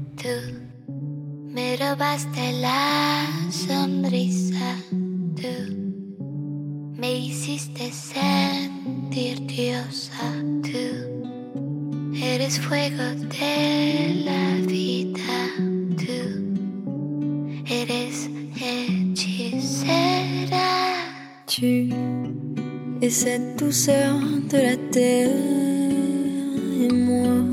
Me 1.52 1.76
robaste 1.76 2.28
la 2.60 3.26
sonrisa, 3.50 4.54
tú 5.34 5.89
me 7.00 7.12
hiciste 7.14 7.90
sentir 7.90 9.40
diosa, 9.46 10.34
tú 10.62 10.84
eres 12.14 12.58
fuego 12.60 13.14
de 13.38 14.24
la 14.26 14.60
vida, 14.66 15.32
tú 15.96 16.20
eres 17.66 18.28
hechicera. 18.54 19.88
Tu 21.46 21.88
es 23.00 23.10
cette 23.10 23.56
douceur 23.58 24.20
de 24.50 24.58
la 24.58 24.76
terre 24.90 25.30
et 26.82 26.92
moi. 26.92 27.44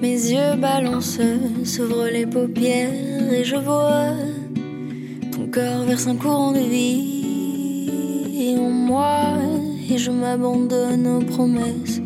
Mes 0.00 0.32
yeux 0.32 0.56
balancent, 0.56 1.20
s'ouvrent 1.64 2.08
les 2.10 2.26
paupières 2.26 3.30
et 3.30 3.44
je 3.44 3.56
vois 3.56 4.14
ton 5.32 5.46
corps 5.50 5.84
verse 5.84 6.06
un 6.06 6.16
courant 6.16 6.52
de 6.52 6.60
vie 6.60 7.21
moi 8.82 9.38
et 9.90 9.98
je 9.98 10.10
m'abandonne 10.10 11.06
aux 11.06 11.24
promesses 11.24 12.00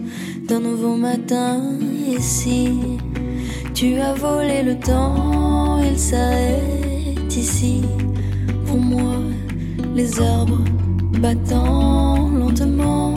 d'un 0.48 0.60
nouveau 0.60 0.96
matin. 0.96 1.60
Et 2.12 2.20
si 2.20 2.68
tu 3.74 3.96
as 3.96 4.14
volé 4.14 4.62
le 4.62 4.78
temps, 4.78 5.80
il 5.82 5.98
s'arrête 5.98 7.36
ici 7.36 7.82
pour 8.66 8.78
moi. 8.78 9.16
Les 9.94 10.20
arbres 10.20 10.64
battant 11.20 12.28
lentement 12.30 13.14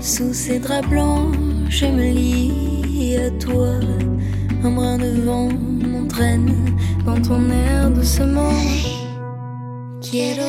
sous 0.00 0.32
ces 0.32 0.58
draps 0.58 0.88
blancs, 0.88 1.34
je 1.68 1.86
me 1.86 2.10
lie 2.10 3.16
à 3.16 3.30
toi. 3.32 3.68
Un 4.64 4.70
brin 4.70 4.98
de 4.98 5.20
vent 5.26 5.48
m'entraîne 5.86 6.54
dans 7.04 7.20
ton 7.20 7.50
air 7.50 7.90
doucement. 7.90 8.52
Quiero 10.00 10.48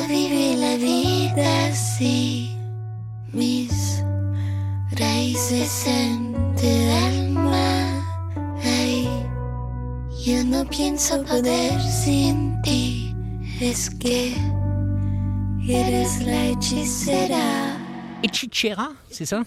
hechicera. 18.24 18.90
C'est 19.10 19.26
ça? 19.26 19.44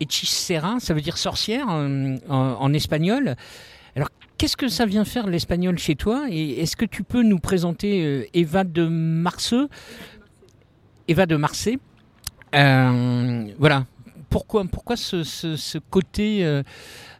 Hechicera, 0.00 0.80
ça 0.80 0.92
veut 0.92 1.00
dire 1.00 1.16
sorcière 1.16 1.66
euh, 1.70 2.16
en, 2.28 2.36
en 2.60 2.72
espagnol. 2.74 3.36
Alors, 3.96 4.10
qu'est-ce 4.36 4.56
que 4.56 4.68
ça 4.68 4.84
vient 4.84 5.06
faire 5.06 5.26
l'espagnol 5.26 5.78
chez 5.78 5.96
toi? 5.96 6.26
Et 6.28 6.60
est-ce 6.60 6.76
que 6.76 6.84
tu 6.84 7.04
peux 7.04 7.22
nous 7.22 7.38
présenter 7.38 8.04
euh, 8.04 8.26
Eva 8.34 8.64
de 8.64 8.86
Marceux 8.86 9.68
Eva 11.08 11.26
de 11.26 11.36
Marseille. 11.36 11.78
Euh, 12.54 13.46
voilà. 13.58 13.86
Pourquoi, 14.30 14.64
pourquoi 14.64 14.96
ce, 14.96 15.24
ce- 15.24 15.78
côté, 15.78 16.44
euh, 16.44 16.62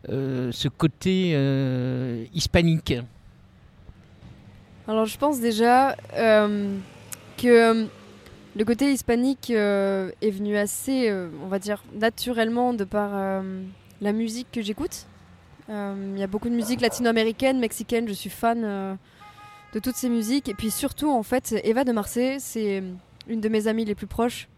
euh, 0.08 0.50
ce 0.52 0.68
côté 0.68 1.32
euh, 1.34 2.24
hispanique? 2.32 2.94
Alors 4.88 5.06
je 5.06 5.16
pense 5.18 5.38
déjà 5.40 5.94
euh, 6.16 6.76
que 7.36 7.48
euh, 7.48 7.84
le 8.56 8.64
côté 8.64 8.90
hispanique 8.92 9.50
euh, 9.50 10.10
est 10.22 10.30
venu 10.30 10.56
assez, 10.56 11.08
euh, 11.10 11.28
on 11.42 11.48
va 11.48 11.58
dire, 11.58 11.82
naturellement 11.94 12.72
de 12.74 12.84
par 12.84 13.10
euh, 13.12 13.62
la 14.00 14.12
musique 14.12 14.48
que 14.50 14.62
j'écoute. 14.62 15.06
Euh, 15.70 16.12
Il 16.14 16.18
y 16.20 16.22
a 16.22 16.26
beaucoup 16.26 16.48
de 16.48 16.54
musique 16.54 16.80
latino-américaine, 16.80 17.58
mexicaine, 17.58 18.08
je 18.08 18.12
suis 18.14 18.30
fan 18.30 18.62
euh, 18.64 18.94
de 19.74 19.78
toutes 19.78 19.96
ces 19.96 20.08
musiques. 20.08 20.48
Et 20.48 20.54
puis 20.54 20.70
surtout, 20.70 21.10
en 21.10 21.22
fait, 21.22 21.54
Eva 21.62 21.84
de 21.84 21.92
Marseille, 21.92 22.36
c'est 22.40 22.82
une 23.28 23.40
de 23.40 23.48
mes 23.48 23.66
amies 23.68 23.85
les 23.85 23.94
plus 23.94 24.06
proches. 24.06 24.48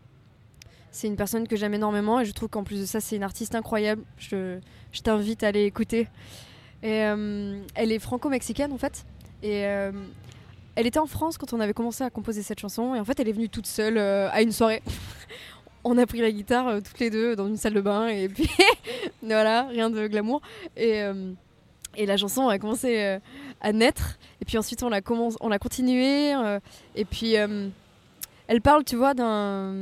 C'est 0.91 1.09
une 1.09 1.17
personne 1.17 1.49
que 1.49 1.57
j'aime 1.57 1.75
énormément 1.75 2.21
et 2.21 2.25
je 2.25 2.33
trouve 2.33 2.49
qu'en 2.49 2.63
plus 2.63 2.81
de 2.81 2.87
ça, 2.87 3.01
c'est 3.01 3.17
une 3.17 3.25
artiste 3.25 3.55
incroyable. 3.55 4.03
Je, 4.17 4.61
t'invite 5.03 5.43
à 5.43 5.49
aller 5.49 5.65
écouter. 5.65 6.07
Euh, 6.85 7.61
elle 7.75 7.91
est 7.91 7.99
franco-mexicaine 7.99 8.73
en 8.73 8.79
fait. 8.79 9.05
Et 9.43 9.67
euh, 9.67 9.91
elle 10.77 10.87
était 10.87 11.01
en 11.01 11.07
France 11.07 11.37
quand 11.37 11.53
on 11.53 11.61
avait 11.61 11.75
commencé 11.75 12.05
à 12.05 12.11
composer 12.11 12.43
cette 12.43 12.61
chanson. 12.61 12.95
Et 12.95 13.01
en 13.01 13.05
fait, 13.05 13.19
elle 13.19 13.29
est 13.29 13.33
venue 13.33 13.49
toute 13.49 13.67
seule 13.67 13.99
euh, 13.99 14.31
à 14.31 14.41
une 14.43 14.53
soirée. 14.53 14.83
on 15.85 15.99
a 15.99 16.07
pris 16.07 16.21
la 16.21 16.31
guitare 16.31 16.81
toutes 16.83 17.01
les 17.01 17.11
deux 17.11 17.35
dans 17.35 17.49
une 17.49 17.57
salle 17.57 17.75
de 17.75 17.81
bain. 17.81 18.07
Et 18.07 18.29
puis 18.29 18.49
voilà, 19.23 19.65
rien 19.65 19.91
de 19.91 20.07
glamour. 20.07 20.43
Et, 20.77 21.03
la 21.99 22.17
chanson 22.17 22.49
a 22.49 22.59
commencé 22.59 23.19
à 23.61 23.73
naître. 23.73 24.19
Et 24.41 24.45
puis 24.45 24.59
ensuite, 24.59 24.83
on 24.85 24.89
l'a 24.91 25.01
commencé- 25.01 25.39
on 25.41 25.49
l'a 25.49 25.59
continué. 25.59 26.35
euh, 26.35 26.61
et 26.95 27.05
puis. 27.05 27.35
Elle 28.49 28.61
parle, 28.61 28.85
tu 28.85 28.97
vois, 28.97 29.15
d'un 29.15 29.73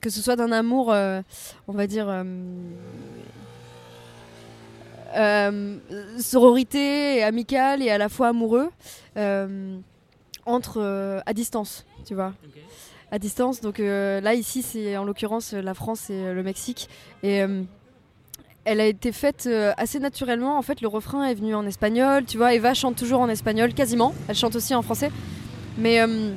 que 0.00 0.10
ce 0.10 0.20
soit 0.20 0.36
d'un 0.36 0.52
amour, 0.52 0.92
euh, 0.92 1.22
on 1.68 1.72
va 1.72 1.86
dire, 1.86 2.08
euh, 2.08 2.24
euh, 5.16 5.76
sororité 6.18 7.18
et 7.18 7.22
amical 7.22 7.82
et 7.82 7.90
à 7.90 7.98
la 7.98 8.08
fois 8.08 8.28
amoureux 8.28 8.70
entre 10.46 11.22
à 11.24 11.32
distance, 11.32 11.86
tu 12.04 12.14
vois. 12.14 12.34
À 13.10 13.18
distance. 13.18 13.60
Donc 13.60 13.78
là 13.78 14.34
ici 14.34 14.62
c'est 14.62 14.96
en 14.96 15.04
l'occurrence 15.04 15.52
la 15.52 15.74
France 15.74 16.10
et 16.10 16.32
le 16.32 16.42
Mexique 16.42 16.88
et 17.22 17.44
elle 18.64 18.80
a 18.80 18.86
été 18.86 19.12
faite 19.12 19.44
euh, 19.46 19.72
assez 19.76 20.00
naturellement. 20.00 20.58
En 20.58 20.62
fait, 20.62 20.80
le 20.80 20.88
refrain 20.88 21.24
est 21.24 21.34
venu 21.34 21.54
en 21.54 21.66
espagnol. 21.66 22.24
Tu 22.24 22.38
vois, 22.38 22.54
Eva 22.54 22.74
chante 22.74 22.96
toujours 22.96 23.20
en 23.20 23.28
espagnol, 23.28 23.74
quasiment. 23.74 24.14
Elle 24.28 24.36
chante 24.36 24.56
aussi 24.56 24.74
en 24.74 24.82
français. 24.82 25.10
Mais 25.78 26.00
euh, 26.00 26.32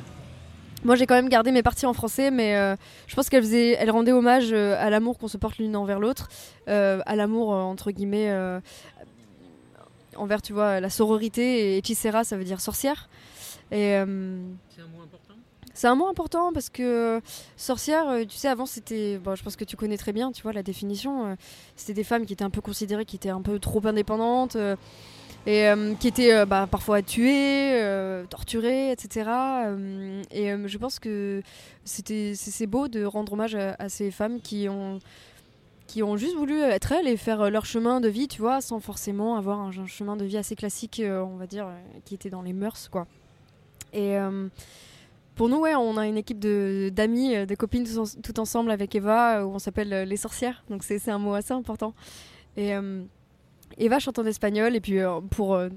moi, 0.87 0.95
j'ai 0.95 1.05
quand 1.05 1.15
même 1.15 1.27
gardé 1.27 1.51
mes 1.51 1.63
parties 1.63 1.85
en 1.85 1.93
français. 1.93 2.31
Mais 2.31 2.55
euh, 2.55 2.75
je 3.07 3.15
pense 3.15 3.29
qu'elle 3.29 3.43
faisait, 3.43 3.73
elle 3.73 3.91
rendait 3.91 4.13
hommage 4.13 4.53
euh, 4.53 4.75
à 4.79 4.89
l'amour 4.89 5.17
qu'on 5.17 5.27
se 5.27 5.37
porte 5.37 5.57
l'une 5.57 5.75
envers 5.75 5.99
l'autre, 5.99 6.29
euh, 6.69 7.01
à 7.05 7.15
l'amour 7.17 7.49
entre 7.49 7.91
guillemets 7.91 8.29
euh, 8.29 8.61
envers, 10.15 10.41
tu 10.41 10.53
vois, 10.53 10.79
la 10.79 10.89
sororité. 10.89 11.75
Et 11.75 11.77
hechicera, 11.77 12.23
ça 12.23 12.37
veut 12.37 12.45
dire 12.45 12.61
sorcière. 12.61 13.09
Et 13.69 13.99
C'est 13.99 14.81
un 14.81 14.87
mot 14.87 15.03
important? 15.03 15.33
c'est 15.73 15.87
un 15.87 15.93
mot 15.93 16.07
important 16.07 16.51
parce 16.53 16.69
que 16.69 17.21
sorcière, 17.55 18.05
tu 18.27 18.35
sais, 18.35 18.47
avant 18.47 18.65
c'était, 18.65 19.19
bon, 19.19 19.35
je 19.35 19.43
pense 19.43 19.55
que 19.55 19.65
tu 19.65 19.75
connais 19.75 19.97
très 19.97 20.13
bien, 20.13 20.31
tu 20.31 20.41
vois, 20.41 20.51
la 20.53 20.63
définition. 20.63 21.37
c'était 21.75 21.93
des 21.93 22.05
femmes 22.05 22.25
qui 22.25 22.33
étaient 22.33 22.45
un 22.45 22.49
peu 22.49 22.61
considérées, 22.61 23.05
qui 23.05 23.17
étaient 23.17 23.29
un 23.29 23.43
peu 23.43 23.59
trop 23.59 23.85
indépendantes 23.85 24.57
et 25.47 25.65
euh, 25.65 25.95
qui 25.95 26.09
étaient 26.09 26.33
euh, 26.33 26.45
bah, 26.45 26.67
parfois 26.69 27.01
tuées, 27.01 27.81
euh, 27.81 28.25
torturées, 28.25 28.91
etc. 28.91 29.29
et 30.29 30.51
euh, 30.51 30.67
je 30.67 30.77
pense 30.77 30.99
que 30.99 31.41
c'est, 31.85 32.67
beau 32.67 32.89
de 32.89 33.05
rendre 33.05 33.31
hommage 33.33 33.55
à, 33.55 33.89
ces 33.89 34.11
femmes 34.11 34.41
qui 34.41 34.67
ont 34.69 34.99
qui 35.87 36.03
ont 36.03 36.17
juste 36.17 36.35
voulu 36.35 36.59
être 36.59 36.91
elles 36.91 37.07
et 37.07 37.15
faire 37.15 37.49
leur 37.49 37.65
chemin 37.65 38.01
de 38.01 38.09
vie, 38.09 38.27
tu 38.27 38.41
vois, 38.41 38.59
sans 38.59 38.81
forcément 38.81 39.37
avoir 39.37 39.61
un, 39.61 39.71
chemin 39.87 40.17
de 40.17 40.25
vie 40.25 40.35
assez 40.35 40.53
classique, 40.53 41.01
on 41.01 41.37
va 41.37 41.47
dire, 41.47 41.69
qui 42.03 42.13
était 42.13 42.29
dans 42.29 42.41
les 42.41 42.51
mœurs, 42.51 42.89
quoi. 42.89 43.07
Et 43.93 44.17
pour 45.35 45.47
nous, 45.47 45.59
ouais, 45.59 45.75
on 45.75 45.95
a 45.95 46.05
une 46.05 46.17
équipe 46.17 46.39
d'amis, 46.39 47.45
de 47.45 47.55
copines 47.55 47.85
tout, 47.85 47.99
en- 47.99 48.21
tout 48.21 48.37
ensemble 48.41 48.69
avec 48.69 48.95
Eva, 48.95 49.45
où 49.45 49.51
on 49.53 49.59
s'appelle 49.59 50.09
les 50.09 50.17
sorcières. 50.17 50.65
Donc 50.69 50.83
c'est 50.83 51.09
un 51.09 51.19
mot 51.19 51.35
assez 51.35 51.53
important. 51.53 51.93
Eva 53.77 53.99
chante 53.99 54.19
en 54.19 54.25
espagnol, 54.25 54.75
et 54.75 54.81
puis 54.81 54.99
euh, 54.99 55.19
pour 55.29 55.55
euh, 55.55 55.69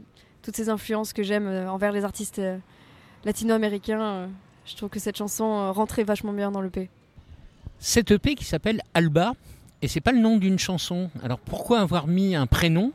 toutes 0.42 0.56
ces 0.56 0.68
influences 0.68 1.12
que 1.12 1.22
j'aime 1.22 1.46
euh, 1.46 1.70
envers 1.70 1.92
les 1.92 2.04
artistes 2.04 2.40
latino-américains, 3.24 4.28
je 4.64 4.76
trouve 4.76 4.88
que 4.88 5.00
cette 5.00 5.16
chanson 5.16 5.72
rentrait 5.72 6.04
vachement 6.04 6.32
bien 6.32 6.50
dans 6.50 6.60
le 6.60 6.70
P. 6.70 6.88
Cette 7.78 8.10
EP 8.10 8.34
qui 8.34 8.44
s'appelle 8.44 8.82
Alba, 8.94 9.34
et 9.82 9.88
c'est 9.88 10.00
pas 10.00 10.12
le 10.12 10.20
nom 10.20 10.36
d'une 10.36 10.58
chanson. 10.58 11.10
Alors 11.22 11.38
pourquoi 11.38 11.80
avoir 11.80 12.06
mis 12.06 12.34
un 12.34 12.46
prénom 12.46 12.92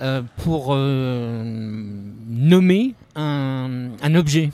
euh, 0.00 0.22
pour 0.38 0.68
euh, 0.70 1.42
nommer 1.44 2.94
un, 3.16 3.90
un 4.00 4.14
objet? 4.14 4.50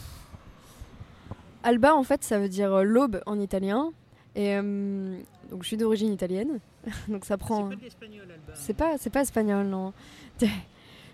Alba, 1.62 1.94
en 1.94 2.02
fait, 2.02 2.22
ça 2.22 2.38
veut 2.38 2.48
dire 2.48 2.82
l'aube 2.84 3.20
en 3.26 3.40
italien. 3.40 3.90
Et 4.36 4.56
euh, 4.56 5.16
donc, 5.50 5.62
je 5.62 5.68
suis 5.68 5.76
d'origine 5.76 6.12
italienne. 6.12 6.60
donc, 7.08 7.24
ça 7.24 7.36
prend. 7.36 7.68
de 7.68 7.76
l'espagnol, 7.76 8.22
Alba. 8.22 8.52
C'est 8.54 8.74
pas, 8.74 8.98
c'est 8.98 9.10
pas 9.10 9.22
espagnol, 9.22 9.66
non. 9.66 9.92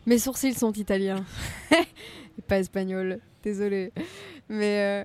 Mes 0.06 0.18
sourcils 0.18 0.54
sont 0.54 0.72
italiens. 0.72 1.24
Pas 2.48 2.58
espagnol. 2.58 3.20
Désolée. 3.42 3.92
Mais 4.48 5.04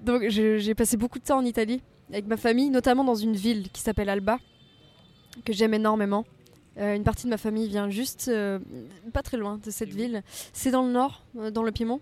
donc, 0.00 0.28
j'ai 0.28 0.74
passé 0.74 0.96
beaucoup 0.96 1.18
de 1.18 1.24
temps 1.24 1.38
en 1.38 1.44
Italie 1.44 1.82
avec 2.10 2.26
ma 2.26 2.36
famille, 2.36 2.70
notamment 2.70 3.04
dans 3.04 3.14
une 3.14 3.34
ville 3.34 3.70
qui 3.70 3.82
s'appelle 3.82 4.08
Alba, 4.08 4.38
que 5.44 5.52
j'aime 5.52 5.74
énormément. 5.74 6.24
Euh, 6.78 6.94
une 6.94 7.02
partie 7.02 7.24
de 7.24 7.30
ma 7.30 7.36
famille 7.36 7.68
vient 7.68 7.90
juste 7.90 8.28
euh, 8.28 8.58
pas 9.12 9.22
très 9.22 9.36
loin 9.36 9.58
de 9.62 9.70
cette 9.70 9.92
ville. 9.92 10.22
C'est 10.52 10.70
dans 10.70 10.82
le 10.84 10.92
nord, 10.92 11.24
dans 11.34 11.62
le 11.62 11.72
Piémont. 11.72 12.00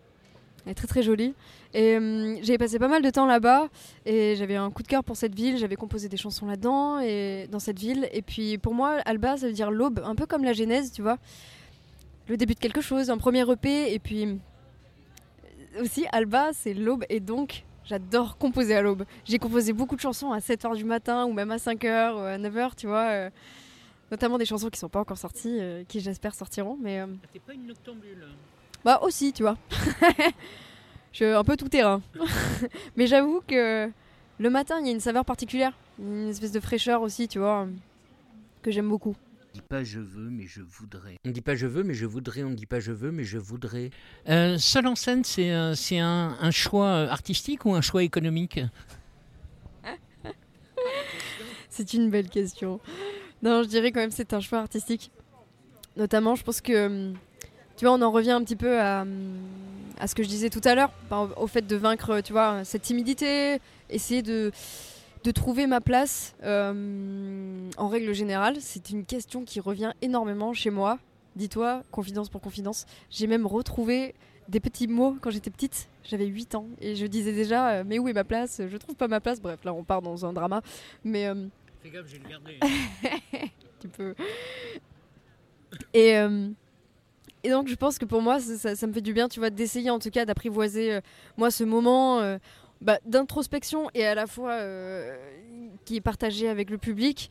Elle 0.64 0.72
est 0.72 0.74
très 0.74 0.86
très 0.86 1.02
jolie. 1.02 1.34
Et 1.74 1.96
euh, 1.96 2.36
j'ai 2.42 2.58
passé 2.58 2.78
pas 2.78 2.88
mal 2.88 3.02
de 3.02 3.10
temps 3.10 3.26
là-bas 3.26 3.68
et 4.04 4.36
j'avais 4.36 4.56
un 4.56 4.70
coup 4.70 4.82
de 4.82 4.88
cœur 4.88 5.04
pour 5.04 5.16
cette 5.16 5.34
ville. 5.34 5.56
J'avais 5.56 5.76
composé 5.76 6.08
des 6.08 6.16
chansons 6.16 6.46
là-dedans 6.46 7.00
et 7.00 7.46
dans 7.50 7.58
cette 7.58 7.78
ville. 7.78 8.08
Et 8.12 8.22
puis 8.22 8.58
pour 8.58 8.74
moi, 8.74 8.98
Alba, 9.04 9.36
ça 9.36 9.46
veut 9.46 9.52
dire 9.52 9.70
l'aube, 9.70 10.02
un 10.04 10.14
peu 10.14 10.26
comme 10.26 10.44
la 10.44 10.52
Genèse, 10.52 10.92
tu 10.92 11.02
vois. 11.02 11.18
Le 12.28 12.36
début 12.36 12.54
de 12.54 12.58
quelque 12.58 12.80
chose, 12.80 13.10
un 13.10 13.18
premier 13.18 13.50
EP. 13.50 13.92
Et 13.94 13.98
puis 13.98 14.24
euh, 14.26 15.82
aussi, 15.82 16.06
Alba, 16.12 16.50
c'est 16.52 16.74
l'aube. 16.74 17.04
Et 17.08 17.20
donc, 17.20 17.64
j'adore 17.84 18.36
composer 18.36 18.74
à 18.74 18.82
l'aube. 18.82 19.04
J'ai 19.24 19.38
composé 19.38 19.72
beaucoup 19.72 19.96
de 19.96 20.00
chansons 20.00 20.32
à 20.32 20.38
7h 20.38 20.76
du 20.76 20.84
matin 20.84 21.24
ou 21.24 21.32
même 21.32 21.50
à 21.50 21.56
5h 21.56 22.14
ou 22.14 22.18
à 22.20 22.38
9h, 22.38 22.74
tu 22.76 22.86
vois. 22.86 23.06
euh, 23.08 23.30
notamment 24.10 24.38
des 24.38 24.44
chansons 24.44 24.70
qui 24.70 24.78
sont 24.78 24.88
pas 24.88 25.00
encore 25.00 25.18
sorties, 25.18 25.58
euh, 25.60 25.84
qui 25.86 26.00
j'espère 26.00 26.34
sortiront. 26.34 26.78
Mais 26.80 27.00
euh, 27.00 27.06
pas 27.46 27.54
une 27.54 27.66
noctambule 27.66 28.26
bah 28.84 29.00
aussi, 29.02 29.32
tu 29.32 29.42
vois. 29.42 29.56
je 31.12 31.16
suis 31.16 31.24
un 31.24 31.44
peu 31.44 31.56
tout 31.56 31.68
terrain. 31.68 32.02
Mais 32.96 33.06
j'avoue 33.06 33.42
que 33.46 33.90
le 34.38 34.50
matin, 34.50 34.78
il 34.80 34.86
y 34.86 34.90
a 34.90 34.92
une 34.92 35.00
saveur 35.00 35.24
particulière, 35.24 35.72
une 35.98 36.28
espèce 36.28 36.52
de 36.52 36.60
fraîcheur 36.60 37.02
aussi, 37.02 37.28
tu 37.28 37.38
vois, 37.38 37.66
que 38.62 38.70
j'aime 38.70 38.88
beaucoup. 38.88 39.16
On 39.50 39.54
dit 39.54 39.62
pas 39.68 39.82
je 39.82 39.98
veux, 39.98 40.30
mais 40.30 40.46
je 40.46 40.60
voudrais. 40.60 41.16
On 41.24 41.28
ne 41.30 41.32
dit 41.34 41.40
pas 41.40 41.56
je 41.56 41.66
veux, 41.66 41.82
mais 41.82 41.94
je 41.94 42.06
voudrais. 42.06 42.42
On 42.44 42.50
ne 42.50 42.54
dit 42.54 42.66
pas 42.66 42.80
je 42.80 42.92
veux, 42.92 43.10
mais 43.10 43.24
je 43.24 43.38
voudrais. 43.38 43.90
Euh, 44.28 44.58
seul 44.58 44.86
en 44.86 44.94
scène, 44.94 45.24
c'est 45.24 45.50
euh, 45.50 45.74
c'est 45.74 45.98
un, 45.98 46.36
un 46.40 46.50
choix 46.50 46.86
euh, 46.86 47.08
artistique 47.08 47.64
ou 47.64 47.74
un 47.74 47.80
choix 47.80 48.02
économique? 48.02 48.60
C'est 51.70 51.94
une 51.94 52.10
belle 52.10 52.28
question. 52.28 52.80
Non, 53.42 53.62
je 53.62 53.68
dirais 53.68 53.92
quand 53.92 54.00
même 54.00 54.10
que 54.10 54.16
c'est 54.16 54.32
un 54.32 54.40
choix 54.40 54.58
artistique. 54.58 55.12
Notamment, 55.96 56.34
je 56.34 56.42
pense 56.42 56.60
que, 56.60 56.86
hum, 56.86 57.14
tu 57.78 57.86
vois, 57.86 57.94
on 57.94 58.02
en 58.02 58.10
revient 58.10 58.32
un 58.32 58.42
petit 58.44 58.56
peu 58.56 58.78
à, 58.78 59.02
hum, 59.02 59.38
à 59.98 60.06
ce 60.06 60.14
que 60.14 60.22
je 60.22 60.28
disais 60.28 60.50
tout 60.50 60.60
à 60.64 60.74
l'heure, 60.74 60.92
au 61.36 61.46
fait 61.46 61.66
de 61.66 61.76
vaincre, 61.76 62.20
tu 62.20 62.32
vois, 62.32 62.62
cette 62.64 62.82
timidité, 62.82 63.58
essayer 63.88 64.20
de, 64.22 64.52
de 65.24 65.30
trouver 65.30 65.66
ma 65.66 65.80
place. 65.80 66.34
euh, 66.44 67.70
en 67.78 67.88
règle 67.88 68.12
générale, 68.12 68.56
c'est 68.60 68.90
une 68.90 69.04
question 69.04 69.44
qui 69.44 69.60
revient 69.60 69.92
énormément 70.02 70.52
chez 70.52 70.70
moi. 70.70 70.98
Dis-toi, 71.36 71.82
confidence 71.90 72.28
pour 72.28 72.40
confidence, 72.40 72.84
j'ai 73.10 73.26
même 73.26 73.46
retrouvé 73.46 74.14
des 74.48 74.60
petits 74.60 74.88
mots 74.88 75.16
quand 75.20 75.30
j'étais 75.30 75.50
petite. 75.50 75.88
J'avais 76.04 76.26
8 76.26 76.54
ans 76.54 76.66
et 76.80 76.96
je 76.96 77.06
disais 77.06 77.32
déjà, 77.32 77.68
euh, 77.70 77.84
mais 77.86 77.98
où 77.98 78.08
est 78.08 78.12
ma 78.12 78.24
place? 78.24 78.60
Je 78.68 78.76
trouve 78.76 78.94
pas 78.96 79.06
ma 79.08 79.20
place. 79.20 79.40
Bref, 79.40 79.60
là, 79.64 79.72
on 79.74 79.84
part 79.84 80.00
dans 80.02 80.24
un 80.26 80.32
drama. 80.32 80.62
Mais. 81.04 81.26
euh, 81.28 81.46
Fais 81.82 81.90
gaffe, 81.90 82.06
j'ai 82.08 82.18
le 82.18 82.28
gardé. 82.28 82.58
tu 83.80 83.88
peux. 83.88 84.14
Et, 85.92 86.16
euh, 86.16 86.48
et 87.48 87.50
donc, 87.50 87.66
je 87.66 87.76
pense 87.76 87.98
que 87.98 88.04
pour 88.04 88.20
moi, 88.20 88.40
ça, 88.40 88.86
me 88.86 88.92
fait 88.92 89.00
du 89.00 89.14
bien, 89.14 89.26
tu 89.26 89.40
vois, 89.40 89.48
d'essayer 89.48 89.88
en 89.88 89.98
tout 89.98 90.10
cas 90.10 90.26
d'apprivoiser, 90.26 90.92
euh, 90.92 91.00
moi, 91.38 91.50
ce 91.50 91.64
moment 91.64 92.20
euh, 92.20 92.36
bah, 92.82 92.98
d'introspection 93.06 93.88
et 93.94 94.04
à 94.04 94.14
la 94.14 94.26
fois 94.26 94.50
euh, 94.50 95.16
qui 95.86 95.96
est 95.96 96.02
partagé 96.02 96.46
avec 96.46 96.68
le 96.68 96.76
public. 96.76 97.30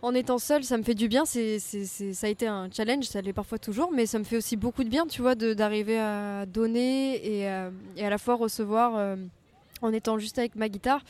En 0.00 0.14
étant 0.14 0.38
seule, 0.38 0.64
ça 0.64 0.78
me 0.78 0.82
fait 0.82 0.94
du 0.94 1.06
bien. 1.06 1.26
C'est, 1.26 1.58
ça 1.58 2.26
a 2.26 2.30
été 2.30 2.46
un 2.46 2.70
challenge, 2.74 3.04
ça 3.04 3.20
l'est 3.20 3.34
parfois 3.34 3.58
toujours, 3.58 3.92
mais 3.92 4.06
ça 4.06 4.18
me 4.18 4.24
fait 4.24 4.38
aussi 4.38 4.56
beaucoup 4.56 4.84
de 4.84 4.88
bien, 4.88 5.06
tu 5.06 5.20
vois, 5.20 5.34
d'arriver 5.34 5.98
à 5.98 6.46
donner 6.46 7.16
et, 7.16 7.40
et 7.96 8.06
à 8.06 8.08
la 8.08 8.16
fois 8.16 8.36
recevoir 8.36 9.18
en 9.82 9.92
étant 9.92 10.18
juste 10.18 10.38
avec 10.38 10.54
ma 10.54 10.70
guitare. 10.70 11.02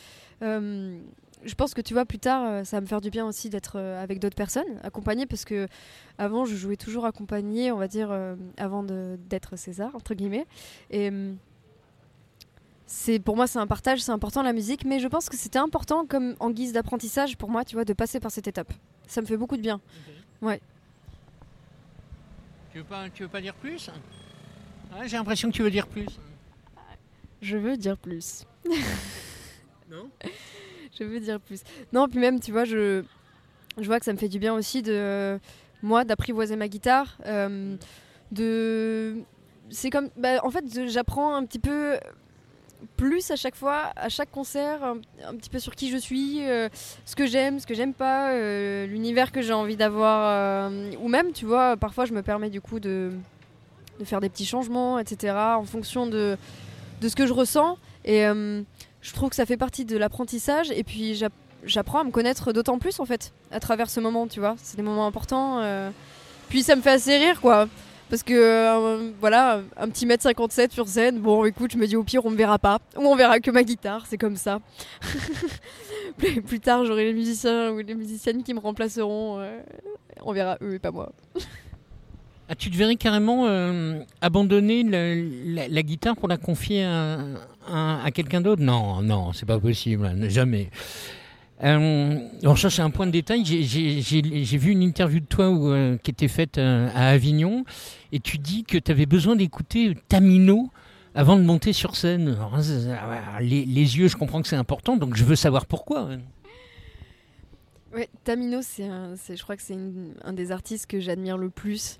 Je 1.44 1.54
pense 1.54 1.72
que 1.72 1.80
tu 1.80 1.94
vois 1.94 2.04
plus 2.04 2.18
tard 2.18 2.42
euh, 2.44 2.64
ça 2.64 2.76
va 2.76 2.80
me 2.80 2.86
faire 2.86 3.00
du 3.00 3.10
bien 3.10 3.26
aussi 3.26 3.48
d'être 3.48 3.76
euh, 3.76 4.02
avec 4.02 4.18
d'autres 4.18 4.34
personnes 4.36 4.80
accompagnées 4.82 5.24
parce 5.26 5.44
que 5.44 5.68
avant 6.18 6.44
je 6.44 6.56
jouais 6.56 6.76
toujours 6.76 7.06
accompagnée 7.06 7.70
on 7.70 7.76
va 7.78 7.86
dire 7.88 8.10
euh, 8.10 8.34
avant 8.56 8.82
d'être 8.82 9.56
César 9.56 9.94
entre 9.94 10.14
guillemets. 10.14 10.46
Et 10.90 11.10
euh, 11.10 11.32
c'est 12.86 13.18
pour 13.20 13.36
moi 13.36 13.46
c'est 13.46 13.58
un 13.58 13.66
partage 13.66 14.00
c'est 14.00 14.10
important 14.12 14.42
la 14.42 14.52
musique 14.52 14.84
mais 14.84 14.98
je 14.98 15.06
pense 15.06 15.28
que 15.28 15.36
c'était 15.36 15.58
important 15.58 16.06
comme 16.06 16.34
en 16.40 16.50
guise 16.50 16.72
d'apprentissage 16.72 17.36
pour 17.36 17.50
moi 17.50 17.64
tu 17.64 17.76
vois 17.76 17.84
de 17.84 17.92
passer 17.92 18.18
par 18.20 18.30
cette 18.32 18.48
étape. 18.48 18.72
Ça 19.06 19.20
me 19.20 19.26
fait 19.26 19.36
beaucoup 19.36 19.56
de 19.56 19.62
bien. 19.62 19.80
Ouais. 20.42 20.60
Tu 22.72 22.78
veux 22.78 22.84
pas, 22.84 23.08
tu 23.10 23.22
veux 23.22 23.28
pas 23.28 23.40
dire 23.40 23.54
plus? 23.54 23.88
Ouais, 24.92 25.08
J'ai 25.08 25.16
l'impression 25.16 25.50
que 25.50 25.54
tu 25.56 25.62
veux 25.62 25.70
dire 25.70 25.86
plus. 25.86 26.06
je 27.40 27.56
veux 27.56 27.76
dire 27.76 27.96
plus. 27.96 28.44
Non? 29.90 30.10
je 30.98 31.04
veux 31.04 31.20
dire 31.20 31.40
plus. 31.40 31.62
Non, 31.92 32.08
puis 32.08 32.18
même, 32.18 32.40
tu 32.40 32.52
vois, 32.52 32.64
je, 32.64 33.02
je 33.78 33.86
vois 33.86 33.98
que 33.98 34.04
ça 34.04 34.12
me 34.12 34.18
fait 34.18 34.28
du 34.28 34.38
bien 34.38 34.54
aussi 34.54 34.82
de 34.82 35.38
moi 35.82 36.04
d'apprivoiser 36.04 36.56
ma 36.56 36.68
guitare, 36.68 37.16
euh, 37.26 37.76
de 38.32 39.16
c'est 39.70 39.90
comme 39.90 40.08
bah, 40.16 40.40
en 40.42 40.50
fait 40.50 40.64
j'apprends 40.88 41.34
un 41.34 41.44
petit 41.44 41.58
peu 41.58 41.98
plus 42.96 43.30
à 43.30 43.36
chaque 43.36 43.56
fois, 43.56 43.92
à 43.96 44.08
chaque 44.08 44.30
concert, 44.30 44.84
un, 44.84 45.34
petit 45.36 45.50
peu 45.50 45.58
sur 45.58 45.74
qui 45.74 45.90
je 45.90 45.96
suis, 45.96 46.44
euh, 46.44 46.68
ce 47.04 47.16
que 47.16 47.26
j'aime, 47.26 47.58
ce 47.58 47.66
que 47.66 47.74
j'aime 47.74 47.92
pas, 47.92 48.32
euh, 48.32 48.86
l'univers 48.86 49.32
que 49.32 49.42
j'ai 49.42 49.52
envie 49.52 49.76
d'avoir, 49.76 50.70
ou 51.00 51.08
même, 51.08 51.32
tu 51.32 51.44
vois, 51.44 51.76
parfois 51.76 52.04
je 52.04 52.12
me 52.12 52.22
permets 52.22 52.50
du 52.50 52.60
coup 52.60 52.78
de, 52.78 53.10
de 53.98 54.04
faire 54.04 54.20
des 54.20 54.28
petits 54.28 54.46
changements, 54.46 55.00
etc., 55.00 55.34
en 55.36 55.64
fonction 55.64 56.06
de, 56.06 56.36
de 57.00 57.08
ce 57.08 57.16
que 57.16 57.26
je 57.26 57.32
ressens. 57.32 57.78
Et 58.04 58.24
je 59.00 59.12
trouve 59.12 59.30
que 59.30 59.36
ça 59.36 59.46
fait 59.46 59.56
partie 59.56 59.84
de 59.84 59.96
l'apprentissage, 59.96 60.70
et 60.70 60.82
puis 60.84 61.14
j'app- 61.14 61.32
j'apprends 61.64 62.00
à 62.00 62.04
me 62.04 62.10
connaître 62.10 62.52
d'autant 62.52 62.78
plus 62.78 62.98
en 63.00 63.04
fait, 63.04 63.32
à 63.50 63.60
travers 63.60 63.90
ce 63.90 64.00
moment, 64.00 64.26
tu 64.26 64.40
vois. 64.40 64.56
C'est 64.62 64.76
des 64.76 64.82
moments 64.82 65.06
importants. 65.06 65.60
euh. 65.60 65.90
Puis 66.48 66.62
ça 66.62 66.76
me 66.76 66.80
fait 66.82 66.90
assez 66.92 67.16
rire, 67.18 67.40
quoi. 67.40 67.68
Parce 68.10 68.22
que, 68.22 68.32
euh, 68.32 69.10
voilà, 69.20 69.60
un 69.76 69.88
petit 69.90 70.06
mètre 70.06 70.22
57 70.22 70.72
sur 70.72 70.88
scène, 70.88 71.18
bon, 71.18 71.44
écoute, 71.44 71.72
je 71.72 71.76
me 71.76 71.86
dis 71.86 71.94
au 71.94 72.02
pire, 72.04 72.24
on 72.24 72.30
me 72.30 72.36
verra 72.36 72.58
pas. 72.58 72.78
Ou 72.96 73.02
on 73.02 73.14
verra 73.14 73.38
que 73.38 73.50
ma 73.50 73.64
guitare, 73.64 74.06
c'est 74.08 74.16
comme 74.16 74.36
ça. 74.36 74.60
plus, 76.16 76.60
tard, 76.60 76.84
j'aurai 76.86 77.04
les 77.04 77.12
musiciens 77.12 77.70
ou 77.72 77.78
les 77.78 77.94
musiciennes 77.94 78.42
qui 78.42 78.54
me 78.54 78.60
remplaceront. 78.60 79.40
euh, 79.40 79.60
on 80.22 80.32
verra 80.32 80.56
eux 80.62 80.74
et 80.74 80.78
pas 80.78 80.90
moi. 80.90 81.12
Ah, 82.48 82.54
tu 82.54 82.70
te 82.70 82.76
verrais 82.78 82.96
carrément 82.96 83.46
abandonner 84.22 84.82
la, 84.82 85.68
la 85.68 85.82
guitare 85.82 86.16
pour 86.16 86.28
la 86.28 86.38
confier 86.38 86.84
à, 86.84 87.18
à- 88.04 88.10
quelqu'un 88.10 88.40
d'autre 88.40 88.62
Non, 88.62 89.02
non, 89.02 89.32
c'est 89.32 89.46
pas 89.46 89.58
possible, 89.58 90.10
jamais. 90.30 90.70
Euh, 91.64 92.20
alors 92.42 92.56
ça 92.56 92.70
c'est 92.70 92.82
un 92.82 92.90
point 92.90 93.06
de 93.06 93.10
détail. 93.10 93.44
J'ai- 93.44 94.58
vu 94.58 94.70
une 94.70 94.82
interview 94.82 95.18
de 95.20 95.26
toi 95.26 95.46
euh, 95.46 95.96
qui 95.98 96.10
était 96.12 96.28
faite 96.28 96.56
euh, 96.58 96.88
à 96.94 97.08
Avignon 97.08 97.64
et 98.12 98.20
tu 98.20 98.38
dis 98.38 98.62
que 98.62 98.78
tu 98.78 98.92
avais 98.92 99.06
besoin 99.06 99.34
d'écouter 99.34 99.96
Tamino 100.08 100.70
avant 101.16 101.36
de 101.36 101.42
monter 101.42 101.72
sur 101.72 101.96
scène. 101.96 102.36
Ah, 102.40 103.40
les, 103.40 103.64
yeux, 103.64 104.06
je 104.06 104.16
comprends 104.16 104.40
que 104.40 104.46
c'est 104.46 104.56
important, 104.56 104.96
donc 104.96 105.16
je 105.16 105.24
veux 105.24 105.34
savoir 105.34 105.66
pourquoi. 105.66 106.10
Ouais, 107.92 108.08
Tamino, 108.22 108.60
c'est 108.62 108.86
je 109.36 109.42
crois 109.42 109.56
que 109.56 109.62
c'est 109.62 109.76
un 110.22 110.32
des 110.32 110.52
artistes 110.52 110.86
que 110.86 111.00
j'admire 111.00 111.38
le 111.38 111.50
plus. 111.50 111.98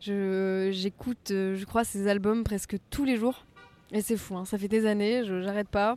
J'écoute, 0.00 1.30
euh, 1.30 1.56
je 1.56 1.64
crois, 1.64 1.84
ses 1.84 2.06
albums 2.08 2.44
presque 2.44 2.76
tous 2.90 3.04
les 3.04 3.16
jours. 3.16 3.44
Et 3.92 4.02
c'est 4.02 4.16
fou, 4.16 4.36
hein, 4.36 4.44
ça 4.44 4.56
fait 4.56 4.68
des 4.68 4.86
années, 4.86 5.24
je, 5.24 5.42
j'arrête 5.42 5.68
pas. 5.68 5.96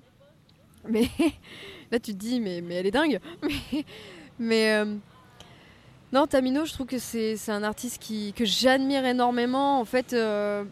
Mais 0.87 1.07
là, 1.91 1.99
tu 1.99 2.13
te 2.13 2.17
dis, 2.17 2.39
mais, 2.39 2.61
mais 2.61 2.75
elle 2.75 2.87
est 2.87 2.91
dingue. 2.91 3.19
Mais, 4.39 4.73
euh, 4.73 4.95
non, 6.11 6.25
Tamino, 6.25 6.65
je 6.65 6.73
trouve 6.73 6.87
que 6.87 6.97
c'est, 6.97 7.37
un 7.49 7.61
artiste 7.61 8.01
qui, 8.01 8.33
que 8.33 8.45
j'admire 8.45 9.05
énormément. 9.05 9.79
En 9.79 9.85
fait, 9.85 10.13
euh, 10.13 10.63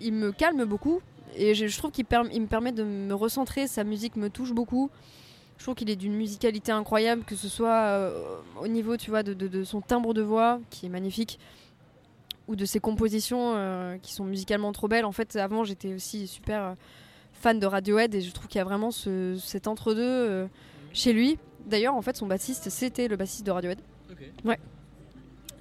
il 0.00 0.12
me 0.12 0.30
calme 0.30 0.64
beaucoup. 0.64 1.00
Et 1.36 1.56
je, 1.56 1.76
trouve 1.76 1.90
qu'il 1.90 2.06
me 2.06 2.46
permet 2.46 2.70
de 2.70 2.84
me 2.84 3.12
recentrer. 3.12 3.66
Sa 3.66 3.82
musique 3.82 4.14
me 4.14 4.30
touche 4.30 4.52
beaucoup. 4.52 4.88
Je 5.58 5.64
trouve 5.64 5.74
qu'il 5.74 5.90
est 5.90 5.96
d'une 5.96 6.14
musicalité 6.14 6.70
incroyable, 6.70 7.24
que 7.24 7.34
ce 7.34 7.48
soit 7.48 7.72
euh, 7.72 8.38
au 8.60 8.68
niveau, 8.68 8.96
tu 8.96 9.10
vois, 9.10 9.24
de 9.24 9.64
son 9.64 9.80
timbre 9.80 10.14
de 10.14 10.22
voix, 10.22 10.60
qui 10.70 10.86
est 10.86 10.90
magnifique, 10.90 11.40
ou 12.48 12.56
de 12.56 12.64
ses 12.64 12.80
compositions 12.80 13.54
euh, 13.56 13.96
qui 13.98 14.12
sont 14.12 14.24
musicalement 14.24 14.72
trop 14.72 14.88
belles. 14.88 15.04
En 15.04 15.12
fait, 15.12 15.36
avant, 15.36 15.64
j'étais 15.64 15.94
aussi 15.94 16.26
super 16.26 16.62
euh, 16.62 16.72
fan 17.32 17.58
de 17.58 17.66
Radiohead 17.66 18.14
et 18.14 18.20
je 18.20 18.30
trouve 18.32 18.48
qu'il 18.48 18.58
y 18.58 18.60
a 18.60 18.64
vraiment 18.64 18.90
ce- 18.90 19.36
cet 19.36 19.66
entre-deux 19.68 20.02
euh, 20.02 20.46
chez 20.92 21.12
lui. 21.12 21.38
D'ailleurs, 21.66 21.94
en 21.94 22.02
fait, 22.02 22.16
son 22.16 22.26
bassiste, 22.26 22.68
c'était 22.70 23.08
le 23.08 23.16
bassiste 23.16 23.46
de 23.46 23.50
Radiohead. 23.50 23.80
Ouais. 24.44 24.58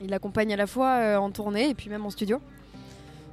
Il 0.01 0.09
l'accompagne 0.09 0.53
à 0.53 0.57
la 0.57 0.67
fois 0.67 1.17
en 1.19 1.31
tournée 1.31 1.69
et 1.69 1.73
puis 1.73 1.89
même 1.89 2.05
en 2.05 2.09
studio. 2.09 2.41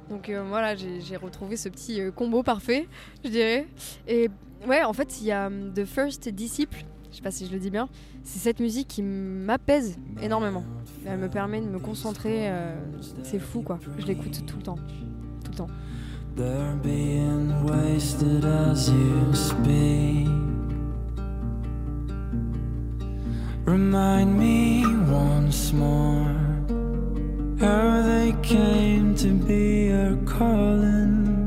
Donc 0.09 0.29
euh, 0.29 0.43
voilà, 0.47 0.75
j'ai 0.75 1.15
retrouvé 1.17 1.57
ce 1.57 1.69
petit 1.69 2.01
combo 2.15 2.43
parfait, 2.43 2.87
je 3.23 3.29
dirais. 3.29 3.67
Et 4.07 4.29
ouais, 4.67 4.83
en 4.83 4.93
fait, 4.93 5.19
il 5.21 5.27
y 5.27 5.31
a 5.31 5.47
hum, 5.47 5.73
The 5.73 5.85
First 5.85 6.29
Disciple, 6.29 6.83
je 7.11 7.17
sais 7.17 7.21
pas 7.21 7.31
si 7.31 7.45
je 7.45 7.51
le 7.51 7.59
dis 7.59 7.69
bien, 7.69 7.89
c'est 8.23 8.39
cette 8.39 8.59
musique 8.59 8.87
qui 8.87 9.03
m'apaise 9.03 9.97
énormément. 10.21 10.63
Elle 11.05 11.19
me 11.19 11.29
permet 11.29 11.59
de 11.59 11.67
me 11.67 11.79
concentrer, 11.79 12.49
euh, 12.49 12.73
c'est 13.23 13.39
fou 13.39 13.61
quoi. 13.61 13.79
Je 13.97 14.05
l'écoute 14.05 14.45
tout 14.45 14.57
le 14.57 14.63
temps. 14.63 14.77
Tout 15.43 15.51
le 15.51 15.57
temps. 15.57 15.67
They're 16.35 16.77
being 16.81 17.51
wasted 17.65 18.45
as 18.45 18.89
you 18.89 19.33
speak. 19.33 20.29
Remind 23.65 24.37
me 24.39 24.85
once 25.11 25.73
more 25.73 26.35
how 27.59 28.01
they 28.01 28.33
came 28.41 29.13
to 29.15 29.27
be 29.27 29.87
your 29.89 30.15
calling. 30.25 31.40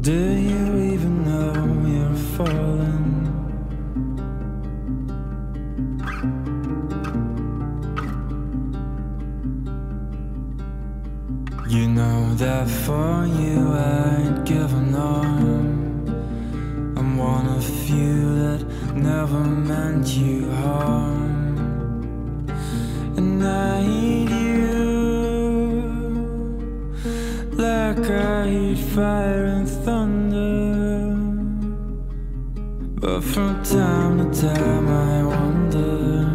Do 0.00 0.12
you 0.12 0.92
even 0.92 1.24
know 1.24 1.54
you're 1.86 2.14
falling? 2.36 3.18
You 11.68 11.88
know 11.88 12.34
that 12.34 12.68
for 12.68 13.26
you 13.26 13.72
I'd 13.72 14.44
give 14.44 14.72
an 14.72 14.94
arm. 14.94 16.06
I'm 16.96 17.16
one 17.16 17.46
of 17.48 17.64
few 17.64 18.36
that 18.36 18.64
never 18.94 19.40
meant 19.40 20.06
you 20.06 20.48
harm. 20.52 22.46
And 23.16 23.44
I 23.44 24.37
like 27.88 28.10
I 28.10 28.48
heat 28.48 28.78
fire 28.94 29.46
and 29.46 29.68
thunder. 29.84 31.14
But 33.00 33.22
from 33.22 33.62
time 33.62 34.18
to 34.18 34.40
time 34.40 34.88
I 34.88 35.22
wonder. 35.22 36.26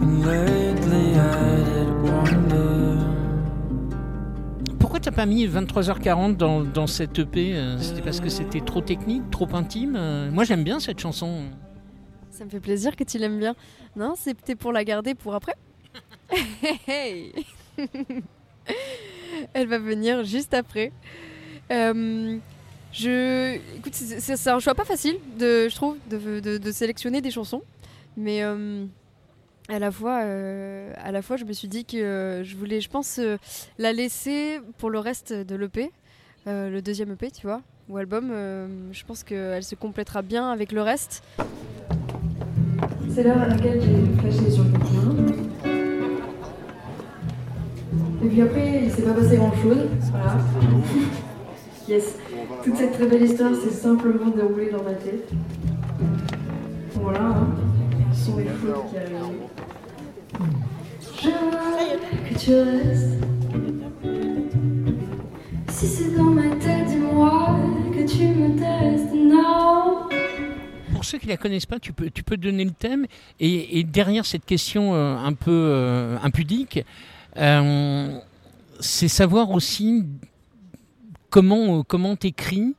And 0.00 0.26
lately 0.26 1.14
I 1.14 1.62
did 1.70 1.90
wonder. 2.02 2.98
Pourquoi 4.78 5.00
t'as 5.00 5.12
pas 5.12 5.26
mis 5.26 5.46
23h40 5.46 6.36
dans, 6.36 6.62
dans 6.62 6.86
cette 6.86 7.18
EP 7.18 7.54
euh, 7.54 7.78
C'était 7.78 8.02
parce 8.02 8.20
que 8.20 8.28
c'était 8.28 8.60
trop 8.60 8.80
technique, 8.80 9.30
trop 9.30 9.48
intime 9.54 9.94
euh, 9.96 10.30
Moi 10.30 10.44
j'aime 10.44 10.64
bien 10.64 10.80
cette 10.80 10.98
chanson. 10.98 11.44
Ça 12.30 12.44
me 12.44 12.50
fait 12.50 12.60
plaisir 12.60 12.96
que 12.96 13.04
tu 13.04 13.18
l'aimes 13.18 13.38
bien. 13.38 13.54
Non, 13.94 14.14
c'était 14.16 14.56
pour 14.56 14.72
la 14.72 14.84
garder 14.84 15.14
pour 15.14 15.34
après. 15.34 15.54
Hey 16.88 17.32
Elle 19.54 19.68
va 19.68 19.78
venir 19.78 20.24
juste 20.24 20.52
après. 20.52 20.92
Euh, 21.70 22.36
je, 22.92 23.56
écoute, 23.76 23.94
c'est 23.94 24.50
un 24.50 24.58
choix 24.58 24.74
pas 24.74 24.84
facile, 24.84 25.16
de, 25.38 25.68
je 25.68 25.74
trouve, 25.74 25.96
de, 26.08 26.70
sélectionner 26.70 27.20
des 27.20 27.30
chansons, 27.30 27.62
mais 28.16 28.42
euh, 28.42 28.84
à 29.68 29.78
la 29.78 29.90
fois, 29.90 30.22
euh, 30.22 30.92
à 31.02 31.10
la 31.10 31.22
fois, 31.22 31.36
je 31.36 31.44
me 31.44 31.52
suis 31.52 31.68
dit 31.68 31.84
que 31.84 32.42
je 32.44 32.56
voulais, 32.56 32.80
je 32.80 32.88
pense, 32.88 33.20
la 33.78 33.92
laisser 33.92 34.60
pour 34.78 34.90
le 34.90 34.98
reste 34.98 35.32
de 35.32 35.56
l'EP, 35.56 35.90
le 36.46 36.80
deuxième 36.80 37.12
EP, 37.12 37.30
tu 37.30 37.46
vois, 37.46 37.62
ou 37.88 37.96
album. 37.96 38.32
je 38.92 39.04
pense 39.04 39.22
qu'elle 39.22 39.64
se 39.64 39.74
complétera 39.74 40.22
bien 40.22 40.50
avec 40.50 40.72
le 40.72 40.82
reste. 40.82 41.22
C'est 43.08 43.22
l'heure 43.22 43.40
à 43.40 43.48
laquelle 43.48 43.80
j'ai 43.80 44.20
flashé 44.20 44.50
sur 44.50 44.64
le 44.64 44.93
Et 48.24 48.28
puis 48.28 48.40
après, 48.40 48.84
il 48.84 48.90
s'est 48.90 49.02
pas 49.02 49.12
passé 49.12 49.36
grand 49.36 49.54
chose. 49.62 49.86
Voilà. 50.10 50.38
Yes. 51.86 52.16
Toute 52.64 52.76
cette 52.76 52.92
très 52.92 53.06
belle 53.06 53.24
histoire 53.24 53.54
s'est 53.54 53.68
simplement 53.68 54.30
déroulée 54.30 54.70
dans 54.70 54.82
ma 54.82 54.94
tête. 54.94 55.28
Voilà. 56.94 57.26
Hein. 57.26 57.46
Ce 58.10 58.24
sont 58.24 58.38
les 58.38 58.46
fautes 58.46 58.90
qui 58.90 58.96
arrivent. 58.96 59.20
Je 61.20 61.28
veux 61.28 62.30
que 62.30 62.38
tu 62.38 62.54
restes. 62.54 63.18
Si 65.68 65.86
c'est 65.86 66.16
dans 66.16 66.22
ma 66.22 66.56
tête, 66.56 66.86
dis-moi 66.86 67.58
que 67.92 68.10
tu 68.10 68.28
me 68.28 68.58
testes. 68.58 69.12
Non? 69.12 70.08
Pour 70.94 71.04
ceux 71.04 71.18
qui 71.18 71.26
la 71.26 71.36
connaissent 71.36 71.66
pas, 71.66 71.78
tu 71.78 71.92
peux, 71.92 72.08
tu 72.08 72.22
peux 72.22 72.38
donner 72.38 72.64
le 72.64 72.70
thème. 72.70 73.04
Et, 73.40 73.78
et 73.78 73.84
derrière 73.84 74.24
cette 74.24 74.46
question 74.46 74.94
euh, 74.94 75.16
un 75.16 75.34
peu 75.34 75.50
euh, 75.50 76.16
impudique, 76.22 76.82
euh, 77.36 78.18
c'est 78.80 79.08
savoir 79.08 79.50
aussi 79.50 80.04
comment 81.30 81.78
euh, 81.78 81.82
comment 81.82 82.16
t'écris, 82.16 82.74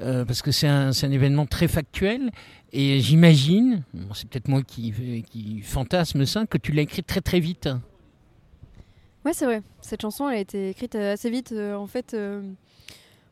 euh, 0.00 0.24
parce 0.24 0.42
que 0.42 0.50
c'est 0.50 0.68
un, 0.68 0.90
un 0.90 1.10
événement 1.10 1.46
très 1.46 1.68
factuel. 1.68 2.30
Et 2.72 3.00
j'imagine, 3.00 3.82
c'est 4.14 4.28
peut-être 4.28 4.48
moi 4.48 4.62
qui, 4.62 4.94
qui 5.30 5.60
fantasme 5.60 6.24
ça, 6.24 6.46
que 6.46 6.56
tu 6.56 6.72
l'as 6.72 6.82
écrit 6.82 7.02
très 7.02 7.20
très 7.20 7.38
vite. 7.38 7.68
Ouais, 9.26 9.34
c'est 9.34 9.44
vrai. 9.44 9.62
Cette 9.82 10.00
chanson, 10.00 10.28
elle 10.30 10.38
a 10.38 10.40
été 10.40 10.70
écrite 10.70 10.94
assez 10.94 11.28
vite. 11.28 11.52
En 11.52 11.86
fait, 11.86 12.16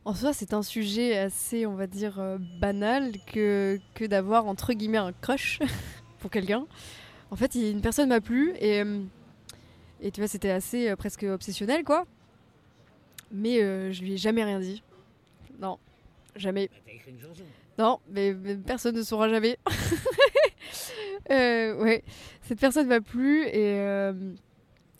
en 0.05 0.13
soi, 0.13 0.31
c'est 0.33 0.53
un 0.53 0.61
sujet 0.61 1.17
assez, 1.17 1.65
on 1.65 1.73
va 1.73 1.87
dire, 1.87 2.21
banal 2.59 3.13
que, 3.25 3.79
que 3.95 4.05
d'avoir, 4.05 4.45
entre 4.45 4.73
guillemets, 4.73 4.99
un 4.99 5.11
crush 5.11 5.57
pour 6.19 6.29
quelqu'un. 6.29 6.67
En 7.31 7.35
fait, 7.35 7.55
une 7.55 7.81
personne 7.81 8.09
m'a 8.09 8.21
plu 8.21 8.53
et, 8.59 8.83
et 10.01 10.11
tu 10.11 10.21
vois, 10.21 10.27
c'était 10.27 10.49
assez 10.49 10.89
euh, 10.89 10.95
presque 10.95 11.23
obsessionnel, 11.23 11.83
quoi. 11.83 12.05
Mais 13.31 13.61
euh, 13.61 13.91
je 13.91 14.01
lui 14.01 14.13
ai 14.13 14.17
jamais 14.17 14.43
rien 14.43 14.59
dit. 14.59 14.83
Non, 15.59 15.77
jamais. 16.35 16.69
Non, 17.77 17.99
mais, 18.09 18.33
mais 18.33 18.55
personne 18.55 18.95
ne 18.95 19.03
saura 19.03 19.29
jamais. 19.29 19.57
Euh, 21.29 21.75
ouais, 21.75 22.03
cette 22.41 22.59
personne 22.59 22.87
m'a 22.87 22.99
plu 22.99 23.45
et, 23.45 23.75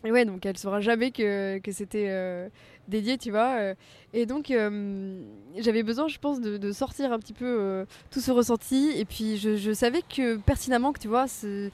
et 0.05 0.11
ouais, 0.11 0.23
donc 0.23 0.45
elle 0.45 0.57
saura 0.57 0.79
jamais 0.79 1.11
que, 1.11 1.57
que 1.57 1.71
c'était 1.71 2.49
dédié, 2.87 3.17
tu 3.17 3.31
vois. 3.31 3.73
et 4.13 4.25
donc 4.27 4.51
euh, 4.51 5.19
j'avais 5.57 5.81
besoin, 5.83 6.07
je 6.07 6.19
pense, 6.19 6.39
de, 6.39 6.57
de 6.57 6.71
sortir 6.71 7.11
un 7.11 7.19
petit 7.19 7.33
peu 7.33 7.45
euh, 7.45 7.85
tout 8.11 8.19
ce 8.19 8.31
ressenti. 8.31 8.91
Et 8.95 9.05
puis 9.05 9.37
je, 9.37 9.55
je 9.55 9.71
savais 9.71 10.01
que 10.03 10.37
pertinemment 10.37 10.93
que, 10.93 10.99
tu 10.99 11.07
vois, 11.07 11.27
ce, 11.27 11.69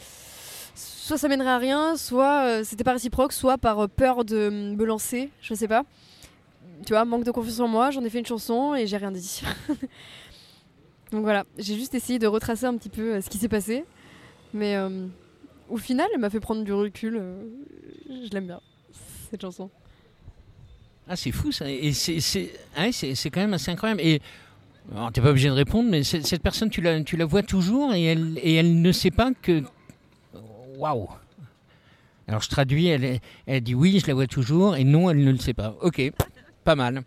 soit 0.77 1.17
ça 1.17 1.27
mènerait 1.27 1.49
à 1.49 1.57
rien, 1.57 1.97
soit 1.97 2.45
euh, 2.45 2.63
c'était 2.63 2.83
pas 2.83 2.93
réciproque, 2.93 3.33
soit 3.33 3.57
par 3.57 3.79
euh, 3.79 3.87
peur 3.87 4.23
de 4.23 4.49
me 4.49 4.85
lancer, 4.85 5.29
je 5.41 5.53
sais 5.53 5.67
pas. 5.67 5.83
Tu 6.85 6.93
vois, 6.93 7.05
manque 7.05 7.23
de 7.23 7.31
confiance 7.31 7.59
en 7.59 7.67
moi, 7.67 7.91
j'en 7.91 8.03
ai 8.03 8.09
fait 8.09 8.19
une 8.19 8.25
chanson 8.25 8.75
et 8.75 8.85
j'ai 8.85 8.97
rien 8.97 9.11
dit. 9.11 9.41
Donc 11.11 11.21
voilà, 11.21 11.45
j'ai 11.57 11.75
juste 11.75 11.95
essayé 11.95 12.19
de 12.19 12.27
retracer 12.27 12.65
un 12.65 12.77
petit 12.77 12.89
peu 12.89 13.15
euh, 13.15 13.21
ce 13.21 13.29
qui 13.29 13.37
s'est 13.37 13.47
passé. 13.47 13.85
Mais 14.53 14.77
au 15.69 15.75
final, 15.75 16.07
elle 16.13 16.21
m'a 16.21 16.29
fait 16.29 16.39
prendre 16.39 16.63
du 16.63 16.71
recul. 16.71 17.21
je 18.09 18.29
l'aime 18.31 18.47
bien, 18.47 18.61
cette 19.29 19.41
chanson. 19.41 19.69
Ah, 21.09 21.17
c'est 21.17 21.31
fou 21.31 21.51
ça. 21.51 21.69
Et 21.69 21.91
c'est, 21.91 22.21
c'est, 22.21 22.53
ouais, 22.77 22.91
quand 23.25 23.41
même 23.41 23.53
assez 23.53 23.69
incroyable. 23.71 24.01
Et 24.01 24.21
alors, 24.95 25.11
t'es 25.11 25.19
pas 25.19 25.31
obligé 25.31 25.49
de 25.49 25.53
répondre, 25.53 25.89
mais 25.89 26.03
cette 26.03 26.41
personne, 26.41 26.69
tu 26.69 26.81
la, 26.81 27.03
tu 27.03 27.17
la 27.17 27.25
vois 27.25 27.43
toujours 27.43 27.93
et 27.93 28.03
elle, 28.05 28.39
et 28.41 28.55
elle 28.55 28.81
ne 28.81 28.91
sait 28.91 29.11
pas 29.11 29.31
que. 29.41 29.63
Waouh! 30.77 31.07
Alors 32.27 32.41
je 32.41 32.49
traduis, 32.49 32.87
elle, 32.87 33.19
elle 33.47 33.61
dit 33.61 33.73
oui, 33.73 33.99
je 33.99 34.07
la 34.07 34.13
vois 34.13 34.27
toujours, 34.27 34.75
et 34.75 34.83
non, 34.83 35.09
elle 35.09 35.23
ne 35.23 35.31
le 35.31 35.37
sait 35.37 35.55
pas. 35.55 35.75
Ok, 35.81 36.01
pas 36.63 36.75
mal. 36.75 37.01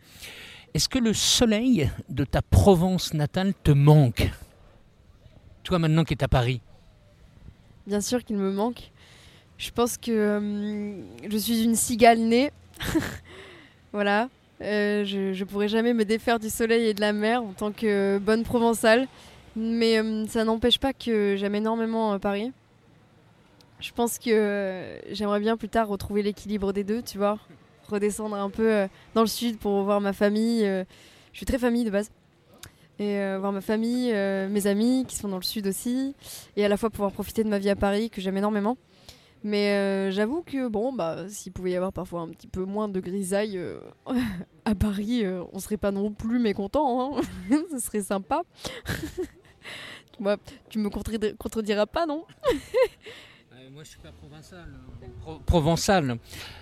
Est-ce 0.75 0.89
que 0.89 0.99
le 0.99 1.13
soleil 1.13 1.89
de 2.09 2.25
ta 2.25 2.43
Provence 2.43 3.15
natale 3.15 3.55
te 3.63 3.71
manque? 3.71 4.29
Toi 5.63 5.79
maintenant 5.79 6.03
qui 6.03 6.15
es 6.15 6.25
à 6.25 6.29
Paris 6.29 6.61
Bien 7.87 8.01
sûr 8.01 8.25
qu'il 8.25 8.37
me 8.37 8.51
manque. 8.51 8.91
Je 9.57 9.71
pense 9.71 9.99
que 9.99 10.11
euh, 10.11 11.03
je 11.31 11.37
suis 11.37 11.63
une 11.63 11.77
cigale 11.77 12.19
née. 12.19 12.51
voilà. 13.93 14.29
Euh, 14.63 15.05
je, 15.05 15.33
je 15.33 15.45
pourrais 15.45 15.69
jamais 15.69 15.95
me 15.95 16.05
défaire 16.05 16.41
du 16.41 16.51
soleil 16.51 16.89
et 16.89 16.95
de 16.95 17.01
la 17.01 17.13
mer 17.13 17.43
en 17.43 17.53
tant 17.53 17.71
que 17.71 18.19
bonne 18.19 18.43
provençale. 18.43 19.07
Mais 19.55 19.99
euh, 19.99 20.27
ça 20.27 20.45
n'empêche 20.45 20.79
pas 20.79 20.93
que 20.93 21.37
j'aime 21.39 21.55
énormément 21.55 22.19
Paris. 22.19 22.53
Je 23.81 23.93
pense 23.93 24.19
que 24.19 24.31
euh, 24.31 24.99
j'aimerais 25.13 25.41
bien 25.41 25.57
plus 25.57 25.69
tard 25.69 25.89
retrouver 25.89 26.23
l'équilibre 26.23 26.73
des 26.73 26.85
deux, 26.85 27.03
tu 27.03 27.19
vois. 27.19 27.39
Redescendre 27.89 28.37
un 28.37 28.51
peu 28.51 28.73
euh, 28.73 28.89
dans 29.15 29.23
le 29.23 29.27
sud 29.27 29.59
pour 29.59 29.83
voir 29.83 30.01
ma 30.01 30.13
famille. 30.13 30.65
euh, 30.65 30.85
je 31.33 31.39
suis 31.39 31.47
très 31.47 31.59
famille 31.59 31.85
de 31.85 31.91
base. 31.91 32.11
Et 32.99 33.19
euh, 33.19 33.39
voir 33.41 33.53
ma 33.53 33.63
famille, 33.63 34.13
euh, 34.13 34.49
mes 34.49 34.67
amis 34.67 35.07
qui 35.09 35.17
sont 35.17 35.29
dans 35.29 35.39
le 35.39 35.43
sud 35.43 35.67
aussi. 35.67 36.15
Et 36.57 36.65
à 36.65 36.69
la 36.69 36.77
fois 36.77 36.91
pouvoir 36.91 37.13
profiter 37.13 37.43
de 37.43 37.49
ma 37.49 37.59
vie 37.59 37.71
à 37.71 37.77
Paris 37.77 38.11
que 38.11 38.21
j'aime 38.21 38.37
énormément. 38.37 38.77
Mais 39.43 39.71
euh, 39.71 40.11
j'avoue 40.11 40.43
que 40.43 40.69
bon, 40.69 40.93
bah, 40.93 41.27
s'il 41.31 41.51
pouvait 41.53 41.71
y 41.71 41.77
avoir 41.77 41.95
parfois 41.95 42.21
un 42.21 42.29
petit 42.29 42.47
peu 42.47 42.65
moins 42.67 42.89
de 42.89 43.01
grisaille 43.01 43.57
euh, 43.57 43.81
à 44.67 44.75
Paris, 44.75 45.25
euh, 45.25 45.43
on 45.55 45.59
serait 45.61 45.79
pas 45.79 45.93
non 45.93 46.13
plus 46.13 46.39
mécontent. 46.39 47.17
Hein 47.17 47.23
Ce 47.71 47.79
serait 47.79 48.03
sympa. 48.03 48.43
Tu 50.69 50.79
me 50.79 50.91
contrediras 50.91 51.87
pas, 51.87 52.05
non 52.05 52.27
Moi, 53.81 53.85
je 53.87 53.93
suis 53.93 53.99
pas 54.01 54.13
provençal. 54.13 54.67
provençal. 55.47 56.19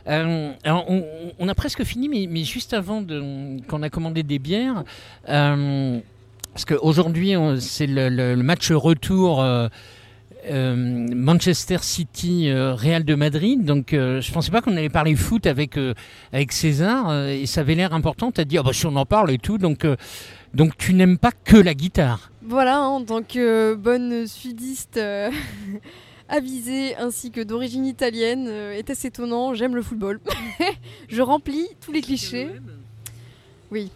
Euh, 0.06 0.52
alors, 0.62 0.84
on, 0.88 1.04
on 1.40 1.48
a 1.48 1.54
presque 1.56 1.82
fini, 1.82 2.08
mais, 2.08 2.28
mais 2.30 2.44
juste 2.44 2.74
avant 2.74 3.02
de, 3.02 3.60
qu'on 3.66 3.82
a 3.82 3.90
commandé 3.90 4.22
des 4.22 4.38
bières, 4.38 4.84
euh, 5.28 5.98
parce 6.52 6.64
qu'aujourd'hui, 6.64 7.32
c'est 7.58 7.88
le, 7.88 8.08
le- 8.08 8.36
le 8.36 8.42
match 8.44 8.70
retour 8.70 9.42
euh, 9.42 9.66
euh, 10.48 11.08
Manchester 11.12 11.78
City 11.80 12.50
euh, 12.50 12.76
Real 12.76 13.02
de 13.02 13.16
Madrid. 13.16 13.64
Donc, 13.64 13.94
euh, 13.94 14.20
je 14.20 14.30
pensais 14.32 14.52
pas 14.52 14.60
qu'on 14.60 14.76
allait 14.76 14.88
parler 14.88 15.16
foot 15.16 15.48
avec, 15.48 15.76
euh, 15.76 15.94
avec 16.32 16.52
César, 16.52 17.08
euh, 17.10 17.30
et 17.30 17.46
ça 17.46 17.62
avait 17.62 17.74
l'air 17.74 17.94
important. 17.94 18.30
Tu 18.30 18.40
as 18.42 18.44
dit, 18.44 18.58
ah 18.58 18.62
bah, 18.62 18.72
si 18.72 18.86
on 18.86 18.94
en 18.94 19.06
parle 19.06 19.32
et 19.32 19.38
tout. 19.38 19.58
Donc, 19.58 19.84
euh, 19.84 19.96
donc 20.54 20.76
tu 20.78 20.94
n'aimes 20.94 21.18
pas 21.18 21.32
que 21.32 21.56
la 21.56 21.74
guitare. 21.74 22.30
Voilà, 22.42 22.76
hein, 22.78 22.86
en 22.86 23.02
tant 23.04 23.24
que 23.24 23.74
bonne 23.74 24.28
sudiste 24.28 25.00
avisée 26.28 26.96
ainsi 26.96 27.30
que 27.30 27.40
d'origine 27.40 27.86
italienne, 27.86 28.46
euh, 28.48 28.72
est-ce 28.72 29.06
étonnant, 29.06 29.54
j'aime 29.54 29.74
le 29.74 29.82
football. 29.82 30.20
je 31.08 31.22
remplis 31.22 31.68
tous 31.80 31.92
les 31.92 32.00
clichés. 32.00 32.48
Oui, 33.70 33.90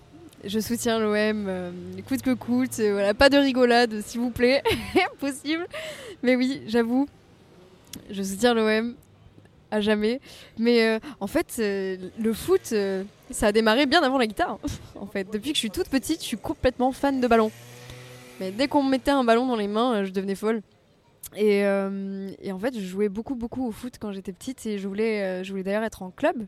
je 0.44 0.58
soutiens 0.60 0.98
l'OM, 0.98 1.46
euh, 1.48 1.70
coûte 2.06 2.22
que 2.22 2.34
coûte, 2.34 2.78
euh, 2.80 2.92
voilà, 2.92 3.14
pas 3.14 3.30
de 3.30 3.38
rigolade 3.38 4.00
s'il 4.02 4.20
vous 4.20 4.30
plaît, 4.30 4.62
possible. 5.20 5.66
Mais 6.22 6.36
oui, 6.36 6.62
j'avoue, 6.66 7.08
je 8.10 8.22
soutiens 8.22 8.54
l'OM 8.54 8.94
à 9.72 9.80
jamais. 9.80 10.20
Mais 10.58 10.86
euh, 10.86 10.98
en 11.18 11.26
fait, 11.26 11.56
euh, 11.58 11.96
le 12.20 12.32
foot, 12.32 12.70
euh, 12.72 13.02
ça 13.30 13.48
a 13.48 13.52
démarré 13.52 13.86
bien 13.86 14.02
avant 14.02 14.18
la 14.18 14.26
guitare. 14.26 14.58
en 15.00 15.06
fait, 15.06 15.28
depuis 15.32 15.50
que 15.50 15.56
je 15.56 15.60
suis 15.60 15.70
toute 15.70 15.88
petite, 15.88 16.20
je 16.20 16.26
suis 16.26 16.36
complètement 16.36 16.92
fan 16.92 17.20
de 17.20 17.26
ballon. 17.26 17.50
Mais 18.38 18.52
dès 18.52 18.68
qu'on 18.68 18.82
me 18.82 18.90
mettait 18.90 19.10
un 19.10 19.24
ballon 19.24 19.46
dans 19.46 19.56
les 19.56 19.68
mains, 19.68 20.04
je 20.04 20.10
devenais 20.10 20.34
folle. 20.34 20.62
Et, 21.36 21.64
euh, 21.64 22.30
et 22.40 22.52
en 22.52 22.58
fait, 22.58 22.74
je 22.74 22.84
jouais 22.84 23.08
beaucoup, 23.08 23.34
beaucoup 23.34 23.66
au 23.66 23.72
foot 23.72 23.94
quand 24.00 24.12
j'étais 24.12 24.32
petite 24.32 24.66
et 24.66 24.78
je 24.78 24.86
voulais, 24.86 25.40
euh, 25.40 25.44
voulais 25.48 25.62
d'ailleurs 25.62 25.84
être 25.84 26.02
en 26.02 26.10
club. 26.10 26.46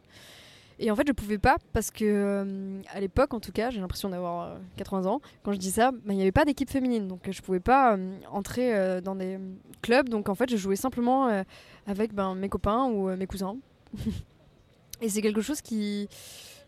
Et 0.81 0.91
en 0.91 0.97
fait, 0.97 1.07
je 1.07 1.12
pouvais 1.12 1.39
pas 1.39 1.57
parce 1.72 1.91
que 1.91 2.05
euh, 2.05 2.83
à 2.93 3.01
l'époque, 3.01 3.33
en 3.33 3.41
tout 3.41 3.53
cas, 3.53 3.70
j'ai 3.70 3.81
l'impression 3.81 4.09
d'avoir 4.09 4.49
euh, 4.49 4.59
80 4.77 5.07
ans. 5.07 5.20
Quand 5.43 5.53
je 5.53 5.59
dis 5.59 5.70
ça, 5.70 5.93
bah, 5.93 5.99
il 6.12 6.16
n'y 6.16 6.22
avait 6.22 6.33
pas 6.33 6.45
d'équipe 6.45 6.68
féminine, 6.68 7.07
donc 7.07 7.31
je 7.31 7.43
pouvais 7.43 7.61
pas 7.61 7.97
entrer 8.31 9.01
dans 9.01 9.14
des 9.14 9.39
clubs. 9.83 10.09
Donc 10.09 10.29
en 10.29 10.35
fait, 10.35 10.51
je 10.51 10.57
jouais 10.57 10.77
simplement 10.77 11.45
avec 11.87 12.12
ben, 12.12 12.35
mes 12.35 12.49
copains 12.49 12.85
ou 12.87 13.14
mes 13.16 13.27
cousins. 13.27 13.57
et 15.01 15.09
c'est 15.09 15.22
quelque 15.22 15.43
chose 15.43 15.61
qui 15.61 16.09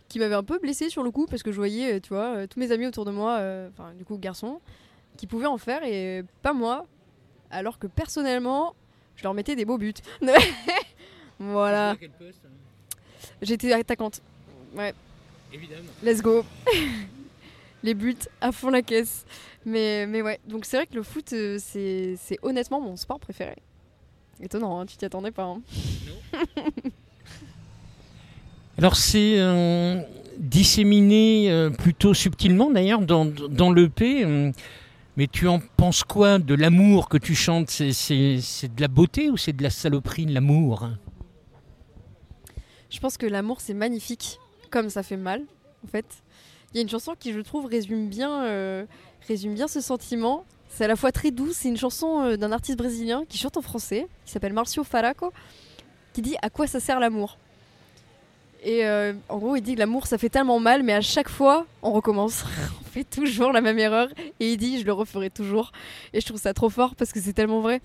qui 0.09 0.21
m'avait 0.21 0.37
un 0.37 0.45
peu 0.45 0.61
blessée 0.61 0.89
sur 0.89 1.03
le 1.03 1.11
coup 1.11 1.27
parce 1.27 1.43
que 1.43 1.51
je 1.51 1.57
voyais, 1.57 2.01
tu 2.01 2.11
vois, 2.11 2.47
tous 2.47 2.61
mes 2.61 2.71
amis 2.71 2.87
autour 2.87 3.05
de 3.05 3.11
moi, 3.11 3.41
enfin 3.73 3.93
du 3.95 4.05
coup 4.05 4.17
garçons, 4.19 4.61
qui 5.17 5.27
pouvaient 5.27 5.47
en 5.47 5.59
faire 5.59 5.83
et 5.83 6.23
pas 6.43 6.53
moi. 6.53 6.87
Alors 7.51 7.79
que 7.79 7.87
personnellement, 7.87 8.75
je 9.17 9.23
leur 9.23 9.35
mettais 9.35 9.57
des 9.57 9.65
beaux 9.65 9.79
buts. 9.79 9.95
voilà. 11.39 11.97
J'étais 13.43 13.73
attaquante. 13.73 14.21
Ouais. 14.75 14.95
Évidemment. 15.53 15.89
Let's 16.03 16.23
go. 16.23 16.45
Les 17.83 17.95
buts 17.95 18.17
à 18.41 18.51
fond 18.53 18.71
la 18.71 18.83
caisse. 18.83 19.25
Mais, 19.65 20.07
mais 20.07 20.23
ouais, 20.23 20.41
donc 20.47 20.65
c'est 20.65 20.77
vrai 20.77 20.87
que 20.87 20.95
le 20.95 21.03
foot, 21.03 21.33
euh, 21.33 21.59
c'est 21.61 22.17
c'est 22.21 22.39
honnêtement 22.43 22.81
mon 22.81 22.97
sport 22.97 23.21
préféré. 23.21 23.57
Étonnant, 24.41 24.81
hein, 24.81 24.87
tu 24.87 24.97
t'y 24.97 25.05
attendais 25.05 25.31
pas. 25.31 25.45
hein. 25.45 25.61
Alors 28.79 28.97
c'est 28.97 29.37
euh, 29.39 30.01
disséminé 30.39 31.51
euh, 31.51 31.71
plutôt 31.71 32.13
subtilement 32.15 32.71
d'ailleurs 32.71 33.01
dans, 33.01 33.25
dans 33.25 33.73
l'EP. 33.73 34.25
euh, 34.25 34.53
mais 35.17 35.27
tu 35.27 35.49
en 35.49 35.61
penses 35.77 36.05
quoi 36.05 36.39
de 36.39 36.55
l'amour 36.55 37.09
que 37.09 37.17
tu 37.19 37.35
chantes? 37.35 37.71
C'est- 37.71 38.69
de 38.75 38.81
la 38.81 38.89
beauté 38.89 39.31
ou 39.31 39.37
c'est 39.37 39.53
de 39.53 39.63
la 39.63 39.71
saloperie, 39.71 40.27
l'amour? 40.27 40.89
Je 42.91 43.01
pense 43.01 43.17
que 43.17 43.27
l'amour 43.27 43.61
c'est 43.61 43.75
magnifique, 43.75 44.39
comme 44.71 44.91
ça 44.91 45.03
fait 45.03 45.17
mal, 45.17 45.43
en 45.85 45.89
fait. 45.89 46.07
Il 46.73 46.77
y 46.77 46.81
a 46.81 46.83
une 46.83 46.89
chanson 46.89 47.15
qui, 47.19 47.33
je 47.33 47.41
trouve, 47.41 47.67
résume 47.67 48.09
bien, 48.09 48.45
euh, 48.45 48.85
ce 49.29 49.81
sentiment. 49.81 50.45
C'est 50.69 50.85
à 50.85 50.89
la 50.89 50.97
fois 50.97 51.13
très 51.13 51.31
doux, 51.31 51.53
c'est 51.53 51.69
une 51.69 51.77
chanson 51.77 52.21
euh, 52.21 52.37
d'un 52.37 52.53
artiste 52.53 52.79
brésilien 52.79 53.25
qui 53.29 53.39
chante 53.39 53.57
en 53.57 53.63
français, 53.63 54.07
qui 54.25 54.33
s'appelle 54.33 54.53
Marcio 54.53 54.85
Faraco, 54.85 55.33
qui 56.13 56.23
dit 56.23 56.37
À 56.43 56.51
quoi 56.51 56.67
ça 56.67 56.81
sert 56.81 57.01
l'amour? 57.01 57.39
Et 58.63 58.85
euh, 58.87 59.13
en 59.29 59.39
gros, 59.39 59.57
il 59.57 59.63
dit 59.63 59.75
que 59.75 59.79
l'amour 59.79 60.07
ça 60.07 60.19
fait 60.19 60.29
tellement 60.29 60.59
mal, 60.59 60.83
mais 60.83 60.93
à 60.93 61.01
chaque 61.01 61.29
fois, 61.29 61.67
on 61.83 61.93
recommence. 61.93 62.45
on 62.81 62.85
fait 62.85 63.05
toujours 63.05 63.53
la 63.53 63.61
même 63.61 63.79
erreur. 63.79 64.09
Et 64.41 64.53
il 64.53 64.57
dit 64.57 64.81
Je 64.81 64.87
le 64.87 64.93
referai 64.93 65.31
toujours. 65.31 65.73
Et 66.13 66.21
je 66.21 66.27
trouve 66.27 66.41
ça 66.41 66.55
trop 66.55 66.71
fort 66.71 66.95
parce 66.97 67.13
que 67.13 67.21
c'est 67.21 67.33
tellement 67.33 67.61
vrai. 67.61 67.81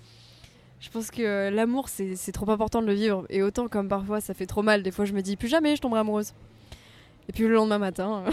Je 0.80 0.90
pense 0.90 1.12
que 1.12 1.22
euh, 1.22 1.50
l'amour, 1.50 1.88
c'est 1.88 2.32
trop 2.32 2.50
important 2.50 2.82
de 2.82 2.86
le 2.86 2.94
vivre. 2.94 3.24
Et 3.30 3.42
autant 3.42 3.68
comme 3.68 3.88
parfois 3.88 4.20
ça 4.20 4.34
fait 4.34 4.46
trop 4.46 4.62
mal, 4.62 4.82
des 4.82 4.90
fois 4.90 5.04
je 5.04 5.12
me 5.12 5.22
dis 5.22 5.36
plus 5.36 5.46
jamais 5.48 5.76
je 5.76 5.80
tomberai 5.80 6.00
amoureuse. 6.00 6.32
Et 7.28 7.32
puis 7.32 7.44
le 7.44 7.54
lendemain 7.54 7.78
matin. 7.78 8.24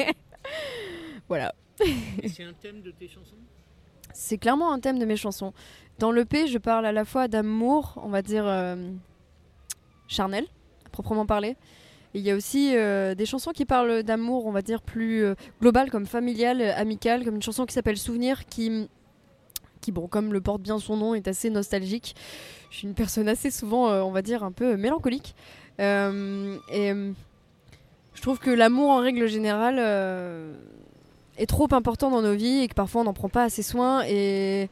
euh, 0.00 0.04
voilà. 1.28 1.54
C'est 2.26 2.44
un 2.44 2.54
thème 2.54 2.80
de 2.80 2.90
tes 2.90 3.08
chansons? 3.08 3.36
C'est 4.14 4.38
clairement 4.38 4.72
un 4.72 4.80
thème 4.80 4.98
de 4.98 5.04
mes 5.04 5.16
chansons. 5.16 5.52
Dans 5.98 6.12
l'EP, 6.12 6.46
je 6.46 6.58
parle 6.58 6.86
à 6.86 6.92
la 6.92 7.04
fois 7.04 7.28
d'amour, 7.28 8.00
on 8.02 8.08
va 8.08 8.22
dire 8.22 8.44
euh, 8.46 8.90
charnel, 10.08 10.46
proprement 10.88 11.26
parler. 11.26 11.56
Il 12.14 12.22
y 12.22 12.30
a 12.30 12.34
aussi 12.34 12.72
euh, 12.74 13.14
des 13.14 13.26
chansons 13.26 13.52
qui 13.52 13.66
parlent 13.66 14.02
d'amour, 14.02 14.46
on 14.46 14.50
va 14.50 14.62
dire 14.62 14.80
plus 14.80 15.24
euh, 15.24 15.34
global, 15.60 15.90
comme 15.90 16.06
familial, 16.06 16.60
euh, 16.62 16.74
amical, 16.74 17.24
comme 17.24 17.36
une 17.36 17.42
chanson 17.42 17.66
qui 17.66 17.74
s'appelle 17.74 17.98
Souvenir, 17.98 18.46
qui, 18.46 18.88
qui, 19.82 19.92
bon, 19.92 20.06
comme 20.08 20.32
le 20.32 20.40
porte 20.40 20.62
bien 20.62 20.78
son 20.78 20.96
nom, 20.96 21.14
est 21.14 21.28
assez 21.28 21.50
nostalgique. 21.50 22.16
Je 22.70 22.78
suis 22.78 22.88
une 22.88 22.94
personne 22.94 23.28
assez 23.28 23.50
souvent, 23.50 23.90
on 24.04 24.10
va 24.10 24.22
dire, 24.22 24.42
un 24.42 24.52
peu 24.52 24.76
mélancolique. 24.76 25.34
Et 25.78 25.82
je 28.14 28.20
trouve 28.20 28.38
que 28.38 28.50
l'amour, 28.50 28.90
en 28.90 28.98
règle 28.98 29.26
générale, 29.26 29.78
est 31.38 31.46
trop 31.46 31.68
important 31.72 32.10
dans 32.10 32.20
nos 32.20 32.34
vies 32.34 32.64
et 32.64 32.68
que 32.68 32.74
parfois 32.74 33.00
on 33.00 33.04
n'en 33.04 33.14
prend 33.14 33.30
pas 33.30 33.44
assez 33.44 33.62
soin. 33.62 34.02
Et, 34.06 34.68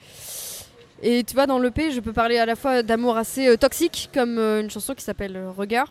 et 1.03 1.25
tu 1.25 1.35
vois, 1.35 1.47
dans 1.47 1.59
l'EP, 1.59 1.91
je 1.91 2.01
peux 2.01 2.13
parler 2.13 2.37
à 2.37 2.45
la 2.45 2.55
fois 2.55 2.83
d'amour 2.83 3.17
assez 3.17 3.57
toxique, 3.57 4.11
comme 4.13 4.39
une 4.39 4.69
chanson 4.69 4.93
qui 4.95 5.05
s'appelle 5.05 5.43
Regard. 5.57 5.91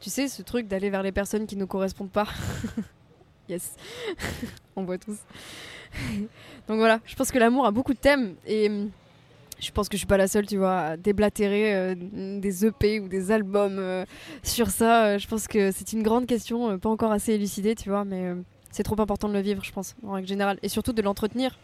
Tu 0.00 0.10
sais, 0.10 0.28
ce 0.28 0.42
truc 0.42 0.68
d'aller 0.68 0.90
vers 0.90 1.02
les 1.02 1.12
personnes 1.12 1.46
qui 1.46 1.56
ne 1.56 1.60
nous 1.60 1.66
correspondent 1.66 2.10
pas. 2.10 2.28
yes. 3.48 3.74
on 4.76 4.84
voit 4.84 4.98
tous. 4.98 5.18
Donc 6.68 6.78
voilà, 6.78 7.00
je 7.04 7.14
pense 7.14 7.30
que 7.30 7.38
l'amour 7.38 7.66
a 7.66 7.70
beaucoup 7.70 7.94
de 7.94 7.98
thèmes. 7.98 8.34
Et 8.46 8.68
hum, 8.68 8.90
je 9.60 9.70
pense 9.70 9.88
que 9.88 9.96
je 9.96 9.98
suis 9.98 10.06
pas 10.06 10.16
la 10.16 10.28
seule, 10.28 10.46
tu 10.46 10.56
vois, 10.56 10.78
à 10.80 10.96
déblatérer 10.96 11.74
euh, 11.74 11.94
des 12.38 12.66
EP 12.66 13.00
ou 13.00 13.08
des 13.08 13.30
albums 13.30 13.78
euh, 13.78 14.04
sur 14.42 14.68
ça. 14.68 15.06
Euh, 15.06 15.18
je 15.18 15.26
pense 15.28 15.46
que 15.46 15.70
c'est 15.70 15.92
une 15.92 16.02
grande 16.02 16.26
question, 16.26 16.78
pas 16.78 16.88
encore 16.88 17.12
assez 17.12 17.32
élucidée, 17.32 17.74
tu 17.74 17.88
vois, 17.88 18.04
mais 18.04 18.32
c'est 18.70 18.82
trop 18.82 19.00
important 19.00 19.28
de 19.28 19.34
le 19.34 19.40
vivre, 19.40 19.64
je 19.64 19.72
pense, 19.72 19.94
en 20.06 20.12
règle 20.12 20.28
générale. 20.28 20.58
Et 20.62 20.68
surtout 20.68 20.92
de 20.92 21.02
l'entretenir. 21.02 21.58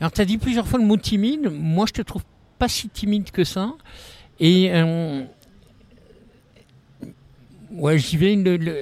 Alors, 0.00 0.12
tu 0.12 0.20
as 0.20 0.24
dit 0.24 0.38
plusieurs 0.38 0.66
fois 0.66 0.78
le 0.78 0.84
mot 0.84 0.96
timide. 0.96 1.50
Moi, 1.52 1.86
je 1.86 1.92
te 1.92 2.02
trouve 2.02 2.24
pas 2.58 2.68
si 2.68 2.88
timide 2.88 3.30
que 3.30 3.44
ça. 3.44 3.74
Et. 4.40 4.70
Ouais, 7.72 7.98
j'y 7.98 8.16
vais. 8.16 8.34
le- 8.36 8.76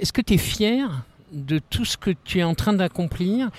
Est-ce 0.00 0.12
que 0.12 0.20
tu 0.22 0.34
es 0.34 0.38
fier 0.38 1.04
de 1.32 1.58
tout 1.70 1.84
ce 1.84 1.96
que 1.96 2.10
tu 2.24 2.38
es 2.38 2.42
en 2.42 2.54
train 2.54 2.72
d'accomplir 2.72 3.50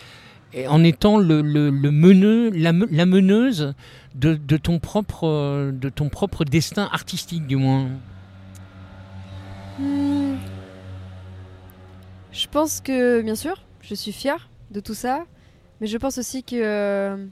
en 0.67 0.83
étant 0.83 1.17
le, 1.19 1.41
le- 1.41 1.69
le 1.69 2.49
la, 2.49 2.71
la 2.71 3.05
meneuse 3.05 3.73
de, 4.15 4.35
de 4.35 4.57
ton 4.57 4.79
propre, 4.79 5.71
de 5.71 5.89
ton 5.89 6.09
propre 6.09 6.43
destin 6.45 6.89
artistique, 6.91 7.45
du 7.45 7.55
moins? 7.55 7.87
Hmm. 9.77 10.35
Je 12.31 12.47
pense 12.47 12.81
que, 12.81 13.21
bien 13.21 13.35
sûr, 13.35 13.61
je 13.81 13.93
suis 13.95 14.11
fière 14.11 14.49
de 14.71 14.79
tout 14.79 14.93
ça, 14.93 15.25
mais 15.81 15.87
je 15.87 15.97
pense 15.97 16.17
aussi 16.17 16.43
que 16.43 16.55
euh, 16.55 17.25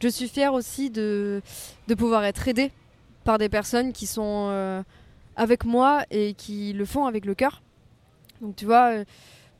je 0.00 0.08
suis 0.08 0.28
fière 0.28 0.52
aussi 0.54 0.90
de, 0.90 1.42
de 1.86 1.94
pouvoir 1.94 2.24
être 2.24 2.46
aidée 2.48 2.70
par 3.24 3.38
des 3.38 3.48
personnes 3.48 3.92
qui 3.92 4.06
sont 4.06 4.48
euh, 4.50 4.82
avec 5.38 5.64
moi 5.64 6.02
et 6.10 6.34
qui 6.34 6.74
le 6.74 6.84
font 6.84 7.06
avec 7.06 7.24
le 7.24 7.34
cœur. 7.34 7.62
Donc 8.42 8.56
tu 8.56 8.66
vois, 8.66 8.90
euh, 8.92 9.04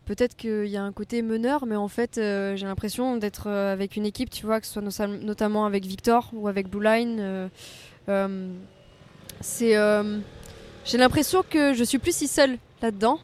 peut-être 0.05 0.37
qu'il 0.37 0.67
y 0.67 0.77
a 0.77 0.83
un 0.83 0.93
côté 0.93 1.23
meneur, 1.23 1.65
mais 1.67 1.77
en 1.77 1.89
fait, 1.89 2.19
euh, 2.19 2.57
j'ai 2.57 2.67
l'impression 2.67 3.17
d'être 3.17 3.47
euh, 3.47 3.73
avec 3.73 3.97
une 3.97 4.05
équipe, 4.05 4.29
tu 4.29 4.45
vois, 4.45 4.61
que 4.61 4.67
ce 4.67 4.81
soit 4.91 5.07
no- 5.07 5.17
notamment 5.19 5.65
avec 5.65 5.87
Victor 5.87 6.31
ou 6.35 6.49
avec 6.49 6.69
Blue 6.69 6.83
Line. 6.83 7.49
c'est, 9.41 9.75
j'ai 10.85 10.99
l'impression 10.99 11.45
que 11.49 11.75
je 11.75 11.85
suis 11.85 11.99
plus 11.99 12.15
si 12.15 12.29
seule 12.29 12.59
là-dedans. 12.83 13.21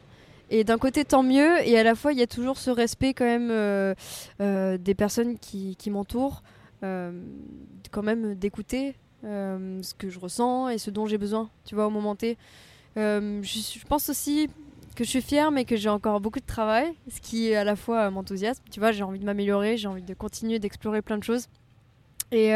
Et 0.51 0.63
d'un 0.63 0.77
côté, 0.77 1.03
tant 1.05 1.23
mieux. 1.23 1.67
Et 1.67 1.77
à 1.77 1.83
la 1.83 1.95
fois, 1.95 2.13
il 2.13 2.19
y 2.19 2.21
a 2.21 2.27
toujours 2.27 2.57
ce 2.57 2.69
respect 2.69 3.13
quand 3.13 3.25
même 3.25 3.95
des 4.39 4.95
personnes 4.95 5.37
qui, 5.39 5.89
m'entourent, 5.89 6.43
quand 6.81 8.03
même 8.03 8.35
d'écouter 8.35 8.95
euh, 9.23 9.81
ce 9.81 9.93
que 9.93 10.09
je 10.09 10.19
ressens 10.19 10.69
et 10.69 10.77
ce 10.77 10.91
dont 10.91 11.05
j'ai 11.05 11.17
besoin, 11.17 11.49
tu 11.65 11.75
vois, 11.75 11.87
au 11.87 11.89
moment 11.89 12.15
T. 12.15 12.37
Euh, 12.97 13.41
je, 13.41 13.85
pense 13.85 14.09
aussi 14.09 14.49
que 14.95 15.03
je 15.03 15.09
suis 15.09 15.21
fière, 15.21 15.51
mais 15.51 15.65
que 15.65 15.75
j'ai 15.75 15.89
encore 15.89 16.21
beaucoup 16.21 16.39
de 16.39 16.45
travail, 16.45 16.93
ce 17.09 17.19
qui 17.21 17.53
à 17.53 17.63
la 17.63 17.75
fois 17.75 18.07
euh, 18.07 18.11
m'enthousiasme. 18.11 18.63
Tu 18.71 18.79
vois, 18.79 18.91
j'ai 18.91 19.03
envie 19.03 19.19
de 19.19 19.25
m'améliorer, 19.25 19.77
j'ai 19.77 19.87
envie 19.87 20.03
de 20.03 20.13
continuer 20.13 20.59
d'explorer 20.59 21.01
plein 21.01 21.17
de 21.17 21.23
choses. 21.23 21.47
Et, 22.31 22.51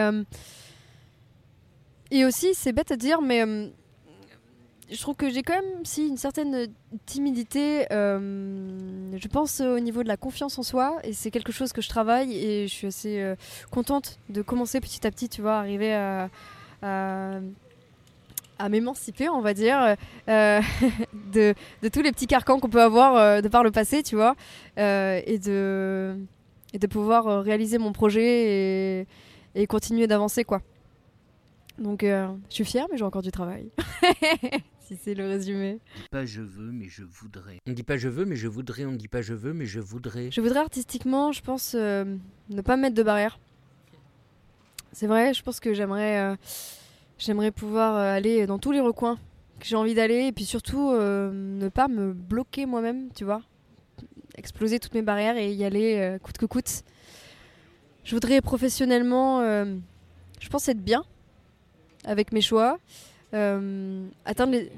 et 2.11 2.25
aussi, 2.25 2.53
c'est 2.55 2.73
bête 2.73 2.91
à 2.91 2.97
dire, 2.97 3.21
mais 3.21 3.45
je 4.91 4.99
trouve 5.01 5.15
que 5.15 5.29
j'ai 5.29 5.43
quand 5.43 5.53
même 5.53 5.85
si 5.85 6.07
une 6.07 6.17
certaine 6.17 6.67
timidité, 7.05 7.85
euh, 7.91 9.11
je 9.15 9.27
pense 9.27 9.61
euh, 9.61 9.75
au 9.75 9.79
niveau 9.79 10.03
de 10.03 10.07
la 10.07 10.17
confiance 10.17 10.57
en 10.57 10.63
soi, 10.63 10.97
et 11.03 11.13
c'est 11.13 11.31
quelque 11.31 11.51
chose 11.51 11.73
que 11.73 11.81
je 11.81 11.89
travaille, 11.89 12.35
et 12.35 12.67
je 12.67 12.73
suis 12.73 12.87
assez 12.87 13.21
euh, 13.21 13.35
contente 13.71 14.19
de 14.29 14.41
commencer 14.41 14.79
petit 14.79 15.05
à 15.05 15.11
petit, 15.11 15.29
tu 15.29 15.41
vois, 15.41 15.57
arriver 15.57 15.93
à, 15.93 16.29
à, 16.81 17.39
à 18.57 18.69
m'émanciper, 18.69 19.29
on 19.29 19.41
va 19.41 19.53
dire, 19.53 19.95
de, 20.27 21.53
tous 21.91 22.01
les 22.01 22.11
petits 22.11 22.27
carcans 22.27 22.59
qu'on 22.59 22.69
peut 22.69 22.81
avoir 22.81 23.41
de 23.41 23.47
par 23.47 23.63
le 23.63 23.71
passé, 23.71 24.01
tu 24.01 24.15
vois, 24.15 24.35
et, 24.77 25.39
de, 25.39 26.17
pouvoir 26.89 27.43
réaliser 27.43 27.77
mon 27.77 27.93
projet 27.93 29.05
et, 29.55 29.67
continuer 29.67 30.07
d'avancer, 30.07 30.43
quoi. 30.43 30.61
Donc, 31.77 32.01
je 32.01 32.27
suis 32.49 32.65
fière, 32.65 32.87
mais 32.91 32.97
j'ai 32.97 33.05
encore 33.05 33.21
du 33.21 33.31
travail. 33.31 33.69
si 34.89 34.97
c'est 35.03 35.13
le 35.13 35.27
résumé. 35.27 35.79
Pas 36.09 36.25
je 36.25 36.41
veux, 36.41 36.71
mais 36.71 36.87
je 36.89 37.03
voudrais. 37.03 37.59
On 37.67 37.73
dit 37.73 37.83
pas 37.83 37.97
je 37.97 38.09
veux, 38.09 38.25
mais 38.25 38.35
je 38.35 38.47
voudrais. 38.47 38.85
On 38.85 38.93
dit 38.93 39.07
pas 39.07 39.21
je 39.21 39.35
veux, 39.35 39.53
mais 39.53 39.67
je 39.67 39.79
voudrais. 39.79 40.31
Je 40.31 40.41
voudrais 40.41 40.61
artistiquement, 40.61 41.31
je 41.31 41.43
pense, 41.43 41.75
euh, 41.75 42.17
ne 42.49 42.61
pas 42.61 42.75
mettre 42.75 42.95
de 42.95 43.03
barrière. 43.03 43.39
C'est 44.91 45.05
vrai, 45.05 45.35
je 45.35 45.43
pense 45.43 45.59
que 45.59 45.75
j'aimerais, 45.75 46.19
euh, 46.19 46.35
j'aimerais 47.19 47.51
pouvoir 47.51 47.95
euh, 47.97 48.15
aller 48.15 48.47
dans 48.47 48.57
tous 48.57 48.71
les 48.71 48.79
recoins 48.79 49.19
que 49.59 49.67
j'ai 49.67 49.75
envie 49.75 49.93
d'aller, 49.93 50.25
et 50.25 50.31
puis 50.31 50.45
surtout 50.45 50.89
euh, 50.89 51.29
ne 51.31 51.69
pas 51.69 51.87
me 51.87 52.11
bloquer 52.13 52.65
moi-même, 52.65 53.09
tu 53.13 53.25
vois, 53.25 53.43
exploser 54.37 54.79
toutes 54.79 54.95
mes 54.95 55.03
barrières 55.03 55.37
et 55.37 55.53
y 55.53 55.65
aller 55.65 55.97
euh, 55.97 56.17
coûte 56.17 56.39
que 56.39 56.47
coûte. 56.47 56.81
Je 58.03 58.15
voudrais 58.15 58.41
professionnellement, 58.41 59.41
euh, 59.41 59.75
je 60.39 60.49
pense 60.49 60.67
être 60.67 60.83
bien 60.83 61.03
avec 62.05 62.31
mes 62.31 62.41
choix, 62.41 62.79
euh, 62.79 63.08
atteindre 63.33 64.53
les, 64.53 64.71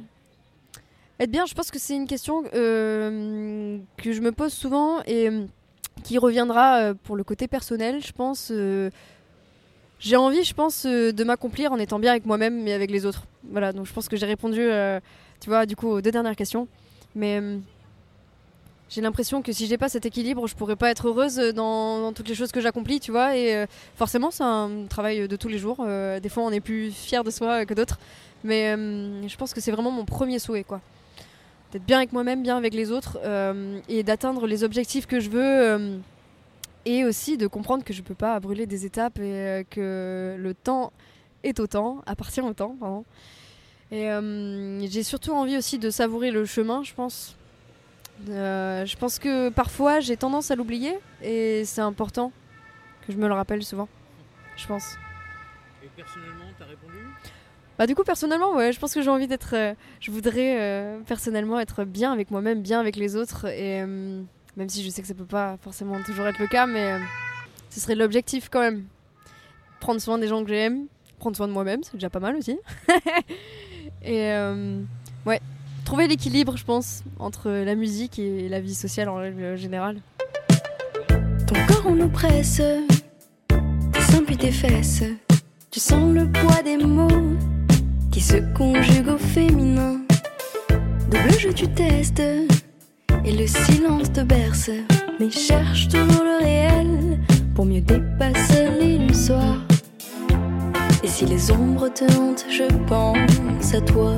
être 1.22 1.30
bien, 1.30 1.46
je 1.46 1.54
pense 1.54 1.70
que 1.70 1.78
c'est 1.78 1.96
une 1.96 2.08
question 2.08 2.44
euh, 2.56 3.78
que 3.98 4.12
je 4.12 4.22
me 4.22 4.32
pose 4.32 4.52
souvent 4.52 5.04
et 5.06 5.30
euh, 5.30 5.46
qui 6.04 6.18
reviendra 6.18 6.78
euh, 6.80 6.94
pour 7.04 7.16
le 7.16 7.24
côté 7.24 7.48
personnel, 7.48 8.02
je 8.04 8.12
pense. 8.12 8.50
euh, 8.52 8.90
j'ai 10.00 10.16
envie, 10.16 10.44
je 10.44 10.56
pense, 10.56 10.88
euh, 10.88 11.12
de 11.12 11.24
m'accomplir 11.24 11.72
en 11.72 11.78
étant 11.78 12.00
bien 12.00 12.10
avec 12.10 12.26
moi-même 12.26 12.68
et 12.68 12.74
avec 12.74 12.90
les 12.90 13.06
autres. 13.06 13.26
Voilà, 13.52 13.72
donc 13.72 13.86
je 13.86 13.94
pense 13.94 14.08
que 14.08 14.18
j'ai 14.18 14.26
répondu, 14.26 14.62
euh, 14.62 15.00
tu 15.40 15.50
vois, 15.50 15.68
du 15.68 15.76
coup, 15.76 15.90
aux 15.90 16.02
deux 16.02 16.10
dernières 16.10 16.36
questions. 16.36 16.68
Mais 17.14 17.40
euh, 17.40 17.60
j'ai 18.90 19.02
l'impression 19.02 19.44
que 19.44 19.52
si 19.52 19.68
j'ai 19.68 19.78
pas 19.78 19.90
cet 19.90 20.08
équilibre, 20.08 20.48
je 20.48 20.56
pourrais 20.56 20.76
pas 20.76 20.90
être 20.90 21.08
heureuse 21.08 21.36
dans, 21.54 22.02
dans 22.02 22.14
toutes 22.14 22.30
les 22.30 22.36
choses 22.36 22.52
que 22.52 22.62
j'accomplis, 22.62 23.00
tu 23.00 23.12
vois. 23.12 23.38
Et 23.38 23.56
euh, 23.56 23.68
forcément, 23.96 24.32
c'est 24.32 24.44
un 24.44 24.88
travail 24.90 25.28
de 25.28 25.36
tous 25.36 25.50
les 25.50 25.60
jours. 25.60 25.78
Euh, 25.82 26.20
des 26.20 26.30
fois, 26.30 26.42
on 26.42 26.52
est 26.52 26.62
plus 26.62 26.92
fier 26.92 27.24
de 27.24 27.30
soi 27.30 27.68
que 27.68 27.76
d'autres. 27.76 28.00
Mais 28.44 28.76
euh, 28.76 29.28
je 29.28 29.38
pense 29.38 29.54
que 29.54 29.62
c'est 29.62 29.72
vraiment 29.72 29.92
mon 29.92 30.06
premier 30.06 30.40
souhait, 30.40 30.64
quoi 30.64 30.82
d'être 31.72 31.86
bien 31.86 31.98
avec 32.00 32.12
moi-même, 32.12 32.44
bien 32.44 32.58
avec 32.58 32.74
les 32.74 32.92
autres, 32.92 33.18
euh, 33.24 33.80
et 33.88 34.04
d'atteindre 34.04 34.46
les 34.46 34.66
objectifs 34.66 35.06
que 35.06 35.22
je 35.22 35.30
veux, 35.30 35.42
euh, 35.42 35.98
et 36.84 37.06
aussi 37.06 37.38
de 37.38 37.48
comprendre 37.48 37.86
que 37.86 37.94
je 37.94 38.02
peux 38.02 38.14
pas 38.14 38.38
brûler 38.42 38.66
des 38.66 38.86
étapes 38.86 39.20
et 39.20 39.66
que 39.70 40.36
le 40.38 40.54
temps 40.54 40.92
est 41.44 41.62
au 41.62 41.68
temps, 41.68 42.02
appartient 42.06 42.42
au 42.42 42.54
temps, 42.54 42.76
pardon. 42.78 43.06
Et 43.90 44.10
j'ai 44.90 45.04
surtout 45.04 45.32
envie 45.32 45.56
aussi 45.56 45.80
de 45.80 45.90
savourer 45.90 46.32
le 46.32 46.44
chemin, 46.44 46.84
je 46.84 46.94
pense. 46.94 47.38
Je 48.28 48.96
pense 48.98 49.18
que 49.18 49.48
parfois 49.48 50.02
j'ai 50.02 50.18
tendance 50.18 50.52
à 50.52 50.56
l'oublier, 50.56 50.98
et 51.24 51.64
c'est 51.64 51.80
important 51.80 52.34
que 53.08 53.14
je 53.14 53.18
me 53.18 53.30
le 53.30 53.34
rappelle 53.34 53.64
souvent, 53.64 53.88
je 54.58 54.68
pense. 54.68 54.98
Et 55.84 55.88
personnellement, 55.96 56.31
Bah 57.82 57.88
du 57.88 57.96
coup 57.96 58.04
personnellement 58.04 58.54
ouais 58.54 58.72
je 58.72 58.80
pense 58.80 58.94
que 58.94 59.02
j'ai 59.02 59.10
envie 59.10 59.26
d'être 59.26 59.56
euh, 59.56 59.74
je 60.00 60.12
voudrais 60.12 60.62
euh, 60.62 61.00
personnellement 61.00 61.60
être 61.60 61.84
bien 61.84 62.14
avec 62.14 62.30
moi-même 62.30 62.62
bien 62.62 62.80
avec 62.80 62.96
les 62.96 63.16
autres. 63.16 63.48
Euh, 63.48 64.22
même 64.56 64.70
si 64.70 64.84
je 64.84 64.90
sais 64.92 65.02
que 65.02 65.08
ça 65.08 65.16
peut 65.16 65.26
pas 65.26 65.58
forcément 65.64 66.00
toujours 66.04 66.28
être 66.28 66.38
le 66.38 66.46
cas 66.46 66.68
mais 66.68 67.00
ce 67.72 67.80
serait 67.80 67.96
l'objectif 67.96 68.50
quand 68.52 68.60
même. 68.60 68.84
Prendre 69.80 70.00
soin 70.00 70.20
des 70.20 70.28
gens 70.28 70.44
que 70.44 70.50
j'aime 70.50 70.86
prendre 71.18 71.36
soin 71.36 71.48
de 71.48 71.54
moi-même 71.54 71.82
c'est 71.82 71.94
déjà 71.94 72.12
pas 72.12 72.20
mal 72.20 72.36
aussi. 72.36 72.56
Et 74.04 74.30
ouais 75.26 75.42
trouver 75.84 76.08
l'équilibre 76.08 76.58
je 76.58 76.66
pense 76.66 77.04
entre 77.18 77.50
la 77.50 77.74
musique 77.74 78.20
et 78.20 78.48
la 78.48 78.60
vie 78.60 78.76
sociale 78.76 79.10
en 79.10 79.16
règle 79.16 79.56
générale. 79.56 80.02
Ton 81.48 81.56
corps 81.68 81.88
on 81.88 82.00
oppresse, 82.00 82.62
tes 83.48 84.02
seins 84.02 84.24
puis 84.24 84.38
tes 84.38 84.52
fesses. 84.52 85.04
Tu 85.72 85.80
sens 85.80 86.14
le 86.14 86.32
poids 86.32 86.62
des 86.62 86.78
mots 86.78 87.08
qui 88.12 88.22
se 88.22 88.38
conjuguent 88.54 89.10
au 89.10 89.18
féminin. 89.18 90.02
Double 91.10 91.40
jeu, 91.40 91.54
tu 91.54 91.68
testes 91.68 92.22
et 93.24 93.32
le 93.32 93.48
silence 93.48 94.12
te 94.12 94.22
berce. 94.22 94.72
Mais 95.20 95.30
cherche 95.30 95.88
toujours 95.88 96.24
le 96.24 96.44
réel 96.44 97.20
pour 97.56 97.66
mieux 97.66 97.82
dépasser 97.82 98.70
l'illusoire. 98.80 99.62
Et 101.04 101.08
si 101.08 101.26
les 101.26 101.52
ombres 101.52 101.90
te 101.90 102.04
hantent, 102.18 102.46
je 102.50 102.64
pense 102.86 103.74
à 103.74 103.82
toi. 103.82 104.14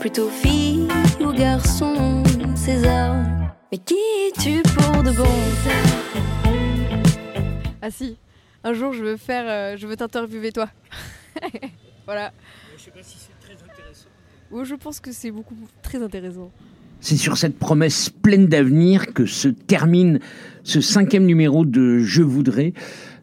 Plutôt 0.00 0.28
fille 0.28 0.88
ou 1.20 1.32
garçon, 1.32 2.22
César. 2.54 3.16
Mais 3.72 3.78
qui 3.78 3.94
es-tu 3.94 4.62
pour 4.62 5.02
de 5.02 5.10
bon? 5.12 5.24
Ah 7.82 7.90
si 7.90 8.16
un 8.64 8.72
jour 8.72 8.92
je 8.92 9.04
veux 9.04 9.16
faire 9.16 9.44
euh, 9.46 9.76
je 9.76 9.86
veux 9.86 9.96
t'interviewer 9.96 10.50
toi 10.50 10.68
voilà 12.04 12.32
Je 12.76 12.82
sais 12.82 12.90
pas 12.90 13.02
si 13.02 13.25
je 14.64 14.74
pense 14.74 15.00
que 15.00 15.12
c'est 15.12 15.30
beaucoup 15.30 15.54
très 15.82 16.02
intéressant. 16.02 16.50
C'est 17.00 17.16
sur 17.16 17.36
cette 17.36 17.58
promesse 17.58 18.08
pleine 18.10 18.46
d'avenir 18.46 19.12
que 19.12 19.26
se 19.26 19.48
termine 19.48 20.20
ce 20.64 20.80
cinquième 20.80 21.26
numéro 21.26 21.64
de 21.64 21.98
Je 21.98 22.22
voudrais, 22.22 22.72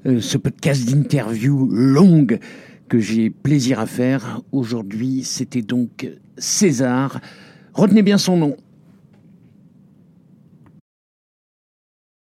euh, 0.06 0.22
ce 0.22 0.38
podcast 0.38 0.86
d'interview 0.86 1.68
longue 1.72 2.40
que 2.88 3.00
j'ai 3.00 3.30
plaisir 3.30 3.80
à 3.80 3.86
faire. 3.86 4.42
Aujourd'hui, 4.52 5.24
c'était 5.24 5.62
donc 5.62 6.10
César. 6.38 7.20
Retenez 7.74 8.04
bien 8.04 8.18
son 8.18 8.38
nom, 8.38 8.56